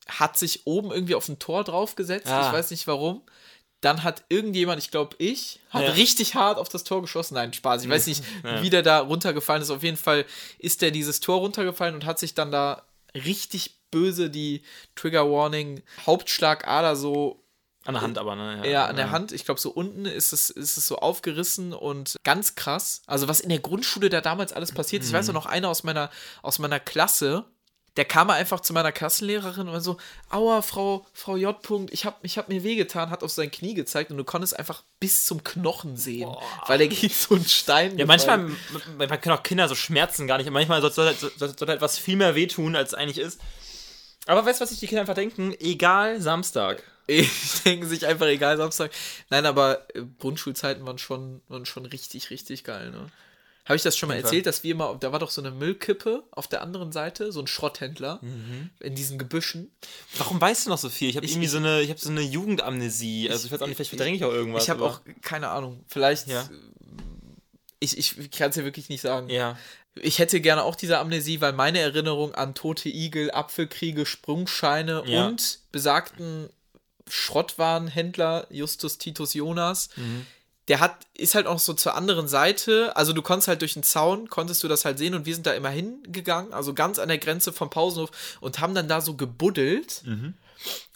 hat 0.08 0.36
sich 0.36 0.66
oben 0.66 0.90
irgendwie 0.90 1.14
auf 1.14 1.28
ein 1.28 1.38
Tor 1.38 1.62
draufgesetzt. 1.62 2.26
Ah. 2.26 2.48
Ich 2.48 2.52
weiß 2.52 2.72
nicht 2.72 2.88
warum. 2.88 3.22
Dann 3.82 4.02
hat 4.04 4.24
irgendjemand, 4.30 4.78
ich 4.78 4.90
glaube 4.90 5.16
ich, 5.18 5.60
hat 5.68 5.82
Ja. 5.82 5.90
richtig 5.90 6.34
hart 6.34 6.56
auf 6.58 6.70
das 6.70 6.84
Tor 6.84 7.02
geschossen. 7.02 7.34
Nein, 7.34 7.52
Spaß. 7.52 7.82
Ich 7.84 7.90
weiß 7.90 8.06
nicht, 8.06 8.24
wie 8.62 8.70
der 8.70 8.82
da 8.82 9.00
runtergefallen 9.00 9.60
ist. 9.60 9.70
Auf 9.70 9.82
jeden 9.82 9.96
Fall 9.98 10.24
ist 10.58 10.80
der 10.82 10.90
dieses 10.92 11.20
Tor 11.20 11.38
runtergefallen 11.40 11.94
und 11.94 12.06
hat 12.06 12.18
sich 12.18 12.34
dann 12.34 12.50
da 12.50 12.82
richtig 13.14 13.76
böse 13.90 14.30
die 14.30 14.62
Trigger 14.96 15.30
Warning 15.30 15.82
Hauptschlagader 16.06 16.96
so 16.96 17.44
An 17.84 17.94
der 17.94 18.02
Hand 18.02 18.16
aber, 18.18 18.36
ne? 18.36 18.70
ja, 18.70 18.86
an 18.86 18.96
der 18.96 19.10
Hand, 19.10 19.32
ich 19.32 19.44
glaube, 19.44 19.60
so 19.60 19.70
unten 19.70 20.06
ist 20.06 20.32
es, 20.32 20.48
ist 20.48 20.76
es 20.78 20.86
so 20.86 20.96
aufgerissen 20.98 21.72
und 21.72 22.16
ganz 22.24 22.54
krass. 22.54 23.02
Also, 23.06 23.26
was 23.28 23.40
in 23.40 23.48
der 23.50 23.58
Grundschule 23.58 24.08
da 24.08 24.20
damals 24.20 24.52
alles 24.52 24.72
passiert 24.72 25.02
ist. 25.02 25.08
Ich 25.08 25.14
weiß 25.14 25.28
auch 25.28 25.34
noch 25.34 25.46
einer 25.46 25.68
aus 25.68 25.82
meiner, 25.82 26.08
aus 26.42 26.58
meiner 26.60 26.78
Klasse, 26.80 27.44
der 27.96 28.04
kam 28.04 28.30
einfach 28.30 28.60
zu 28.60 28.72
meiner 28.72 28.92
Klassenlehrerin 28.92 29.68
und 29.68 29.74
war 29.74 29.80
so: 29.80 29.98
Aua, 30.30 30.62
Frau, 30.62 31.06
Frau 31.12 31.36
J. 31.36 31.56
-Punkt, 31.64 31.88
ich 31.92 32.04
habe 32.04 32.16
ich 32.22 32.38
hab 32.38 32.48
mir 32.48 32.62
wehgetan, 32.62 33.10
hat 33.10 33.22
auf 33.22 33.30
sein 33.30 33.50
Knie 33.50 33.74
gezeigt 33.74 34.10
und 34.10 34.16
du 34.16 34.24
konntest 34.24 34.58
einfach 34.58 34.82
bis 34.98 35.26
zum 35.26 35.44
Knochen 35.44 35.96
sehen, 35.96 36.30
weil 36.66 36.78
der 36.78 36.88
gegen 36.88 37.12
so 37.12 37.34
einen 37.34 37.44
Stein. 37.44 37.98
Ja, 37.98 38.06
gefallen 38.06 38.06
manchmal, 38.06 38.86
manchmal 38.98 39.20
können 39.20 39.36
auch 39.36 39.42
Kinder 39.42 39.68
so 39.68 39.74
Schmerzen 39.74 40.26
gar 40.26 40.38
nicht. 40.38 40.50
Manchmal 40.50 40.80
soll, 40.80 40.92
soll, 40.92 41.14
soll, 41.14 41.58
soll 41.58 41.68
halt 41.68 41.80
was 41.80 41.98
viel 41.98 42.16
mehr 42.16 42.34
wehtun, 42.34 42.76
als 42.76 42.90
es 42.90 42.94
eigentlich 42.94 43.18
ist. 43.18 43.40
Aber 44.26 44.46
weißt 44.46 44.60
du, 44.60 44.62
was 44.62 44.70
sich 44.70 44.80
die 44.80 44.86
Kinder 44.86 45.02
einfach 45.02 45.14
denken? 45.14 45.54
Egal, 45.60 46.20
Samstag. 46.20 46.82
Ich 47.08 47.62
denke 47.64 47.86
sich 47.86 48.06
einfach 48.06 48.26
egal 48.26 48.56
Samstag. 48.56 48.92
Nein, 49.28 49.44
aber 49.44 49.88
äh, 49.92 50.02
Grundschulzeiten 50.20 50.86
waren 50.86 50.98
schon, 50.98 51.42
waren 51.48 51.66
schon 51.66 51.84
richtig, 51.84 52.30
richtig 52.30 52.62
geil, 52.62 52.92
ne? 52.92 53.08
Habe 53.64 53.76
ich 53.76 53.82
das 53.82 53.96
schon 53.96 54.08
mal 54.08 54.16
erzählt, 54.16 54.46
dass 54.46 54.64
wir 54.64 54.72
immer, 54.72 54.96
da 54.98 55.12
war 55.12 55.20
doch 55.20 55.30
so 55.30 55.40
eine 55.40 55.52
Müllkippe 55.52 56.24
auf 56.32 56.48
der 56.48 56.62
anderen 56.62 56.90
Seite, 56.90 57.30
so 57.30 57.38
ein 57.40 57.46
Schrotthändler 57.46 58.18
Mhm. 58.20 58.70
in 58.80 58.94
diesen 58.96 59.18
Gebüschen. 59.18 59.70
Warum 60.18 60.40
weißt 60.40 60.66
du 60.66 60.70
noch 60.70 60.78
so 60.78 60.88
viel? 60.88 61.08
Ich 61.08 61.16
habe 61.16 61.24
Ich- 61.26 61.32
irgendwie 61.32 61.46
ich- 61.46 61.52
so 61.52 61.58
eine, 61.58 61.80
ich 61.80 61.88
habe 61.90 62.00
so 62.00 62.10
eine 62.10 62.22
Jugendamnesie. 62.22 63.30
Also 63.30 63.46
ich 63.46 63.52
weiß 63.52 63.62
auch 63.62 63.68
nicht, 63.68 63.76
vielleicht 63.76 63.90
verdränge 63.90 64.16
ich 64.16 64.24
auch 64.24 64.32
irgendwas. 64.32 64.64
ich 64.64 64.70
habe 64.70 64.84
auch 64.84 65.00
keine 65.20 65.48
Ahnung. 65.48 65.84
Vielleicht. 65.86 66.26
Ja. 66.26 66.48
Ich, 67.78 67.96
ich 67.98 68.30
kann 68.32 68.50
es 68.50 68.56
ja 68.56 68.64
wirklich 68.64 68.88
nicht 68.88 69.00
sagen. 69.00 69.28
Ja. 69.28 69.56
Ich 69.94 70.18
hätte 70.18 70.40
gerne 70.40 70.62
auch 70.64 70.74
diese 70.74 70.98
Amnesie, 70.98 71.40
weil 71.40 71.52
meine 71.52 71.78
Erinnerung 71.78 72.34
an 72.34 72.54
tote 72.54 72.88
Igel, 72.88 73.30
Apfelkriege, 73.30 74.06
Sprungscheine 74.06 75.02
Ja. 75.06 75.26
und 75.28 75.60
besagten 75.70 76.48
Schrottwarenhändler 77.08 78.46
Justus 78.50 78.98
Titus 78.98 79.34
Jonas, 79.34 79.90
Mhm. 79.96 80.26
Der 80.68 80.80
hat, 80.80 81.06
ist 81.14 81.34
halt 81.34 81.46
auch 81.46 81.58
so 81.58 81.74
zur 81.74 81.94
anderen 81.96 82.28
Seite, 82.28 82.96
also 82.96 83.12
du 83.12 83.20
konntest 83.22 83.48
halt 83.48 83.60
durch 83.62 83.74
den 83.74 83.82
Zaun, 83.82 84.28
konntest 84.28 84.62
du 84.62 84.68
das 84.68 84.84
halt 84.84 84.98
sehen 84.98 85.14
und 85.14 85.26
wir 85.26 85.34
sind 85.34 85.46
da 85.46 85.52
immer 85.54 85.70
hingegangen, 85.70 86.52
also 86.52 86.72
ganz 86.72 86.98
an 86.98 87.08
der 87.08 87.18
Grenze 87.18 87.52
vom 87.52 87.68
Pausenhof 87.68 88.10
und 88.40 88.60
haben 88.60 88.74
dann 88.74 88.88
da 88.88 89.00
so 89.00 89.14
gebuddelt 89.14 90.02
Mhm. 90.04 90.34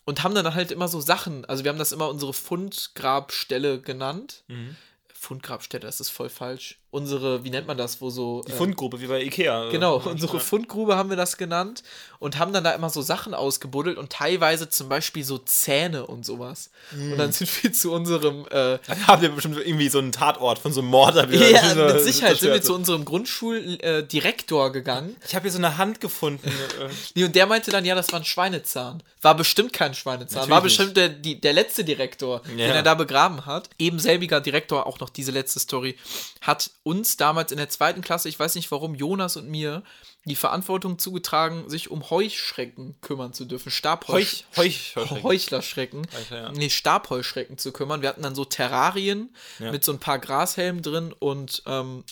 und 0.05 0.23
haben 0.23 0.35
dann 0.35 0.55
halt 0.55 0.71
immer 0.71 0.87
so 0.89 1.01
Sachen, 1.01 1.45
also 1.47 1.65
wir 1.65 1.71
haben 1.71 1.79
das 1.79 1.93
immer 1.93 2.09
unsere 2.09 2.33
Fundgrabstelle 2.33 3.81
genannt. 3.81 4.45
Mhm. 4.49 4.77
Fundgrabstelle, 5.13 5.81
das 5.81 5.99
ist 6.01 6.11
voll 6.11 6.29
falsch. 6.29 6.79
Unsere, 6.91 7.45
wie 7.45 7.51
nennt 7.51 7.67
man 7.67 7.77
das, 7.77 8.01
wo 8.01 8.09
so. 8.11 8.43
Die 8.47 8.53
äh, 8.53 8.55
Fundgruppe, 8.55 9.01
wie 9.01 9.07
bei 9.07 9.21
Ikea. 9.23 9.69
Genau, 9.71 9.99
Ja. 9.99 10.07
unsere 10.11 10.41
Fundgrube 10.41 10.97
haben 10.97 11.11
wir 11.11 11.17
das 11.17 11.37
genannt 11.37 11.83
und 12.21 12.39
haben 12.39 12.53
dann 12.55 12.65
da 12.65 12.71
immer 12.73 12.89
so 12.89 13.03
Sachen 13.03 13.35
ausgebuddelt 13.35 13.99
und 13.99 14.11
teilweise 14.11 14.69
zum 14.71 14.89
Beispiel 14.89 15.23
so 15.25 15.37
Zähne 15.39 16.07
und 16.07 16.25
sowas. 16.25 16.71
Und 16.93 17.11
Mhm. 17.15 17.19
dann 17.19 17.33
sind 17.33 17.51
wir 17.63 17.73
zu 17.73 17.93
unserem, 17.93 18.47
äh, 18.47 18.79
Dann 18.87 19.07
habt 19.09 19.23
ihr 19.23 19.29
bestimmt 19.31 19.59
irgendwie 19.59 19.89
so 19.91 19.99
einen 19.99 20.13
Tatort 20.13 20.59
von 20.59 20.73
so 20.73 20.81
einem 20.81 20.89
Mord. 20.91 21.17
ja, 21.17 21.25
mit 21.75 22.01
Sicherheit 22.01 22.39
sind 22.39 22.53
wir 22.53 22.63
zu 22.63 22.75
unserem 22.75 23.05
Grundschuldirektor 23.05 24.73
gegangen. 24.73 25.17
Ich 25.27 25.35
habe 25.35 25.43
hier 25.45 25.53
so 25.53 25.59
eine 25.59 25.77
Hand 25.77 26.01
gefunden. 26.01 26.47
äh, 26.49 26.89
Nee, 27.15 27.25
und 27.25 27.35
der 27.35 27.47
meinte 27.47 27.71
dann, 27.71 27.85
ja, 27.85 27.95
das 27.95 28.13
war 28.13 28.21
ein 28.21 28.25
Schweinezahn. 28.25 29.03
War 29.23 29.35
bestimmt 29.37 29.73
kein 29.73 29.95
Schweinezahn. 29.95 30.37
Natürlich 30.37 30.51
war 30.51 30.63
bestimmt 30.63 30.97
der, 30.97 31.09
die, 31.09 31.41
der 31.41 31.53
letzte 31.53 31.85
Direktor, 31.85 32.43
Ja. 32.51 32.67
den 32.69 32.77
er 32.77 32.83
da 32.83 32.95
begraben 32.95 33.45
hat. 33.47 33.69
Eben 33.79 33.99
selbiger 33.99 34.41
Direktor, 34.41 34.87
auch 34.87 35.01
noch 35.01 35.11
diese 35.11 35.33
letzte 35.33 35.59
Story, 35.61 35.97
hat 36.41 36.71
uns 36.87 37.17
damals 37.17 37.51
in 37.51 37.59
der 37.59 37.69
zweiten 37.69 38.01
Klasse, 38.01 38.29
ich 38.29 38.39
weiß 38.39 38.55
nicht 38.55 38.71
warum, 38.71 38.95
Jonas 38.95 39.37
und 39.37 39.49
mir 39.51 39.83
die 40.25 40.37
Verantwortung 40.37 41.01
zugetragen, 41.01 41.69
sich 41.69 41.91
um 41.91 42.11
Heuschrecken 42.11 42.95
kümmern 43.01 43.33
zu 43.33 43.45
dürfen. 43.45 43.73
Stabheusch 43.73 44.45
Heuch, 44.57 44.95
Heuch. 44.95 45.23
Heuchlerschrecken. 45.25 46.07
Heuchler, 46.17 46.43
ja. 46.43 46.53
Nee, 46.53 46.71
Stabheuschrecken 46.71 47.59
zu 47.59 47.73
kümmern. 47.73 48.03
Wir 48.03 48.09
hatten 48.09 48.23
dann 48.23 48.37
so 48.37 48.45
Terrarien 48.45 49.35
Ja. 49.59 49.73
mit 49.73 49.85
so 49.85 49.91
ein 49.93 49.99
paar 49.99 50.21
Grashelmen 50.21 50.81
drin 50.83 51.13
und 51.13 51.65
ähm, 51.67 52.05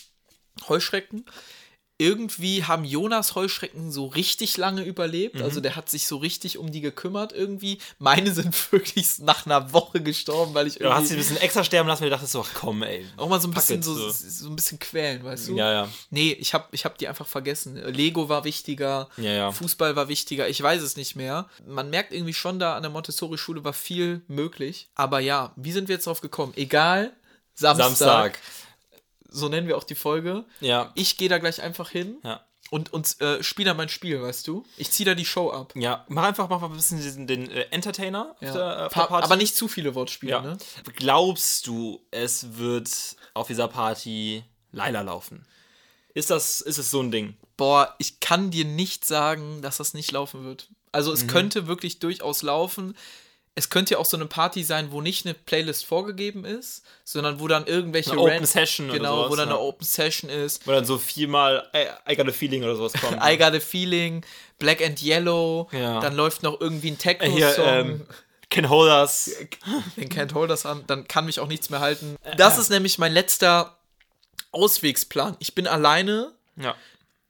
Heuschrecken. 0.68 1.24
Irgendwie 1.96 2.64
haben 2.64 2.84
Jonas 2.84 3.36
Heuschrecken 3.36 3.92
so 3.92 4.06
richtig 4.06 4.56
lange 4.56 4.82
überlebt. 4.82 5.36
Mhm. 5.36 5.42
Also 5.42 5.60
der 5.60 5.76
hat 5.76 5.88
sich 5.88 6.08
so 6.08 6.16
richtig 6.16 6.58
um 6.58 6.72
die 6.72 6.80
gekümmert 6.80 7.32
irgendwie. 7.32 7.78
Meine 7.98 8.32
sind 8.32 8.54
wirklich 8.72 9.20
nach 9.20 9.46
einer 9.46 9.72
Woche 9.72 10.00
gestorben, 10.00 10.54
weil 10.54 10.66
ich 10.66 10.78
Du 10.78 10.92
hast 10.92 11.04
irgendwie 11.04 11.06
sie 11.08 11.14
ein 11.14 11.18
bisschen 11.18 11.36
extra 11.36 11.62
sterben 11.62 11.88
lassen, 11.88 12.02
weil 12.02 12.10
du 12.10 12.16
dachtest 12.16 12.32
so, 12.32 12.42
ach 12.42 12.50
komm, 12.54 12.82
ey. 12.82 13.06
auch 13.16 13.28
mal 13.28 13.40
so 13.40 13.46
ein 13.46 13.54
bisschen 13.54 13.82
so. 13.82 14.10
so 14.10 14.48
ein 14.48 14.56
bisschen 14.56 14.80
quälen, 14.80 15.22
weißt 15.22 15.48
du? 15.48 15.56
Ja, 15.56 15.72
ja. 15.72 15.88
Nee, 16.10 16.32
ich 16.32 16.52
hab, 16.52 16.74
ich 16.74 16.84
hab 16.84 16.98
die 16.98 17.06
einfach 17.06 17.26
vergessen. 17.26 17.76
Lego 17.76 18.28
war 18.28 18.44
wichtiger, 18.44 19.08
Ja, 19.16 19.30
ja. 19.30 19.52
Fußball 19.52 19.94
war 19.94 20.08
wichtiger, 20.08 20.48
ich 20.48 20.60
weiß 20.60 20.82
es 20.82 20.96
nicht 20.96 21.14
mehr. 21.14 21.48
Man 21.64 21.90
merkt 21.90 22.12
irgendwie 22.12 22.34
schon 22.34 22.58
da 22.58 22.74
an 22.76 22.82
der 22.82 22.90
Montessori-Schule 22.90 23.62
war 23.62 23.72
viel 23.72 24.22
möglich. 24.26 24.88
Aber 24.96 25.20
ja, 25.20 25.52
wie 25.56 25.70
sind 25.70 25.88
wir 25.88 25.94
jetzt 25.94 26.06
drauf 26.06 26.20
gekommen? 26.20 26.52
Egal, 26.56 27.12
Samstag. 27.54 27.86
Samstag. 27.86 28.38
So 29.34 29.48
nennen 29.48 29.66
wir 29.66 29.76
auch 29.76 29.84
die 29.84 29.94
Folge. 29.96 30.44
Ja. 30.60 30.92
Ich 30.94 31.16
gehe 31.16 31.28
da 31.28 31.38
gleich 31.38 31.60
einfach 31.60 31.90
hin 31.90 32.18
Ja. 32.22 32.40
und, 32.70 32.92
und 32.92 33.20
äh, 33.20 33.42
spiele 33.42 33.70
da 33.70 33.74
mein 33.74 33.88
Spiel, 33.88 34.22
weißt 34.22 34.46
du? 34.46 34.64
Ich 34.76 34.90
ziehe 34.92 35.04
da 35.06 35.14
die 35.14 35.24
Show 35.24 35.50
ab. 35.50 35.72
Ja, 35.74 36.04
mach 36.08 36.22
einfach 36.24 36.48
mach 36.48 36.60
mal 36.60 36.68
ein 36.68 36.76
bisschen 36.76 36.98
diesen, 36.98 37.26
den 37.26 37.50
äh, 37.50 37.62
Entertainer 37.70 38.30
auf 38.40 38.42
Ja. 38.42 38.52
der, 38.52 38.62
äh, 38.62 38.82
auf 38.86 38.92
der 38.92 39.00
Pa 39.00 39.06
Party. 39.06 39.24
aber 39.24 39.36
nicht 39.36 39.56
zu 39.56 39.66
viele 39.68 39.94
Wortspiele, 39.94 40.32
Ja. 40.32 40.40
ne? 40.42 40.56
Glaubst 40.96 41.66
du, 41.66 42.00
es 42.10 42.56
wird 42.58 42.88
auf 43.34 43.46
dieser 43.48 43.68
Party 43.68 44.44
Laila 44.72 45.00
laufen? 45.02 45.44
Ist 46.14 46.30
das, 46.30 46.60
ist 46.60 46.78
es 46.78 46.90
so 46.92 47.00
ein 47.02 47.10
Ding? 47.10 47.36
Boah, 47.56 47.94
ich 47.98 48.20
kann 48.20 48.50
dir 48.52 48.64
nicht 48.64 49.04
sagen, 49.04 49.62
dass 49.62 49.78
das 49.78 49.94
nicht 49.94 50.12
laufen 50.12 50.44
wird. 50.44 50.68
Also 50.92 51.10
Mhm. 51.10 51.16
es 51.16 51.26
könnte 51.26 51.66
wirklich 51.66 51.98
durchaus 51.98 52.42
laufen. 52.42 52.96
Es 53.56 53.70
könnte 53.70 53.94
ja 53.94 53.98
auch 53.98 54.04
so 54.04 54.16
eine 54.16 54.26
Party 54.26 54.64
sein, 54.64 54.90
wo 54.90 55.00
nicht 55.00 55.24
eine 55.26 55.34
Playlist 55.34 55.86
vorgegeben 55.86 56.44
ist, 56.44 56.82
sondern 57.04 57.38
wo 57.38 57.46
dann 57.46 57.66
irgendwelche 57.66 58.10
Eine 58.10 58.20
Open 58.20 58.44
Session 58.46 58.90
oder 58.90 58.98
genau, 58.98 59.16
sowas, 59.16 59.30
wo 59.30 59.36
dann 59.36 59.48
ja. 59.48 59.54
eine 59.54 59.62
Open 59.64 59.84
Session 59.86 60.28
ist. 60.28 60.66
Wo 60.66 60.72
dann 60.72 60.84
so 60.84 60.98
viermal 60.98 61.70
I, 61.74 62.12
I 62.12 62.16
got 62.16 62.28
a 62.28 62.32
feeling 62.32 62.64
oder 62.64 62.74
sowas 62.74 62.94
kommt. 62.94 63.18
I 63.24 63.36
Got 63.38 63.54
a 63.54 63.60
Feeling, 63.60 64.24
Black 64.58 64.82
and 64.82 65.00
Yellow, 65.00 65.68
Ja. 65.70 66.00
dann 66.00 66.16
läuft 66.16 66.42
noch 66.42 66.60
irgendwie 66.60 66.90
ein 66.90 66.98
Äh, 67.20 67.30
Hier, 67.30 67.56
ähm, 67.58 68.06
Can 68.50 68.68
Hold 68.68 68.90
Us. 68.90 69.30
Den 69.96 70.08
Can't 70.08 70.32
Hold 70.34 70.50
das 70.50 70.66
an, 70.66 70.84
dann 70.86 71.06
kann 71.08 71.26
mich 71.26 71.40
auch 71.40 71.48
nichts 71.48 71.70
mehr 71.70 71.80
halten. 71.80 72.16
Äh, 72.22 72.36
Das 72.36 72.58
ist 72.58 72.70
nämlich 72.70 72.98
mein 72.98 73.12
letzter 73.12 73.76
Auswegsplan. 74.52 75.36
Ich 75.38 75.54
bin 75.54 75.66
alleine. 75.66 76.32
Ja. 76.56 76.74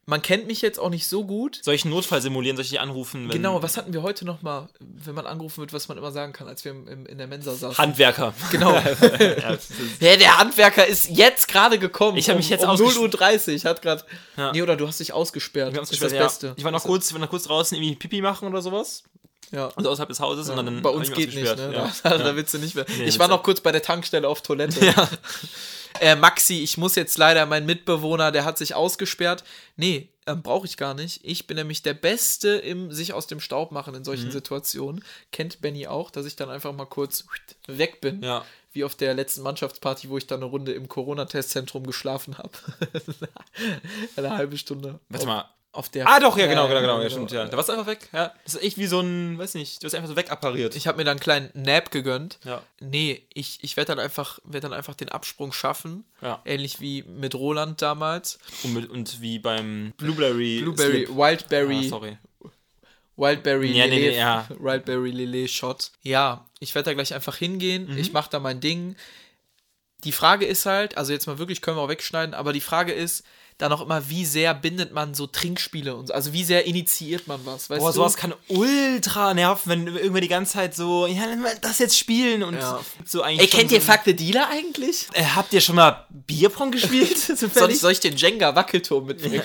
Man 0.06 0.20
kennt 0.20 0.46
mich 0.46 0.60
jetzt 0.60 0.78
auch 0.78 0.90
nicht 0.90 1.06
so 1.06 1.24
gut. 1.24 1.60
Soll 1.62 1.74
ich 1.74 1.84
einen 1.84 1.94
Notfall 1.94 2.20
simulieren? 2.20 2.56
Soll 2.56 2.64
ich 2.64 2.70
dich 2.70 2.80
anrufen? 2.80 3.28
Genau, 3.30 3.62
was 3.62 3.78
hatten 3.78 3.94
wir 3.94 4.02
heute 4.02 4.26
noch 4.26 4.42
mal, 4.42 4.68
wenn 4.80 5.14
man 5.14 5.26
angerufen 5.26 5.60
wird, 5.60 5.72
was 5.72 5.88
man 5.88 5.96
immer 5.96 6.12
sagen 6.12 6.34
kann, 6.34 6.46
als 6.46 6.62
wir 6.64 6.72
im, 6.72 6.86
im, 6.88 7.06
in 7.06 7.16
der 7.16 7.26
Mensa 7.26 7.54
saßen? 7.54 7.78
Handwerker. 7.78 8.34
Genau. 8.50 8.74
ja, 9.18 9.56
Ja, 10.00 10.16
der 10.16 10.38
Handwerker 10.38 10.86
ist 10.86 11.08
jetzt 11.08 11.48
gerade 11.48 11.78
gekommen. 11.78 12.18
Ich 12.18 12.28
hab 12.28 12.36
mich 12.36 12.50
jetzt 12.50 12.64
um, 12.64 12.70
um 12.70 12.76
ausges- 12.76 12.98
0.30 12.98 13.64
Uhr. 13.64 13.70
Hat 13.70 13.80
gerade. 13.80 14.04
Ja. 14.36 14.52
Nee, 14.52 14.60
oder 14.60 14.76
du 14.76 14.86
hast 14.86 15.00
dich 15.00 15.12
ausgesperrt. 15.14 15.72
wir 15.72 15.78
haben's 15.78 15.90
ist 15.90 16.02
das 16.02 16.12
ja. 16.12 16.22
Beste. 16.22 16.52
Ich 16.56 16.64
war 16.64 16.70
noch 16.70 16.84
kurz, 16.84 17.06
ich 17.08 17.12
war 17.14 17.20
noch 17.20 17.30
kurz 17.30 17.44
draußen 17.44 17.76
irgendwie 17.76 17.96
Pipi 17.96 18.20
machen 18.20 18.46
oder 18.48 18.60
sowas. 18.60 19.04
Ja. 19.52 19.70
Also 19.76 19.88
außerhalb 19.90 20.08
des 20.08 20.20
Hauses 20.20 20.48
und 20.50 20.56
dann 20.56 20.82
bei 20.82 20.90
uns 20.90 21.08
ich 21.08 21.14
geht 21.14 21.34
nicht, 21.34 21.48
ausgesperrt. 21.48 21.70
ne? 21.70 21.76
Ja. 21.76 21.92
Da, 22.02 22.18
da 22.18 22.36
willst 22.36 22.52
du 22.52 22.58
nicht 22.58 22.74
mehr. 22.74 22.84
Nee, 22.98 23.04
ich 23.04 23.18
war 23.18 23.28
noch 23.28 23.42
kurz 23.42 23.60
bei 23.60 23.72
der 23.72 23.82
Tankstelle 23.82 24.28
auf 24.28 24.42
Toilette. 24.42 24.80
Äh, 26.00 26.16
Maxi, 26.16 26.62
ich 26.62 26.76
muss 26.76 26.96
jetzt 26.96 27.18
leider, 27.18 27.46
mein 27.46 27.66
Mitbewohner, 27.66 28.32
der 28.32 28.44
hat 28.44 28.58
sich 28.58 28.74
ausgesperrt. 28.74 29.44
Nee, 29.76 30.08
ähm, 30.26 30.42
brauche 30.42 30.66
ich 30.66 30.76
gar 30.76 30.94
nicht. 30.94 31.20
Ich 31.22 31.46
bin 31.46 31.56
nämlich 31.56 31.82
der 31.82 31.94
Beste 31.94 32.48
im 32.50 32.90
sich 32.92 33.12
aus 33.12 33.26
dem 33.26 33.40
Staub 33.40 33.72
machen 33.72 33.94
in 33.94 34.00
Mhm. 34.00 34.04
solchen 34.04 34.30
Situationen. 34.30 35.04
Kennt 35.32 35.60
Benny 35.60 35.86
auch, 35.86 36.10
dass 36.10 36.26
ich 36.26 36.36
dann 36.36 36.50
einfach 36.50 36.72
mal 36.72 36.86
kurz 36.86 37.24
weg 37.66 38.00
bin. 38.00 38.22
Ja. 38.22 38.44
Wie 38.72 38.82
auf 38.84 38.96
der 38.96 39.14
letzten 39.14 39.42
Mannschaftsparty, 39.42 40.08
wo 40.10 40.18
ich 40.18 40.26
dann 40.26 40.40
eine 40.40 40.50
Runde 40.50 40.72
im 40.72 40.88
Corona-Testzentrum 40.88 41.86
geschlafen 41.86 42.38
habe. 42.38 42.50
eine 44.16 44.30
halbe 44.36 44.58
Stunde. 44.58 44.98
Warte 45.08 45.26
mal. 45.26 45.48
Auf 45.74 45.88
der 45.88 46.08
Ah, 46.08 46.20
doch, 46.20 46.38
ja, 46.38 46.46
genau, 46.46 46.68
genau, 46.68 46.80
genau, 46.80 47.02
ja, 47.02 47.10
stimmt, 47.10 47.32
ja. 47.32 47.46
Da 47.46 47.56
warst 47.56 47.68
du 47.68 47.72
einfach 47.72 47.86
weg, 47.88 48.08
ja. 48.12 48.32
Das 48.44 48.54
ist 48.54 48.62
echt 48.62 48.78
wie 48.78 48.86
so 48.86 49.00
ein, 49.00 49.36
weiß 49.38 49.54
nicht, 49.54 49.82
du 49.82 49.86
hast 49.86 49.94
einfach 49.94 50.08
so 50.08 50.14
wegappariert. 50.16 50.76
Ich 50.76 50.86
habe 50.86 50.98
mir 50.98 51.04
dann 51.04 51.12
einen 51.18 51.20
kleinen 51.20 51.50
Nap 51.54 51.90
gegönnt. 51.90 52.38
Ja. 52.44 52.62
Nee, 52.80 53.26
ich, 53.34 53.58
ich 53.62 53.76
werde 53.76 53.88
dann, 53.88 53.98
einfach- 53.98 54.38
werd 54.44 54.62
dann 54.64 54.72
einfach 54.72 54.94
den 54.94 55.08
Absprung 55.08 55.52
schaffen. 55.52 56.04
Ja. 56.22 56.40
Ähnlich 56.44 56.80
wie 56.80 57.02
mit 57.02 57.34
Roland 57.34 57.82
damals. 57.82 58.38
Und, 58.62 58.74
mit, 58.74 58.88
und 58.88 59.20
wie 59.20 59.38
beim 59.40 59.92
Blueberry. 59.96 60.60
Blueberry, 60.62 61.04
Slip. 61.06 61.16
Wildberry, 61.16 61.80
Ah, 61.86 61.88
sorry. 61.88 62.18
Wildberry 63.16 63.72
Ja, 63.72 63.86
nee, 63.86 63.94
Lillet, 63.96 64.12
nee, 64.12 64.18
ja. 64.18 64.46
Wildberry 64.58 65.10
Lillet 65.10 65.50
Shot. 65.50 65.92
Ja, 66.02 66.46
ich 66.60 66.74
werde 66.74 66.90
da 66.90 66.94
gleich 66.94 67.14
einfach 67.14 67.36
hingehen. 67.36 67.86
Mhm. 67.90 67.98
Ich 67.98 68.12
mache 68.12 68.30
da 68.30 68.40
mein 68.40 68.60
Ding. 68.60 68.96
Die 70.02 70.12
Frage 70.12 70.44
ist 70.46 70.66
halt, 70.66 70.96
also 70.98 71.12
jetzt 71.12 71.26
mal 71.26 71.38
wirklich, 71.38 71.62
können 71.62 71.76
wir 71.76 71.82
auch 71.82 71.88
wegschneiden, 71.88 72.34
aber 72.34 72.52
die 72.52 72.60
Frage 72.60 72.92
ist 72.92 73.24
dann 73.58 73.72
auch 73.72 73.80
immer, 73.80 74.08
wie 74.08 74.24
sehr 74.24 74.52
bindet 74.52 74.92
man 74.92 75.14
so 75.14 75.26
Trinkspiele 75.28 75.94
und 75.94 76.08
so, 76.08 76.14
also 76.14 76.32
wie 76.32 76.42
sehr 76.42 76.66
initiiert 76.66 77.28
man 77.28 77.40
was, 77.44 77.70
weißt 77.70 77.80
Boah, 77.80 77.90
du? 77.90 77.96
sowas 77.96 78.16
kann 78.16 78.34
ultra 78.48 79.32
nerven, 79.32 79.70
wenn 79.70 79.86
irgendwer 79.96 80.20
die 80.20 80.28
ganze 80.28 80.54
Zeit 80.54 80.74
so, 80.74 81.06
ja, 81.06 81.22
das 81.60 81.78
jetzt 81.78 81.96
spielen 81.96 82.42
und 82.42 82.54
Ja. 82.56 82.80
so 83.04 83.22
eigentlich. 83.22 83.52
Ey, 83.52 83.58
kennt 83.58 83.70
so 83.70 83.76
ihr 83.76 83.80
Fuck 83.82 84.00
the 84.06 84.14
Dealer 84.16 84.48
eigentlich? 84.50 85.06
Äh, 85.12 85.22
habt 85.36 85.52
ihr 85.52 85.60
schon 85.60 85.76
mal 85.76 86.04
Bierpong 86.10 86.72
gespielt? 86.72 87.16
Sonst 87.54 87.80
soll 87.80 87.92
ich 87.92 88.00
den 88.00 88.16
Jenga-Wackelturm 88.16 89.06
mitbringen? 89.06 89.42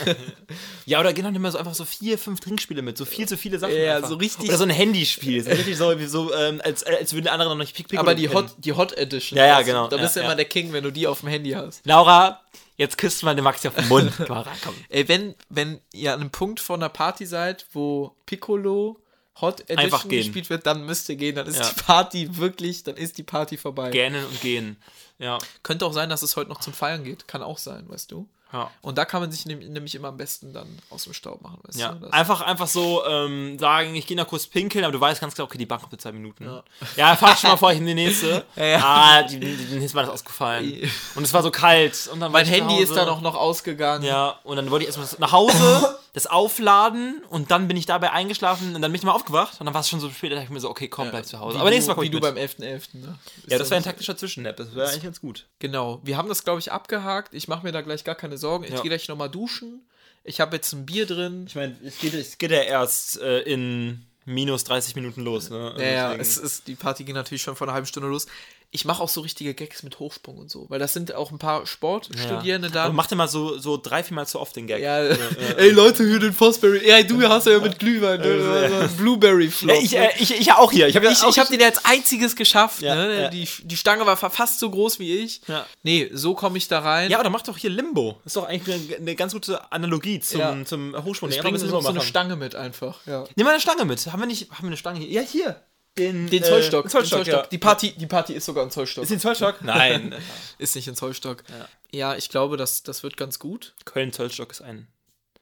ja, 0.85 0.99
oder 0.99 1.13
gehen 1.13 1.23
doch 1.25 1.31
nicht 1.31 1.39
mehr 1.41 1.51
so 1.51 1.59
einfach 1.59 1.75
so 1.75 1.85
vier, 1.85 2.17
fünf 2.17 2.39
Trinkspiele 2.39 2.81
mit, 2.81 2.97
so 2.97 3.05
viel 3.05 3.27
zu 3.27 3.37
viele 3.37 3.59
Sachen. 3.59 3.75
Ja, 3.75 3.97
einfach. 3.97 4.09
so 4.09 4.15
richtig- 4.15 4.49
Oder 4.49 4.57
so 4.57 4.63
ein 4.63 4.69
Handyspiel. 4.71 5.43
So 5.43 5.51
richtig 5.51 5.77
so, 5.77 5.99
wie 5.99 6.05
so 6.07 6.33
ähm, 6.33 6.61
als, 6.63 6.83
als 6.83 7.13
würden 7.13 7.25
die 7.25 7.29
anderen 7.29 7.51
noch 7.51 7.63
nicht 7.63 7.75
Pick 7.75 7.87
Pick 7.87 7.99
Aber 7.99 8.15
die 8.15 8.29
Hot, 8.29 8.55
die 8.57 8.73
Hot 8.73 8.97
Edition. 8.97 9.37
Ja, 9.37 9.45
ja, 9.45 9.61
genau. 9.61 9.87
Da 9.87 9.97
bist 9.97 10.15
du 10.15 10.21
immer 10.21 10.35
der 10.35 10.45
King, 10.45 10.73
wenn 10.73 10.83
du 10.83 10.91
die 10.91 11.05
auf 11.07 11.19
dem 11.19 11.29
Handy 11.29 11.51
hast. 11.51 11.85
Laura, 11.85 12.41
jetzt 12.79 12.97
küsst 12.97 13.21
mal 13.21 13.35
den 13.35 13.43
Maxi 13.43 13.67
auf 13.67 13.75
den 13.75 13.87
Mund. 13.87 14.11
Rein, 14.29 14.45
komm. 14.63 14.73
Ey, 14.89 15.07
wenn, 15.07 15.35
wenn 15.49 15.79
ihr 15.93 16.13
an 16.15 16.21
einem 16.21 16.31
Punkt 16.31 16.59
von 16.59 16.79
einer 16.81 16.89
Party 16.89 17.27
seid, 17.27 17.67
wo 17.73 18.15
Piccolo 18.25 18.99
Hot 19.41 19.61
Edition 19.61 19.77
Einfach 19.79 20.07
gehen. 20.07 20.17
gespielt 20.23 20.49
wird, 20.49 20.65
dann 20.65 20.85
müsst 20.85 21.07
ihr 21.07 21.15
gehen. 21.15 21.35
Dann 21.35 21.47
ist 21.47 21.59
Ja. 21.59 21.69
die 21.69 21.81
Party 21.81 22.37
wirklich, 22.37 22.83
dann 22.83 22.95
ist 22.97 23.17
die 23.17 23.23
Party 23.23 23.55
vorbei. 23.57 23.89
Gähnen 23.91 24.25
und 24.25 24.41
gehen. 24.41 24.75
Ja. 25.17 25.37
Könnte 25.63 25.85
auch 25.85 25.93
sein, 25.93 26.09
dass 26.09 26.23
es 26.23 26.35
heute 26.35 26.49
noch 26.49 26.59
zum 26.59 26.73
Feiern 26.73 27.03
geht. 27.03 27.27
Kann 27.27 27.41
auch 27.43 27.57
sein, 27.57 27.87
weißt 27.89 28.11
du. 28.11 28.27
Ja. 28.51 28.71
Und 28.81 28.97
da 28.97 29.05
kann 29.05 29.21
man 29.21 29.31
sich 29.31 29.45
nämlich 29.45 29.93
immer 29.93 30.07
am 30.07 30.17
besten 30.17 30.53
dann 30.53 30.67
aus 30.89 31.03
dem 31.03 31.13
Staub 31.13 31.41
machen, 31.41 31.59
weißt 31.63 31.79
Ja, 31.79 31.93
du. 31.93 31.99
Das- 31.99 32.13
einfach, 32.13 32.41
einfach 32.41 32.67
so 32.67 33.05
ähm, 33.05 33.59
sagen, 33.59 33.93
ich 33.93 34.07
gehe 34.07 34.17
noch 34.17 34.27
kurz 34.27 34.47
pinkeln, 34.47 34.83
aber 34.83 34.91
du 34.91 34.99
weißt 34.99 35.21
ganz 35.21 35.35
klar, 35.35 35.45
okay, 35.45 35.57
die 35.57 35.67
Bank 35.67 35.81
kommt 35.81 35.93
in 35.93 35.99
zwei 35.99 36.11
Minuten. 36.11 36.45
Ja, 36.45 36.63
ja 36.95 37.15
fahr 37.15 37.37
schon 37.37 37.51
mal 37.51 37.57
vor, 37.57 37.71
ich 37.71 37.77
in 37.77 37.85
die 37.85 37.93
nächste. 37.93 38.43
ja. 38.55 38.79
Ah, 38.83 39.23
die, 39.23 39.39
die, 39.39 39.55
die 39.55 39.77
ist 39.77 39.93
mir 39.93 40.01
das 40.01 40.09
ausgefallen. 40.09 40.89
Und 41.15 41.23
es 41.23 41.33
war 41.33 41.43
so 41.43 41.51
kalt. 41.51 42.09
Und 42.11 42.19
dann 42.19 42.33
war 42.33 42.39
mein 42.39 42.47
Handy 42.47 42.77
ist 42.79 42.95
dann 42.95 43.07
auch 43.07 43.21
noch 43.21 43.35
ausgegangen. 43.35 44.03
Ja, 44.03 44.39
und 44.43 44.55
dann 44.55 44.71
wollte 44.71 44.85
ich 44.85 44.97
erstmal 44.97 45.07
nach 45.19 45.31
Hause, 45.31 45.99
das 46.23 46.27
aufladen 46.27 47.21
und 47.29 47.51
dann 47.51 47.67
bin 47.67 47.77
ich 47.77 47.85
dabei 47.85 48.11
eingeschlafen 48.11 48.75
und 48.75 48.81
dann 48.81 48.91
bin 48.91 48.99
ich 48.99 49.03
mal 49.05 49.11
aufgewacht 49.13 49.59
und 49.59 49.65
dann 49.65 49.73
war 49.73 49.81
es 49.81 49.89
schon 49.89 49.99
so 49.99 50.09
spät, 50.09 50.31
da 50.31 50.35
dachte 50.35 50.45
ich 50.45 50.49
mir 50.51 50.59
so, 50.59 50.69
okay, 50.69 50.87
komm, 50.87 51.09
bleib 51.09 51.25
zu 51.25 51.39
Hause. 51.39 51.59
Aber 51.59 51.69
nächstes 51.69 51.87
Mal 51.87 51.95
komm 51.95 52.03
wie 52.03 52.09
du 52.09 52.17
mit. 52.19 52.23
beim 52.23 52.35
11.11. 52.37 52.61
Ne? 52.63 53.17
Ist 53.43 53.51
Ja, 53.51 53.57
das 53.57 53.69
wäre 53.69 53.77
ein 53.79 53.83
taktischer 53.83 54.17
Zwischennap, 54.17 54.57
das 54.57 54.75
wäre 54.75 54.89
eigentlich 54.89 55.03
ganz 55.03 55.21
gut. 55.21 55.47
Genau, 55.59 55.99
wir 56.03 56.17
haben 56.17 56.29
das, 56.29 56.43
glaube 56.43 56.59
ich, 56.59 56.71
abgehakt. 56.71 57.33
Ich 57.33 57.47
mache 57.47 57.63
mir 57.65 57.71
da 57.71 57.81
gleich 57.81 58.03
gar 58.03 58.15
keine 58.15 58.37
Sorgen. 58.37 58.63
Ich 58.65 58.71
Ja. 58.71 58.81
gehe 58.81 58.89
gleich 58.89 59.07
nochmal 59.07 59.29
duschen. 59.29 59.81
Ich 60.23 60.41
habe 60.41 60.55
jetzt 60.57 60.73
ein 60.73 60.85
Bier 60.85 61.05
drin. 61.05 61.45
Ich 61.47 61.55
meine, 61.55 61.75
es 61.83 61.97
geht, 61.99 62.13
es 62.13 62.37
geht 62.37 62.51
ja 62.51 62.61
erst 62.61 63.19
äh, 63.21 63.39
in 63.41 64.05
minus 64.25 64.63
30 64.65 64.95
Minuten 64.95 65.21
los, 65.21 65.49
ne? 65.49 65.69
Also 65.71 65.81
Ja, 65.81 65.87
ja, 65.89 66.07
deswegen- 66.15 66.21
es 66.21 66.37
ist, 66.37 66.67
die 66.67 66.75
Party 66.75 67.03
ging 67.03 67.15
natürlich 67.15 67.41
schon 67.41 67.55
vor 67.55 67.65
einer 67.67 67.73
halben 67.73 67.87
Stunde 67.87 68.09
los. 68.09 68.27
Ich 68.71 68.85
mache 68.85 69.01
auch 69.01 69.09
so 69.09 69.21
richtige 69.21 69.55
Gags 69.55 69.81
mit 69.81 69.97
Hochsprung 69.97 70.37
und 70.37 70.51
so, 70.51 70.69
weil 70.69 70.77
das 70.77 70.93
sind 70.93 71.15
auch 71.15 71.31
ein 71.31 71.39
paar 71.39 71.65
Sportstudierende 71.65 72.69
da. 72.69 72.83
Aber 72.85 72.93
mach 72.93 73.07
dir 73.07 73.15
mal 73.15 73.27
so, 73.27 73.57
so 73.57 73.77
drei, 73.77 74.03
viermal 74.03 74.27
zu 74.27 74.39
oft 74.39 74.55
den 74.55 74.67
Gag. 74.67 74.79
ja, 74.81 74.97
ey 75.57 75.71
Leute, 75.71 76.07
hier 76.07 76.19
den 76.19 76.33
Fosberry. 76.33 76.79
Ey, 76.87 77.05
du 77.05 77.19
hast 77.27 77.47
ja 77.47 77.57
mit 77.59 77.79
Glühwein, 77.79 78.19
ne? 78.19 78.69
so 78.69 78.75
ein 78.75 78.89
Blueberry 78.97 79.49
Flop. 79.49 79.75
Ja, 79.75 79.81
ich, 79.81 79.95
äh, 79.97 80.09
ich, 80.19 80.39
ich 80.39 80.45
ja 80.45 80.57
auch 80.59 80.71
hier. 80.71 80.87
Ich 80.87 80.95
habe 80.95 81.05
ja 81.07 81.11
ich, 81.11 81.23
ich 81.23 81.39
habe 81.39 81.49
den 81.49 81.63
als 81.63 81.83
einziges 81.83 82.35
geschafft. 82.35 82.81
Ja, 82.81 82.95
ne? 82.95 83.21
ja. 83.23 83.29
Die, 83.29 83.47
die 83.63 83.77
Stange 83.77 84.05
war 84.05 84.15
fa- 84.17 84.29
fast 84.29 84.59
so 84.59 84.69
groß 84.69 84.99
wie 84.99 85.17
ich. 85.17 85.41
Ja. 85.47 85.65
Nee, 85.81 86.09
so 86.13 86.35
komme 86.35 86.57
ich 86.59 86.67
da 86.67 86.79
rein. 86.79 87.09
Ja, 87.09 87.19
aber 87.19 87.29
mach 87.31 87.41
doch 87.41 87.57
hier 87.57 87.71
Limbo. 87.71 88.19
Ist 88.23 88.35
doch 88.35 88.45
eigentlich 88.45 88.95
eine, 88.97 89.15
ganz 89.15 89.33
gute 89.33 89.71
Analogie 89.71 90.19
zum, 90.19 90.39
Ja. 90.39 90.55
zum 90.65 90.95
Hochsprung. 91.03 91.29
ich 91.29 91.37
Ja, 91.37 91.41
bringe 91.41 91.57
so, 91.57 91.67
so 91.81 91.87
eine. 91.87 92.01
Stange 92.01 92.35
mit 92.35 92.53
einfach. 92.55 92.99
Ja. 93.07 93.25
Nimm 93.35 93.45
mal 93.45 93.51
eine 93.51 93.61
Stange 93.61 93.85
mit. 93.85 94.05
Haben 94.05 94.19
wir 94.19 94.27
nicht, 94.27 94.51
haben 94.51 94.61
wir 94.63 94.67
eine 94.67 94.77
Stange 94.77 94.99
hier? 94.99 95.09
Ja, 95.09 95.21
hier. 95.21 95.61
Den, 95.97 96.29
Den 96.29 96.43
äh, 96.43 96.45
Zollstock. 96.45 96.85
den 96.85 96.89
Zollstock, 96.91 97.19
den 97.19 97.25
Zollstock. 97.25 97.43
Ja. 97.43 97.47
Die, 97.49 97.57
Party, 97.57 97.91
die 97.93 98.05
Party 98.07 98.33
ist 98.33 98.45
sogar 98.45 98.63
ein 98.63 98.71
Zollstock. 98.71 99.03
Ist 99.03 99.09
den 99.11 99.19
Zollstock? 99.19 99.61
Nein. 99.63 100.15
Ist 100.57 100.75
nicht 100.75 100.87
ein 100.87 100.95
Zollstock. 100.95 101.43
Ja, 101.91 102.15
ich 102.15 102.29
glaube, 102.29 102.55
das, 102.57 102.83
das 102.83 103.03
wird 103.03 103.17
ganz 103.17 103.39
gut. 103.39 103.73
Köln-Zollstock 103.85 104.51
ist 104.51 104.61
ein 104.61 104.87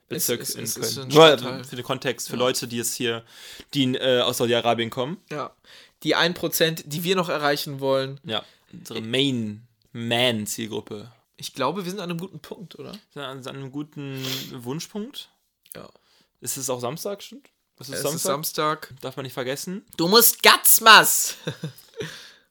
Bezirk 0.07 0.39
ist- 0.41 0.55
in 0.55 0.63
ist- 0.63 0.75
Köln. 0.75 0.85
ist 0.85 0.97
ein 0.97 1.07
Nur 1.09 1.27
Stadtteil. 1.27 1.63
für 1.65 1.75
den 1.75 1.83
Kontext, 1.85 2.29
für 2.29 2.37
Leute, 2.37 2.67
die 2.67 2.79
es 2.79 2.93
hier, 2.95 3.23
die 3.73 3.93
äh, 3.95 4.21
aus 4.21 4.37
Saudi-Arabien 4.37 4.89
kommen. 4.89 5.17
Ja. 5.29 5.51
Die 6.03 6.15
1%, 6.15 6.83
die 6.85 7.03
wir 7.03 7.15
noch 7.17 7.27
erreichen 7.29 7.79
wollen, 7.81 8.19
Ja. 8.23 8.43
Unsere 8.71 9.01
Main-Man-Zielgruppe. 9.93 11.11
ich 11.37 11.53
glaube, 11.53 11.83
wir 11.85 11.91
sind 11.91 11.99
an 11.99 12.09
einem 12.09 12.19
guten 12.19 12.39
Punkt, 12.39 12.77
oder? 12.79 12.93
Sind 13.13 13.21
an 13.23 13.39
an 13.39 13.47
einem 13.55 13.71
guten 13.71 14.23
Wunschpunkt. 14.53 15.29
Ja. 15.75 15.89
Ist 16.41 16.57
es 16.57 16.69
auch 16.69 16.79
Samstag, 16.79 17.21
stimmt? 17.23 17.49
Es 17.79 17.89
ist 17.89 17.95
Es 17.95 18.01
Samstag. 18.01 18.15
ist 18.15 18.23
Samstag. 18.23 18.93
Darf 19.01 19.15
man 19.17 19.23
nicht 19.23 19.33
vergessen. 19.33 19.85
Du 19.97 20.07
musst 20.07 20.41
Gatzmas! 20.43 21.35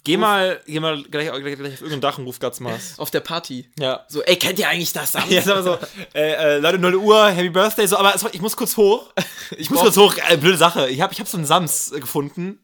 Geh 0.04 0.16
mal, 0.16 0.62
geh 0.68 0.78
mal 0.78 1.02
gleich, 1.02 1.28
gleich, 1.32 1.56
gleich 1.56 1.72
auf 1.74 1.80
irgendein 1.80 2.00
Dach 2.00 2.18
und 2.18 2.26
ruf 2.26 2.38
Gatzmas. 2.38 2.94
Auf 3.00 3.10
der 3.10 3.18
Party. 3.18 3.68
Ja. 3.76 4.04
So, 4.08 4.22
ey, 4.22 4.36
kennt 4.36 4.56
ihr 4.60 4.68
eigentlich 4.68 4.92
das? 4.92 5.14
Ja, 5.28 5.42
sag 5.42 5.56
mal 5.56 5.62
so, 5.64 5.78
äh, 6.14 6.32
äh, 6.54 6.58
Leute, 6.58 6.78
0 6.78 6.94
Uhr, 6.94 7.28
Happy 7.28 7.50
Birthday, 7.50 7.88
so, 7.88 7.96
aber 7.96 8.14
ich 8.32 8.40
muss 8.40 8.56
kurz 8.56 8.76
hoch. 8.76 9.12
Ich 9.58 9.68
muss 9.68 9.80
brauch- 9.80 9.84
kurz 9.86 9.96
hoch, 9.96 10.14
äh, 10.28 10.36
blöde 10.36 10.58
Sache. 10.58 10.88
Ich 10.90 11.00
habe 11.00 11.12
ich 11.12 11.18
hab 11.18 11.26
so 11.26 11.36
einen 11.36 11.44
Sams 11.44 11.90
äh, 11.90 11.98
gefunden 11.98 12.60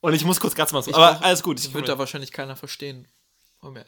und 0.00 0.14
ich 0.14 0.24
muss 0.24 0.40
kurz 0.40 0.54
Gatzmas. 0.54 0.88
Aber 0.88 1.12
brauch- 1.16 1.20
alles 1.22 1.42
gut. 1.42 1.60
Ich 1.60 1.74
wird 1.74 1.86
da 1.86 1.98
wahrscheinlich 1.98 2.32
keiner 2.32 2.56
verstehen. 2.56 3.06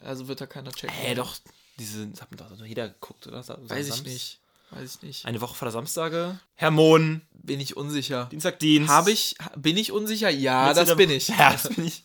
Also 0.03 0.27
wird 0.27 0.39
da 0.41 0.45
keiner 0.45 0.71
checken. 0.71 0.95
Hä, 0.95 1.15
doch, 1.15 1.35
diese, 1.79 2.05
das 2.09 2.21
hat 2.21 2.27
doch 2.39 2.63
jeder 2.63 2.89
geguckt, 2.89 3.25
oder? 3.25 3.41
So 3.41 3.55
Weiß 3.59 3.87
ich 3.87 3.93
Sams. 3.95 4.03
nicht. 4.03 4.39
Weiß 4.69 4.97
ich 4.97 5.01
nicht. 5.01 5.25
Eine 5.25 5.41
Woche 5.41 5.55
vor 5.55 5.65
der 5.65 5.71
Samstage. 5.71 6.39
Herr 6.53 6.69
Mohn, 6.69 7.21
Bin 7.49 7.59
ich 7.59 7.75
unsicher. 7.75 8.27
Dienstag, 8.31 8.59
Dienst. 8.59 8.91
Habe 8.91 9.09
ich, 9.09 9.35
bin 9.55 9.75
ich 9.75 9.91
unsicher? 9.91 10.29
Ja, 10.29 10.71
das 10.71 10.95
bin 10.95 11.09
ich. 11.09 11.29
Ja, 11.29 11.51
das 11.51 11.67
bin 11.67 11.87
ich. 11.87 12.03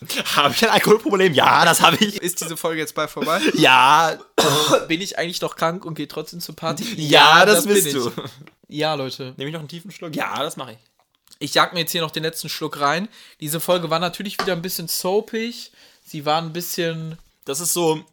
Habe 0.36 0.54
ich 0.54 0.62
ein 0.62 0.70
Alkoholproblem? 0.70 1.34
Ja, 1.34 1.64
das 1.64 1.82
habe 1.82 1.96
ich. 1.96 2.22
Ist 2.22 2.40
diese 2.40 2.56
Folge 2.56 2.80
jetzt 2.80 2.94
bald 2.94 3.10
vorbei? 3.10 3.40
Ja, 3.54 4.16
bin 4.88 5.00
ich 5.00 5.18
eigentlich 5.18 5.40
noch 5.40 5.56
krank 5.56 5.84
und 5.84 5.96
gehe 5.96 6.06
trotzdem 6.06 6.38
zur 6.38 6.54
Party? 6.54 6.84
ja, 6.96 7.44
das, 7.44 7.66
bin 7.66 7.74
bist 7.74 7.92
du. 7.92 8.12
Ja, 8.68 8.94
Leute. 8.94 9.34
Nehme 9.36 9.50
ich 9.50 9.52
noch 9.52 9.60
einen 9.60 9.68
tiefen 9.68 9.90
Schluck? 9.90 10.14
Ja, 10.14 10.40
das 10.40 10.56
mache 10.56 10.72
ich. 10.72 10.78
Ich 11.40 11.54
jag 11.54 11.72
mir 11.72 11.80
jetzt 11.80 11.90
hier 11.90 12.00
noch 12.00 12.12
den 12.12 12.22
letzten 12.22 12.48
Schluck 12.48 12.78
rein. 12.78 13.08
Diese 13.40 13.58
Folge 13.58 13.90
war 13.90 13.98
natürlich 13.98 14.38
wieder 14.38 14.52
ein 14.52 14.62
bisschen 14.62 14.86
soapig. 14.86 15.72
Sie 16.04 16.24
war 16.24 16.40
ein 16.40 16.52
bisschen. 16.52 17.18
Das 17.44 17.58
ist 17.58 17.72
so, 17.72 18.04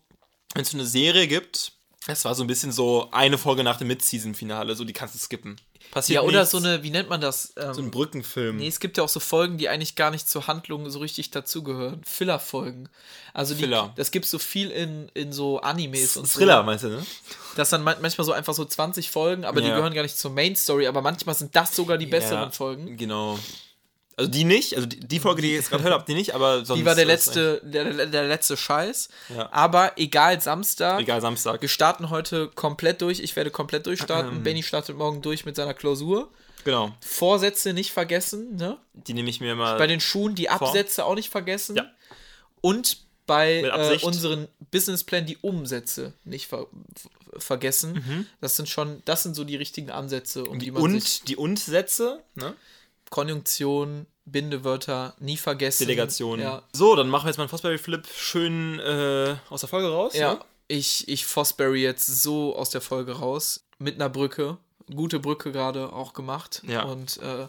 wenn 0.56 0.64
es 0.64 0.72
so 0.72 0.78
eine 0.78 0.88
Serie 0.88 1.28
gibt, 1.28 1.72
es 2.08 2.26
war 2.26 2.36
so 2.36 2.44
ein 2.44 2.48
bisschen 2.48 2.72
so 2.72 3.10
eine 3.12 3.38
Folge 3.38 3.64
nach 3.64 3.78
dem 3.78 3.88
Mid-Season-Finale, 3.90 4.76
so 4.76 4.86
die 4.86 4.94
kannst 4.94 5.16
du 5.16 5.20
skippen. 5.20 5.58
Passiert 5.92 6.16
Ja, 6.16 6.22
oder 6.28 6.40
nichts. 6.40 6.52
so 6.52 6.58
eine, 6.58 6.84
wie 6.84 6.90
nennt 6.92 7.10
man 7.10 7.22
das? 7.22 7.54
Ähm, 7.58 7.74
so 7.74 7.82
ein 7.82 7.92
Brückenfilm. 7.92 8.58
Nee, 8.58 8.68
es 8.68 8.80
gibt 8.80 8.98
ja 8.98 9.04
auch 9.04 9.10
so 9.10 9.20
Folgen, 9.20 9.58
die 9.58 9.70
eigentlich 9.70 9.96
gar 9.96 10.12
nicht 10.12 10.30
zur 10.30 10.48
Handlung 10.48 10.90
so 10.90 11.00
richtig 11.00 11.32
dazugehören. 11.32 12.02
Filler-Folgen. 12.06 12.90
Also 13.34 13.54
die, 13.56 13.62
Filler. 13.62 13.94
das 13.96 14.12
gibt 14.12 14.26
so 14.26 14.38
viel 14.40 14.70
in, 14.72 15.10
in 15.14 15.32
so 15.32 15.60
Animes 15.62 16.18
und 16.18 16.30
Thriller, 16.32 16.60
so. 16.60 16.64
meinst 16.64 16.84
du, 16.84 16.90
ne? 16.90 17.06
Das 17.56 17.70
sind 17.70 17.84
man- 17.84 18.02
manchmal 18.02 18.26
so 18.26 18.32
einfach 18.34 18.54
so 18.54 18.66
20 18.66 19.10
Folgen, 19.10 19.46
aber 19.46 19.62
die 19.62 19.68
Ja. 19.68 19.76
gehören 19.76 19.94
gar 19.94 20.04
nicht 20.04 20.18
zur 20.18 20.32
Main-Story, 20.32 20.88
aber 20.88 21.02
manchmal 21.02 21.36
sind 21.36 21.56
das 21.56 21.76
sogar 21.76 21.98
die 21.98 22.06
besseren 22.08 22.50
Ja, 22.50 22.52
Folgen. 22.52 22.98
Genau. 22.98 23.40
Also 24.20 24.32
die 24.32 24.46
nicht, 24.46 24.76
also 24.76 24.88
die, 24.88 25.00
die 25.00 25.20
Folge, 25.20 25.44
die 25.44 25.50
ihr 25.52 25.56
jetzt 25.58 25.70
gerade 25.70 25.84
hört 25.84 25.94
habt, 25.94 26.10
die 26.10 26.16
nicht, 26.16 26.34
aber 26.34 26.66
sonst. 26.66 26.80
Die 26.80 26.86
war 26.86 26.96
der 26.96 27.06
letzte, 27.06 27.62
der, 27.64 28.08
der, 28.08 28.28
letzte 28.28 28.58
Scheiß. 28.58 29.10
Ja. 29.30 29.52
Aber 29.52 29.92
egal, 29.96 30.42
Samstag. 30.42 31.00
Egal, 31.02 31.22
Samstag. 31.22 31.62
Wir 31.62 31.70
starten 31.70 32.10
heute 32.10 32.48
komplett 32.48 33.02
durch. 33.02 33.20
Ich 33.20 33.36
werde 33.36 33.52
komplett 33.52 33.86
durchstarten. 33.86 34.42
Benny 34.42 34.64
startet 34.64 34.98
morgen 34.98 35.22
durch 35.22 35.46
mit 35.46 35.56
seiner 35.56 35.76
Klausur. 35.76 36.32
Genau. 36.64 36.94
Vorsätze 37.00 37.74
nicht 37.74 37.92
vergessen, 37.92 38.56
ne? 38.56 38.78
Die 38.94 39.14
nehme 39.14 39.30
ich 39.30 39.40
mir 39.40 39.56
mal. 39.56 39.78
Bei 39.78 39.88
den 39.88 40.00
Schuhen 40.00 40.34
die 40.34 40.50
Absätze 40.50 41.06
auch 41.06 41.16
nicht 41.16 41.30
vergessen. 41.30 41.76
Ja. 41.76 41.86
Und 42.60 42.98
bei 43.28 43.62
äh, 43.62 44.00
unseren 44.02 44.48
Businessplan 44.72 45.26
die 45.28 45.38
Umsätze 45.38 46.14
nicht 46.24 46.48
ver 46.48 46.66
ver- 46.96 47.40
vergessen. 47.40 47.94
Mhm. 47.94 48.26
Das 48.42 48.56
sind 48.56 48.68
schon, 48.68 49.04
das 49.06 49.22
sind 49.22 49.36
so 49.36 49.44
die 49.44 49.58
richtigen 49.58 49.92
Ansätze, 49.92 50.44
um 50.46 50.58
die, 50.58 50.72
man 50.72 51.00
sich 51.00 51.20
und 51.20 51.30
die 51.30 51.36
Und-Sätze, 51.36 52.24
ne? 52.36 52.56
Konjunktion, 53.10 54.08
Bindewörter 54.26 55.16
nie 55.20 55.38
vergessen. 55.38 55.86
Delegation. 55.86 56.40
Ja, 56.40 56.64
So, 56.74 56.96
dann 56.96 57.10
machen 57.10 57.26
wir 57.26 57.30
jetzt 57.30 57.38
mal 57.38 57.44
einen 57.44 57.50
Fosberry 57.50 57.78
Flip 57.78 58.06
schön 58.16 58.80
äh, 58.80 59.36
aus 59.50 59.62
der 59.62 59.70
Folge 59.70 59.90
raus. 59.90 60.14
ja. 60.16 60.34
Ne? 60.36 60.40
Ich, 60.70 61.08
ich 61.08 61.26
Fosbury 61.26 61.82
jetzt 61.82 62.06
so 62.08 62.54
aus 62.54 62.70
der 62.70 62.82
Folge 62.82 63.14
raus. 63.14 63.64
Mit 63.80 63.96
einer 63.96 64.10
Brücke. 64.10 64.58
Gute 64.94 65.20
Brücke 65.20 65.54
gerade 65.54 65.94
auch 65.94 66.12
gemacht. 66.12 66.62
Ja. 66.68 66.84
Und 66.84 67.18
äh, 67.18 67.48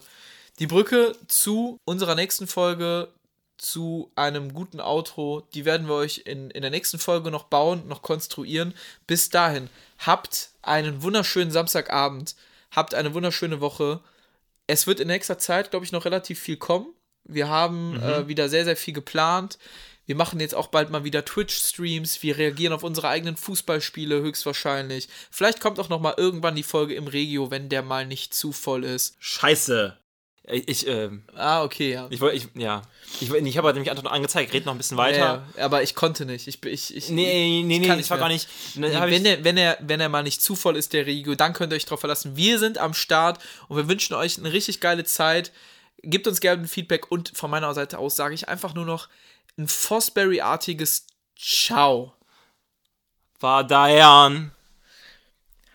die 0.59 0.67
Brücke 0.67 1.13
zu 1.27 1.77
unserer 1.83 2.15
nächsten 2.15 2.47
Folge, 2.47 3.09
zu 3.57 4.09
einem 4.15 4.53
guten 4.53 4.79
Outro, 4.79 5.45
die 5.53 5.65
werden 5.65 5.87
wir 5.87 5.95
euch 5.95 6.23
in, 6.25 6.49
in 6.51 6.61
der 6.61 6.71
nächsten 6.71 6.97
Folge 6.97 7.29
noch 7.29 7.43
bauen, 7.43 7.87
noch 7.87 8.01
konstruieren. 8.01 8.73
Bis 9.05 9.29
dahin, 9.29 9.69
habt 9.97 10.51
einen 10.61 11.03
wunderschönen 11.03 11.51
Samstagabend, 11.51 12.35
habt 12.71 12.93
eine 12.95 13.13
wunderschöne 13.13 13.59
Woche. 13.59 13.99
Es 14.69 14.85
wird 14.85 14.99
in 14.99 15.07
nächster 15.07 15.39
Zeit, 15.39 15.71
glaube 15.71 15.83
ich, 15.83 15.91
noch 15.91 16.05
relativ 16.05 16.39
viel 16.39 16.57
kommen. 16.57 16.93
Wir 17.23 17.49
haben 17.49 17.99
äh, 18.01 18.27
wieder 18.27 18.49
sehr, 18.49 18.65
sehr 18.65 18.75
viel 18.75 18.93
geplant. 18.93 19.57
Wir 20.05 20.15
machen 20.15 20.39
jetzt 20.39 20.53
auch 20.53 20.67
bald 20.67 20.91
mal 20.91 21.03
wieder 21.03 21.25
Twitch-Streams. 21.25 22.21
Wir 22.21 22.37
reagieren 22.37 22.73
auf 22.73 22.83
unsere 22.83 23.07
eigenen 23.07 23.35
Fußballspiele 23.35 24.21
höchstwahrscheinlich. 24.21 25.09
Vielleicht 25.31 25.59
kommt 25.59 25.79
auch 25.79 25.89
noch 25.89 25.99
mal 25.99 26.13
irgendwann 26.17 26.55
die 26.55 26.61
Folge 26.61 26.93
im 26.93 27.07
Regio, 27.07 27.49
wenn 27.49 27.69
der 27.69 27.81
mal 27.81 28.05
nicht 28.05 28.35
zu 28.35 28.51
voll 28.51 28.83
ist. 28.83 29.15
Scheiße. 29.17 29.97
Ich, 30.51 30.67
ich, 30.67 30.87
ähm, 30.87 31.23
Ah, 31.35 31.63
okay, 31.63 31.91
ja. 31.93 32.07
ich 32.09 32.19
wollte, 32.21 32.37
ich, 32.37 32.47
ja. 32.55 32.81
Ich, 33.19 33.31
ich 33.31 33.57
habe 33.57 33.67
halt 33.67 33.75
nämlich 33.75 33.91
Anton 33.91 34.07
angezeigt, 34.07 34.51
red 34.53 34.65
noch 34.65 34.73
ein 34.73 34.77
bisschen 34.77 34.97
weiter. 34.97 35.45
Ja, 35.55 35.65
aber 35.65 35.83
ich 35.83 35.93
konnte 35.95 36.25
nicht. 36.25 36.47
Ich, 36.47 36.63
ich, 36.65 36.95
ich, 36.95 37.09
Nee, 37.09 37.61
nee, 37.63 37.77
nee, 37.79 37.87
kann 37.87 37.97
das 37.99 38.09
war 38.09 38.17
mehr. 38.17 38.27
gar 38.27 38.33
nicht. 38.33 38.47
Ne, 38.75 38.89
Nee, 38.89 38.95
wenn, 39.11 39.25
ich, 39.25 39.31
er, 39.31 39.43
wenn, 39.43 39.57
er, 39.57 39.77
wenn 39.81 39.99
er 39.99 40.09
mal 40.09 40.23
nicht 40.23 40.41
zu 40.41 40.55
voll 40.55 40.75
ist, 40.75 40.93
der 40.93 41.05
Regio, 41.05 41.35
dann 41.35 41.53
könnt 41.53 41.71
ihr 41.71 41.75
euch 41.75 41.85
drauf 41.85 41.99
verlassen. 41.99 42.35
Wir 42.35 42.57
sind 42.59 42.77
am 42.79 42.93
Start 42.93 43.39
und 43.67 43.77
wir 43.77 43.87
wünschen 43.87 44.15
euch 44.15 44.37
eine 44.39 44.51
richtig 44.51 44.79
geile 44.79 45.03
Zeit. 45.03 45.51
Gebt 46.01 46.27
uns 46.27 46.39
gerne 46.39 46.63
ein 46.63 46.67
Feedback 46.67 47.11
und 47.11 47.31
von 47.35 47.51
meiner 47.51 47.73
Seite 47.73 47.99
aus 47.99 48.15
sage 48.15 48.33
ich 48.33 48.47
einfach 48.49 48.73
nur 48.73 48.85
noch 48.85 49.07
ein 49.57 49.67
Fosbury-artiges 49.67 51.05
Ciao. 51.37 52.13
war 53.39 53.63
Dayan. 53.65 54.51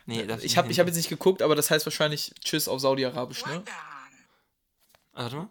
Nee, 0.07 0.27
das 0.27 0.43
Ich 0.43 0.57
habe 0.59 0.71
ich 0.71 0.79
hab 0.81 0.87
jetzt 0.87 0.97
nicht 0.97 1.09
geguckt, 1.09 1.43
aber 1.43 1.55
das 1.55 1.71
heißt 1.71 1.87
wahrscheinlich 1.87 2.33
Tschüss 2.45 2.69
auf 2.69 2.81
Saudi-Arabisch, 2.81 3.45
ne? 3.47 3.63
Ah, 5.15 5.23
Warte 5.23 5.37
mal. 5.37 5.49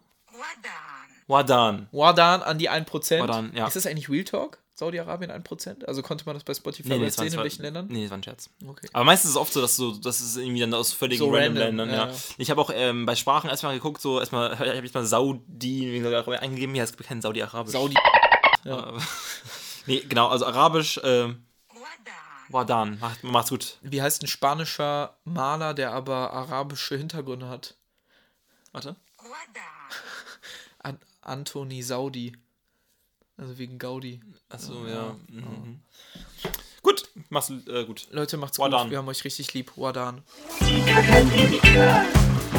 Wadan. 1.26 1.88
Wadan 1.92 2.42
an 2.42 2.58
die 2.58 2.70
1%. 2.70 3.20
Wadan, 3.20 3.52
ja. 3.54 3.66
Ist 3.66 3.76
das 3.76 3.86
eigentlich 3.86 4.08
Real 4.08 4.24
Talk? 4.24 4.58
Saudi-Arabien 4.74 5.30
1%? 5.30 5.84
Also 5.84 6.02
konnte 6.02 6.26
man 6.26 6.34
das 6.34 6.42
bei 6.42 6.52
Spotify 6.52 6.88
Nee, 6.88 6.98
nee, 6.98 7.08
sehen, 7.08 7.32
in 7.32 7.36
welchen 7.38 7.62
Ländern? 7.62 7.86
nee, 7.88 8.02
das 8.02 8.10
war 8.10 8.18
ein 8.18 8.24
Scherz. 8.24 8.50
Okay. 8.66 8.88
Aber 8.92 9.04
meistens 9.04 9.30
ist 9.30 9.36
es 9.36 9.40
oft 9.40 9.52
so, 9.52 9.60
dass 9.60 9.76
so, 9.76 9.92
das 9.92 10.20
ist 10.20 10.36
irgendwie 10.36 10.60
dann 10.60 10.74
aus 10.74 10.92
völlig 10.92 11.18
So 11.18 11.26
random, 11.26 11.62
random, 11.62 11.88
Ländern, 11.88 11.90
ja. 11.90 12.08
ja. 12.08 12.14
Ich 12.38 12.50
habe 12.50 12.60
auch 12.60 12.70
ähm, 12.74 13.06
bei 13.06 13.14
Sprachen 13.14 13.48
erstmal 13.48 13.74
geguckt, 13.74 14.00
so 14.00 14.18
erstmal, 14.18 14.52
ich 14.54 14.58
habe 14.58 14.74
jetzt 14.74 14.94
mal 14.94 15.06
Saudi 15.06 16.04
eingegeben, 16.40 16.74
ja, 16.74 16.82
es 16.82 16.96
gibt 16.96 17.08
kein 17.08 17.22
Saudi-Arabisch. 17.22 17.72
Saudi. 17.72 17.96
Ja. 18.64 18.94
nee, 19.86 20.00
genau, 20.08 20.28
also 20.28 20.46
Arabisch, 20.46 20.98
ähm, 21.04 21.44
Wadan. 22.48 22.98
Macht, 22.98 23.22
macht's 23.24 23.50
gut. 23.50 23.78
Wie 23.82 24.00
heißt 24.00 24.22
ein 24.22 24.26
spanischer 24.26 25.18
Maler, 25.24 25.74
der 25.74 25.92
aber 25.92 26.32
arabische 26.32 26.96
Hintergründe 26.96 27.48
hat? 27.48 27.74
Warte. 28.72 28.96
An 30.80 30.98
Anthony 31.22 31.82
Saudi. 31.82 32.36
Also 33.36 33.58
wegen 33.58 33.78
Gaudi. 33.78 34.20
Achso, 34.48 34.86
ja. 34.86 35.16
Mhm. 35.28 35.80
Gut, 36.82 37.08
mach's 37.30 37.50
äh, 37.50 37.84
gut. 37.84 38.06
Leute, 38.10 38.36
macht's 38.36 38.58
Wadan. 38.58 38.82
gut. 38.82 38.90
Wir 38.90 38.98
haben 38.98 39.08
euch 39.08 39.24
richtig 39.24 39.54
lieb. 39.54 39.72
Wadan. 39.76 40.22
Kakademiker, 40.86 42.04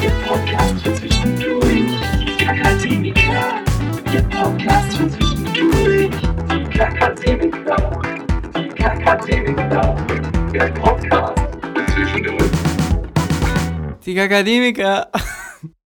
der 0.02 0.10
Podcast 0.26 0.82
für 0.82 0.94
zwischendurch. 0.94 2.36
Kakademiker, 2.38 3.64
der 4.12 4.22
Podcast 4.22 4.96
für 4.96 5.08
zwischendurch. 5.08 6.10
Die 6.50 6.64
Kakademiker, 6.76 8.02
die 8.54 8.68
Kakademiker, 8.68 9.96
der 10.52 10.68
Podcast 10.72 11.38
für 11.62 11.86
zwischendurch. 11.94 12.50
Die 14.04 14.20
Akademiker. 14.20 15.10